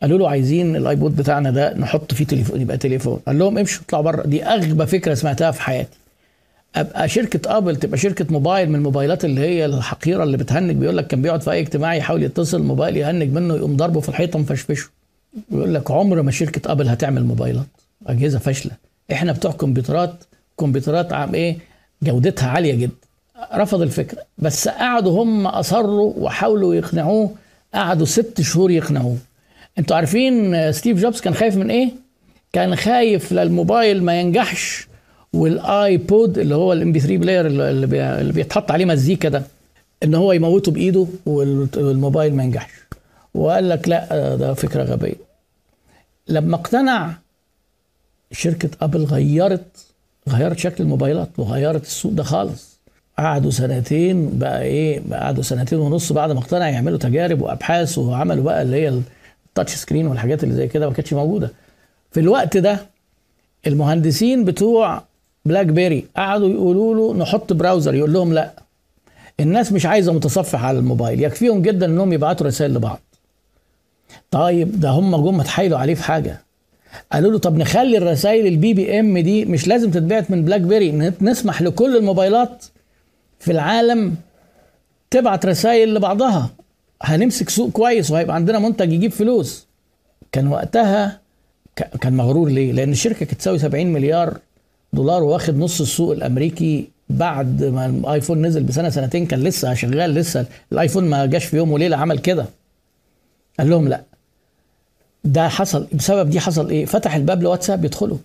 قالوا 0.03 0.19
له 0.19 0.29
عايزين 0.31 0.77
الآيبود 0.77 1.17
بتاعنا 1.17 1.51
ده 1.51 1.75
نحط 1.79 2.15
فيه 2.15 2.25
تليفون 2.25 2.61
يبقى 2.61 2.77
تليفون. 2.77 3.21
قال 3.27 3.39
لهم 3.39 3.59
امشوا 3.59 3.83
اطلعوا 3.89 4.05
بره. 4.05 4.23
دي 4.27 4.45
أغبى 4.45 4.87
فكرة 4.87 5.15
سمعتها 5.15 5.51
في 5.51 5.63
حياتي. 5.63 5.99
أبقى 6.77 7.09
شركة 7.09 7.57
أبل 7.57 7.77
تبقى 7.77 7.99
شركة 7.99 8.27
موبايل 8.31 8.69
من 8.69 8.75
الموبايلات 8.75 9.25
اللي 9.25 9.41
هي 9.41 9.65
الحقيرة 9.67 10.23
اللي 10.25 10.37
بتهنج 10.37 10.77
بيقول 10.77 10.97
لك 10.97 11.07
كان 11.07 11.23
بيقعد 11.23 11.43
في 11.43 11.51
أي 11.51 11.61
اجتماع 11.61 11.95
يحاول 11.95 12.23
يتصل 12.23 12.63
موبايل 12.63 12.97
يهنج 12.97 13.33
منه 13.33 13.55
يقوم 13.55 13.77
ضربه 13.77 14.01
في 14.01 14.09
الحيطة 14.09 14.39
مفشفشه. 14.39 14.89
بيقول 15.51 15.75
لك 15.75 15.91
عمر 15.91 16.23
ما 16.23 16.31
شركة 16.31 16.73
أبل 16.73 16.89
هتعمل 16.89 17.25
موبايلات. 17.25 17.67
أجهزة 18.07 18.39
فاشلة. 18.39 18.73
إحنا 19.13 19.33
بتوع 19.33 19.51
كمبيوترات 19.53 20.15
كمبيوترات 20.61 21.13
عم 21.13 21.35
إيه؟ 21.35 21.59
جودتها 22.03 22.49
عالية 22.49 22.75
جدا 22.75 22.95
رفض 23.55 23.83
الفكرة. 23.83 24.23
بس 24.39 24.69
قعدوا 24.69 25.23
هم 25.23 25.47
أصروا 25.47 26.13
وحاولوا 26.17 26.75
يقنعوه. 26.75 27.31
قعدوا 27.75 28.07
ست 28.07 28.41
شهور 28.41 28.71
يقنعوه. 28.71 29.17
أنتوا 29.79 29.97
عارفين 29.97 30.73
ستيف 30.73 30.99
جوبز 31.01 31.21
كان 31.21 31.35
خايف 31.35 31.57
من 31.57 31.71
إيه؟ 31.71 31.91
كان 32.53 32.77
خايف 32.77 33.33
للموبايل 33.33 34.03
ما 34.05 34.21
ينجحش 34.21 34.89
والآيبود 35.33 36.39
اللي 36.39 36.55
هو 36.55 36.73
ال 36.73 36.93
MP 36.93 37.01
3 37.01 37.17
player. 37.17 37.47
اللي 37.47 38.33
بيتحط 38.33 38.71
عليه 38.71 38.85
مزيكا 38.85 39.29
ده 39.29 39.43
إن 40.03 40.15
هو 40.15 40.33
يموته 40.33 40.73
بإيده 40.73 41.07
والموبايل 41.27 42.35
ما 42.35 42.43
ينجحش. 42.45 42.73
وقال 43.35 43.69
لك 43.69 43.89
لا 43.89 44.37
ده 44.37 44.55
فكرة 44.55 44.83
غبية. 44.85 45.15
لما 46.29 46.57
اقتنع 46.57 47.13
شركة 48.33 48.71
أبل 48.83 49.05
غيرت 49.05 49.87
غيرت 50.29 50.59
شكل 50.59 50.85
الموبايلات 50.85 51.29
وغيرت 51.39 51.83
السوق 51.83 52.13
ده 52.13 52.23
خالص. 52.23 52.75
قعدوا 53.19 53.51
سنتين 53.51 54.39
بقى 54.39 54.63
إيه 54.63 55.03
قعدوا 55.13 55.43
سنتين 55.43 55.79
ونص 55.79 56.13
بعد 56.13 56.31
ما 56.33 56.39
اقتنع 56.39 56.69
يعملوا 56.69 56.99
تجارب 56.99 57.43
وأبحاث 57.43 57.99
وعملوا 57.99 58.45
بقى 58.45 58.63
اللي 58.63 58.77
هي 58.77 59.01
ال 59.49 59.53
touch 59.53 59.75
screen 59.75 60.07
والحاجات 60.07 60.45
اللي 60.45 60.55
زي 60.55 60.69
كده 60.69 60.89
ما 60.89 60.95
كانتش 60.95 61.13
موجودة. 61.13 61.51
في 62.13 62.21
الوقت 62.21 62.57
ده 62.57 62.79
المهندسين 63.67 64.45
بتوع 64.45 65.03
بلاك 65.45 65.67
بيري 65.67 66.05
قعدوا 66.17 66.49
يقولوا 66.49 66.95
له 66.95 67.15
نحط 67.23 67.53
browser 67.53 67.95
يقول 67.95 68.13
لهم 68.13 68.33
لا. 68.33 68.53
الناس 69.41 69.73
مش 69.73 69.87
عايزة 69.87 70.13
متصفح 70.13 70.65
على 70.65 70.79
الموبايل 70.79 71.23
يكفيهم 71.25 71.63
جدا 71.63 71.87
إنهم 71.87 72.13
يبعتوا 72.13 72.47
رسائل 72.47 72.75
لبعض. 72.75 73.01
طيب 74.31 74.81
ده 74.81 74.89
هم 74.91 75.17
جم 75.17 75.41
اتحايلوا 75.41 75.79
عليه 75.79 75.95
في 75.95 76.03
حاجة. 76.05 76.41
قالوا 77.13 77.33
له 77.33 77.39
طب 77.39 77.57
نخلي 77.59 77.99
الرسائل 77.99 78.47
ال 78.47 78.75
BBM 78.75 79.19
دي 79.19 79.45
مش 79.45 79.69
لازم 79.69 79.91
تتبعت 79.91 80.31
من 80.31 80.45
بلاك 80.45 80.61
بيري 80.61 80.93
نسمح 81.21 81.63
لكل 81.63 81.97
الموبايلات 81.97 82.65
في 83.39 83.53
العالم 83.53 84.15
تبعت 85.11 85.47
رسائل 85.47 85.95
لبعضها. 85.95 86.51
هنمسك 87.03 87.49
سوق 87.51 87.71
كويس 87.71 88.11
وهيبقى 88.11 88.35
عندنا 88.35 88.59
منتج 88.59 88.93
يجيب 88.93 89.13
فلوس. 89.13 89.67
كان 90.33 90.49
وقتها 90.49 91.21
كان 92.01 92.17
مغرور 92.17 92.49
ليه؟ 92.49 92.73
لأن 92.73 92.93
الشركة 92.93 93.19
كانت 93.27 93.41
تساوي 93.41 93.59
70 93.59 93.87
مليار 93.87 94.39
دولار 94.93 95.23
واخد 95.23 95.59
نص 95.59 95.81
السوق 95.81 96.13
الأمريكي 96.13 96.89
بعد 97.11 97.65
ما 97.65 97.87
الآيفون 97.87 98.47
نزل 98.47 98.63
بسنة 98.63 98.89
سنتين 98.89 99.27
كان 99.27 99.41
لسه 99.41 99.75
شغال 99.75 100.15
لسه 100.15 100.47
الآيفون 100.73 101.05
ما 101.05 101.27
جاش 101.27 101.45
في 101.45 101.57
يوم 101.57 101.73
وليلة 101.73 101.97
عمل 101.97 102.19
كده. 102.19 102.47
قال 103.59 103.71
لهم 103.71 103.89
لا. 103.89 104.03
ده 105.25 105.49
حصل 105.49 105.87
بسبب 105.93 106.31
دي 106.31 106.41
حصل 106.41 106.71
إيه؟ 106.71 106.85
فتح 106.87 107.15
الباب 107.15 107.43
لواتساب 107.43 107.85
يدخلوا. 107.85 108.19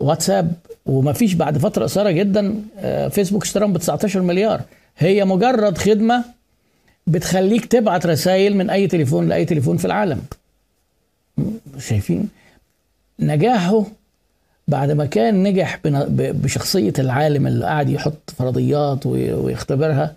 واتساب 0.00 0.52
وما 0.86 1.12
فيش 1.12 1.34
بعد 1.34 1.58
فترة 1.58 1.82
قصيرة 1.84 2.10
جدا 2.10 2.54
فيسبوك 3.10 3.42
اشتراهم 3.42 3.72
ب 3.72 3.78
19 3.78 4.20
مليار. 4.22 4.60
هي 4.98 5.24
مجرد 5.24 5.78
خدمة 5.78 6.24
بتخليك 7.06 7.64
تبعت 7.66 8.06
رسائل 8.06 8.56
من 8.56 8.70
أي 8.70 8.86
تليفون 8.86 9.28
لأي 9.28 9.44
تليفون 9.44 9.76
في 9.76 9.84
العالم. 9.84 10.22
شايفين؟ 11.78 12.28
نجاحه 13.20 13.84
بعد 14.68 14.90
ما 14.90 15.06
كان 15.06 15.42
نجح 15.42 15.80
بشخصية 15.84 16.92
العالم 16.98 17.46
اللي 17.46 17.64
قاعد 17.64 17.88
يحط 17.90 18.30
فرضيات 18.38 19.06
ويختبرها 19.06 20.14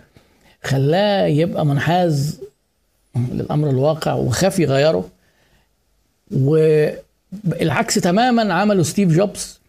خلاه 0.64 1.26
يبقى 1.26 1.66
منحاز 1.66 2.40
للأمر 3.16 3.70
الواقع 3.70 4.14
وخاف 4.14 4.60
يغيره. 4.60 5.10
والعكس 6.32 7.96
تماما 7.96 8.54
عمله 8.54 8.84
ستيف 8.84 9.10
جوبز. 9.10 9.60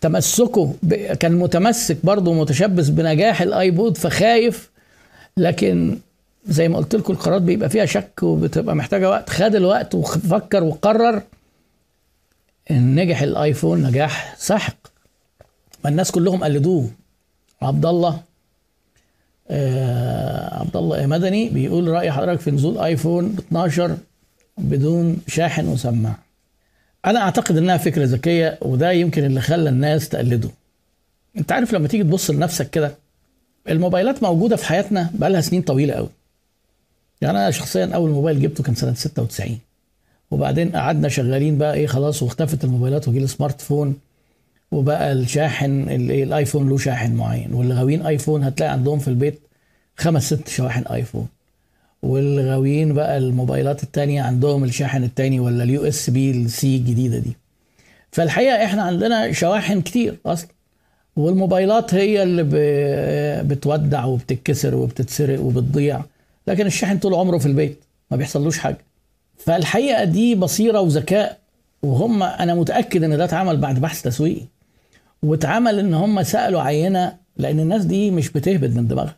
تمسكه 0.00 0.74
كان 1.20 1.32
متمسك 1.32 1.96
برضه 2.04 2.32
متشبث 2.32 2.88
بنجاح 2.88 3.42
الآيبود 3.42 3.96
فخايف. 3.96 4.70
لكن 5.36 5.98
زي 6.46 6.68
ما 6.68 6.78
قلت 6.78 6.94
لكم 6.94 7.12
القرارات 7.12 7.42
بيبقى 7.42 7.68
فيها 7.68 7.86
شك 7.86 8.22
وبتبقى 8.22 8.76
محتاجة 8.76 9.10
وقت. 9.10 9.30
خد 9.30 9.54
الوقت 9.54 9.94
وفكر 9.94 10.64
وقرر 10.64 11.22
إن 12.70 12.94
نجح 12.94 13.22
الآيفون 13.22 13.82
نجاح 13.82 14.34
ساحق 14.38 14.76
فالناس 15.82 16.10
كلهم 16.10 16.44
قلدوه. 16.44 16.90
عبد 17.62 17.86
الله 17.86 18.20
آه 19.50 20.58
عبد 20.60 20.76
الله 20.76 21.06
مدني 21.06 21.48
بيقول 21.48 21.88
رأي 21.88 22.12
حضرتك 22.12 22.40
في 22.40 22.50
نزول 22.50 22.78
آيفون 22.78 23.36
12 23.38 23.96
بدون 24.58 25.16
شاحن 25.28 25.68
وسماعه 25.68 26.18
أنا 27.06 27.20
أعتقد 27.20 27.56
إنها 27.56 27.76
فكرة 27.76 28.04
ذكية 28.04 28.58
وده 28.62 28.92
يمكن 28.92 29.24
اللي 29.24 29.40
خلى 29.40 29.68
الناس 29.68 30.08
تقلده. 30.08 30.48
أنت 31.38 31.52
عارف 31.52 31.72
لما 31.72 31.88
تيجي 31.88 32.02
تبص 32.02 32.30
لنفسك 32.30 32.70
كده 32.70 32.94
الموبايلات 33.68 34.22
موجودة 34.22 34.56
في 34.56 34.64
حياتنا 34.64 35.10
بقالها 35.14 35.40
سنين 35.40 35.62
طويلة 35.62 35.94
قوي 35.94 36.08
يعني 37.20 37.38
أنا 37.38 37.50
شخصيا 37.50 37.86
أول 37.94 38.10
موبايل 38.10 38.40
جبته 38.42 38.62
كان 38.64 38.74
سنة 38.74 38.94
96 38.94 39.58
وبعدين 40.30 40.76
قعدنا 40.76 41.08
شغالين 41.08 41.58
بقى 41.58 41.74
إيه 41.74 41.86
خلاص 41.86 42.22
واختفت 42.22 42.64
الموبايلات 42.64 43.08
وجي 43.08 43.18
ال 43.18 43.25
smart 43.25 43.60
phone. 43.60 43.94
وبقى 44.76 45.12
الشاحن 45.12 45.88
الآيفون 45.90 46.68
له 46.68 46.78
شاحن 46.78 47.14
معين. 47.14 47.52
واللي 47.54 47.74
غاويين 47.74 48.06
آيفون 48.06 48.44
هتلاقي 48.44 48.72
عندهم 48.72 48.98
في 48.98 49.08
البيت 49.08 49.40
خمس 49.96 50.26
ست 50.34 50.48
شواحن 50.48 50.82
آيفون. 50.82 51.26
واللي 52.02 52.50
غاويين 52.50 52.92
بقى 52.94 53.18
الموبايلات 53.18 53.82
التانية 53.82 54.22
عندهم 54.22 54.64
الشاحن 54.64 55.04
التاني 55.04 55.40
ولا 55.40 55.64
ال 55.64 55.84
USB 55.84 56.10
ال 56.10 56.30
C 56.30 56.76
الجديدة 56.76 57.18
دي. 57.18 57.36
فالحقيقة 58.10 58.64
إحنا 58.64 58.82
عندنا 58.82 59.32
شواحن 59.32 59.80
كتير 59.80 60.16
أصلا. 60.26 60.48
والموبايلات 61.16 61.94
هي 61.94 62.22
اللي 62.22 62.42
بتودع 63.44 64.04
وبتتكسر 64.04 64.74
وبتتسرق 64.74 65.40
وبتضيع. 65.40 66.00
لكن 66.46 66.66
الشاحن 66.66 66.98
طول 66.98 67.14
عمره 67.14 67.38
في 67.38 67.46
البيت 67.46 67.78
ما 68.10 68.16
بيحصلوش 68.16 68.58
حاجة. 68.58 68.78
فالحقيقة 69.38 70.04
دي 70.04 70.34
بصيرة 70.34 70.80
وذكاء. 70.80 71.38
وهم 71.82 72.22
أنا 72.22 72.54
متأكد 72.54 73.04
إن 73.04 73.16
ده 73.16 73.24
اتعمل 73.24 73.56
بعد 73.56 73.78
بحث 73.80 74.02
تسويقي. 74.02 74.42
واتعمل 75.26 75.78
إن 75.78 75.94
هم 75.94 76.22
سألوا 76.22 76.62
عينة 76.62 77.16
لأن 77.36 77.60
الناس 77.60 77.84
دي 77.84 78.10
مش 78.10 78.30
بتهبد 78.30 78.76
من 78.76 78.88
دماغها. 78.88 79.16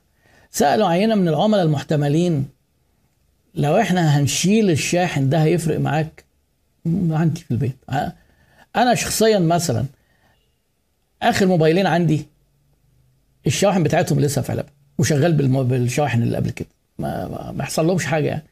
سألوا 0.51 0.87
عينة 0.89 1.15
من 1.15 1.29
العملاء 1.29 1.65
المحتملين 1.65 2.49
لو 3.55 3.81
إحنا 3.81 4.19
هنشيل 4.19 4.71
الشاحن 4.71 5.29
ده 5.29 5.43
هيفرق 5.43 5.81
معاك؟ 5.81 6.25
عندي 7.11 7.41
في 7.41 7.51
البيت. 7.51 7.77
أنا 8.77 8.95
شخصيا 8.95 9.39
مثلا 9.39 9.85
آخر 11.23 11.47
موبايلين 11.47 11.87
عندي 11.87 12.27
الشواحن 13.47 13.83
بتاعتهم 13.83 14.21
لسه 14.21 14.43
في 14.43 14.53
علبه 14.53 14.69
وشغال 14.99 15.33
بالشواحن 15.33 16.23
اللي 16.23 16.37
قبل 16.37 16.51
كده. 16.51 16.69
ما, 16.99 17.29
ما 17.53 17.67
لهمش 17.79 18.07
حاجة 18.07 18.27
يعني. 18.27 18.43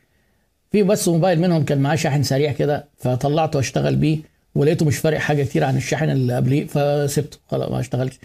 في 0.72 0.82
بس 0.82 1.08
موبايل 1.08 1.40
منهم 1.40 1.64
كان 1.64 1.78
معاه 1.78 1.96
شاحن 1.96 2.22
سريع 2.22 2.52
كده 2.52 2.84
فطلعته 2.98 3.56
واشتغل 3.56 3.96
بيه. 3.96 4.18
ولقيته 4.56 4.86
مش 4.86 4.98
فارق 4.98 5.18
حاجة 5.18 5.42
كتير 5.42 5.64
عن 5.64 5.76
الشاحن 5.76 6.10
اللي 6.10 6.36
قبليه 6.36 6.66
فسبته. 6.66 7.38
خلاص 7.48 7.70
ما 7.70 7.80
اشتغلش. 7.80 8.18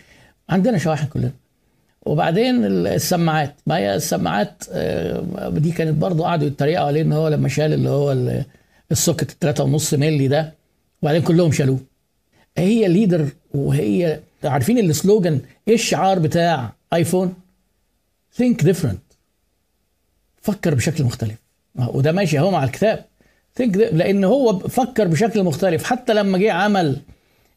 عندنا 0.49 0.77
شواحن 0.77 1.07
كلنا. 1.07 1.31
وبعدين 2.05 2.65
السماعات. 2.65 3.55
ما 3.67 3.77
هي 3.77 3.95
السماعات 3.95 4.63
دي 5.47 5.71
كانت 5.71 5.97
برضه 5.97 6.23
قعدوا 6.23 6.47
يتريقوا 6.47 6.85
عليه 6.85 7.01
إن 7.01 7.13
هو 7.13 7.27
لما 7.27 7.49
شال 7.49 7.73
اللي 7.73 7.89
هو 7.89 8.33
ال 8.91 8.98
socket 8.98 9.37
3.5 9.39 9.93
مللي 9.93 10.27
ده 10.27 10.53
وبعدين 11.01 11.21
كلهم 11.21 11.51
شالوه. 11.51 11.79
هي 12.57 12.87
leader 12.87 13.29
وهي 13.53 14.19
عارفين 14.43 14.79
ال 14.79 14.88
slogan 14.88 15.41
إيه 15.67 15.73
الشعار 15.73 16.19
بتاع 16.19 16.73
آيفون؟ 16.93 17.33
Think 18.41 18.65
different. 18.65 19.15
فكر 20.41 20.75
بشكل 20.75 21.03
مختلف. 21.03 21.35
وده 21.75 22.11
ماشي 22.11 22.39
أهو 22.39 22.51
مع 22.51 22.63
الكتاب. 22.63 23.05
لأن 23.91 24.23
هو 24.23 24.59
فكر 24.59 25.07
بشكل 25.07 25.43
مختلف. 25.43 25.83
حتى 25.83 26.13
لما 26.13 26.37
جه 26.37 26.51
عمل 26.51 26.97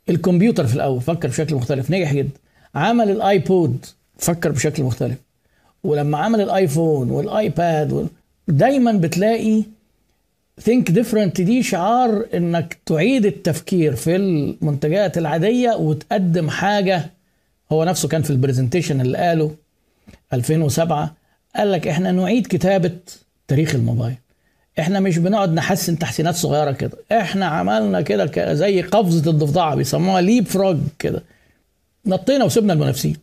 الكمبيوتر 0.08 0.66
في 0.66 0.74
الأول 0.74 1.00
فكر 1.00 1.28
بشكل 1.28 1.54
مختلف 1.54 1.90
نجح 1.90 2.14
جدا. 2.14 2.38
عمل 2.74 3.10
الآيبود 3.10 3.86
فكر 4.18 4.52
بشكل 4.52 4.82
مختلف. 4.82 5.16
ولما 5.84 6.18
عمل 6.18 6.40
الآيفون 6.40 7.10
والآيباد 7.10 8.08
دايما 8.48 8.92
بتلاقي 8.92 9.62
think 10.60 10.92
different 10.92 11.40
دي 11.40 11.62
شعار 11.62 12.26
إنك 12.34 12.78
تعيد 12.86 13.26
التفكير 13.26 13.94
في 13.96 14.16
المنتجات 14.16 15.18
العادية 15.18 15.70
وتقدم 15.72 16.50
حاجة. 16.50 17.10
هو 17.72 17.84
نفسه 17.84 18.08
كان 18.08 18.22
في 18.22 18.30
ال 18.30 18.36
presentation 18.36 19.00
اللي 19.00 19.18
قاله 19.18 19.54
2007 20.32 21.14
قال 21.56 21.72
لك 21.72 21.88
إحنا 21.88 22.12
نعيد 22.12 22.46
كتابة 22.46 22.92
تاريخ 23.48 23.74
الموبايل. 23.74 24.14
إحنا 24.78 25.00
مش 25.00 25.18
بنقعد 25.18 25.52
نحسن 25.52 25.98
تحسينات 25.98 26.34
صغيرة 26.34 26.72
كده. 26.72 26.92
إحنا 27.12 27.46
عملنا 27.46 28.00
كده 28.00 28.54
زي 28.54 28.82
قفزة 28.82 29.30
الضفدعة 29.30 29.74
بيسموها 29.74 30.20
leap 30.20 30.46
frog 30.46 30.78
كده. 30.98 31.22
نطينا 32.06 32.44
وسبنا 32.44 32.72
المنافسين? 32.72 33.16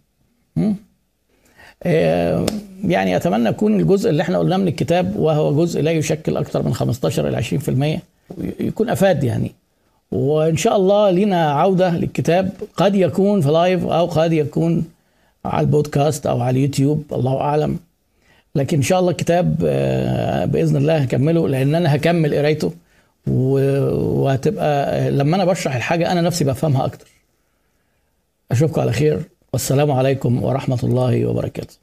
آه، 1.83 2.45
يعني 2.83 3.15
أتمنى 3.15 3.49
يكون 3.49 3.79
الجزء 3.79 4.09
اللي 4.09 4.23
إحنا 4.23 4.37
قلناه 4.37 4.57
من 4.57 4.67
الكتاب 4.67 5.15
وهو 5.15 5.63
جزء 5.63 5.81
لا 5.81 5.91
يشكل 5.91 6.37
أكثر 6.37 6.63
من 6.63 6.73
15 6.73 7.27
إلى 7.27 7.37
20% 7.37 8.01
يكون 8.59 8.89
أفاد 8.89 9.23
يعني. 9.23 9.51
وإن 10.11 10.57
شاء 10.57 10.75
الله 10.75 11.11
لنا 11.11 11.51
عودة 11.51 11.89
للكتاب. 11.97 12.51
قد 12.77 12.95
يكون 12.95 13.41
في 13.41 13.49
لايف 13.51 13.85
أو 13.85 14.05
قد 14.05 14.33
يكون 14.33 14.85
على 15.45 15.65
البودكاست 15.65 16.25
أو 16.25 16.41
على 16.41 16.57
اليوتيوب. 16.57 17.03
الله 17.13 17.41
أعلم. 17.41 17.79
لكن 18.55 18.77
إن 18.77 18.83
شاء 18.83 18.99
الله 18.99 19.11
الكتاب 19.11 19.55
آه، 19.65 20.45
بإذن 20.45 20.75
الله 20.75 20.97
هكمله 20.97 21.47
لأن 21.49 21.75
أنا 21.75 21.95
هكمل 21.95 22.35
قرايته 22.35 22.73
وهتبقى 23.27 25.11
لما 25.11 25.35
أنا 25.35 25.45
بشرح 25.45 25.75
الحاجة 25.75 26.11
أنا 26.11 26.21
نفسي 26.21 26.43
بفهمها 26.43 26.85
أكتر. 26.85 27.07
أشوفكم 28.51 28.81
على 28.81 28.91
خير. 28.93 29.19
والسلام 29.53 29.91
عليكم 29.91 30.43
ورحمة 30.43 30.79
الله 30.83 31.25
وبركاته. 31.25 31.75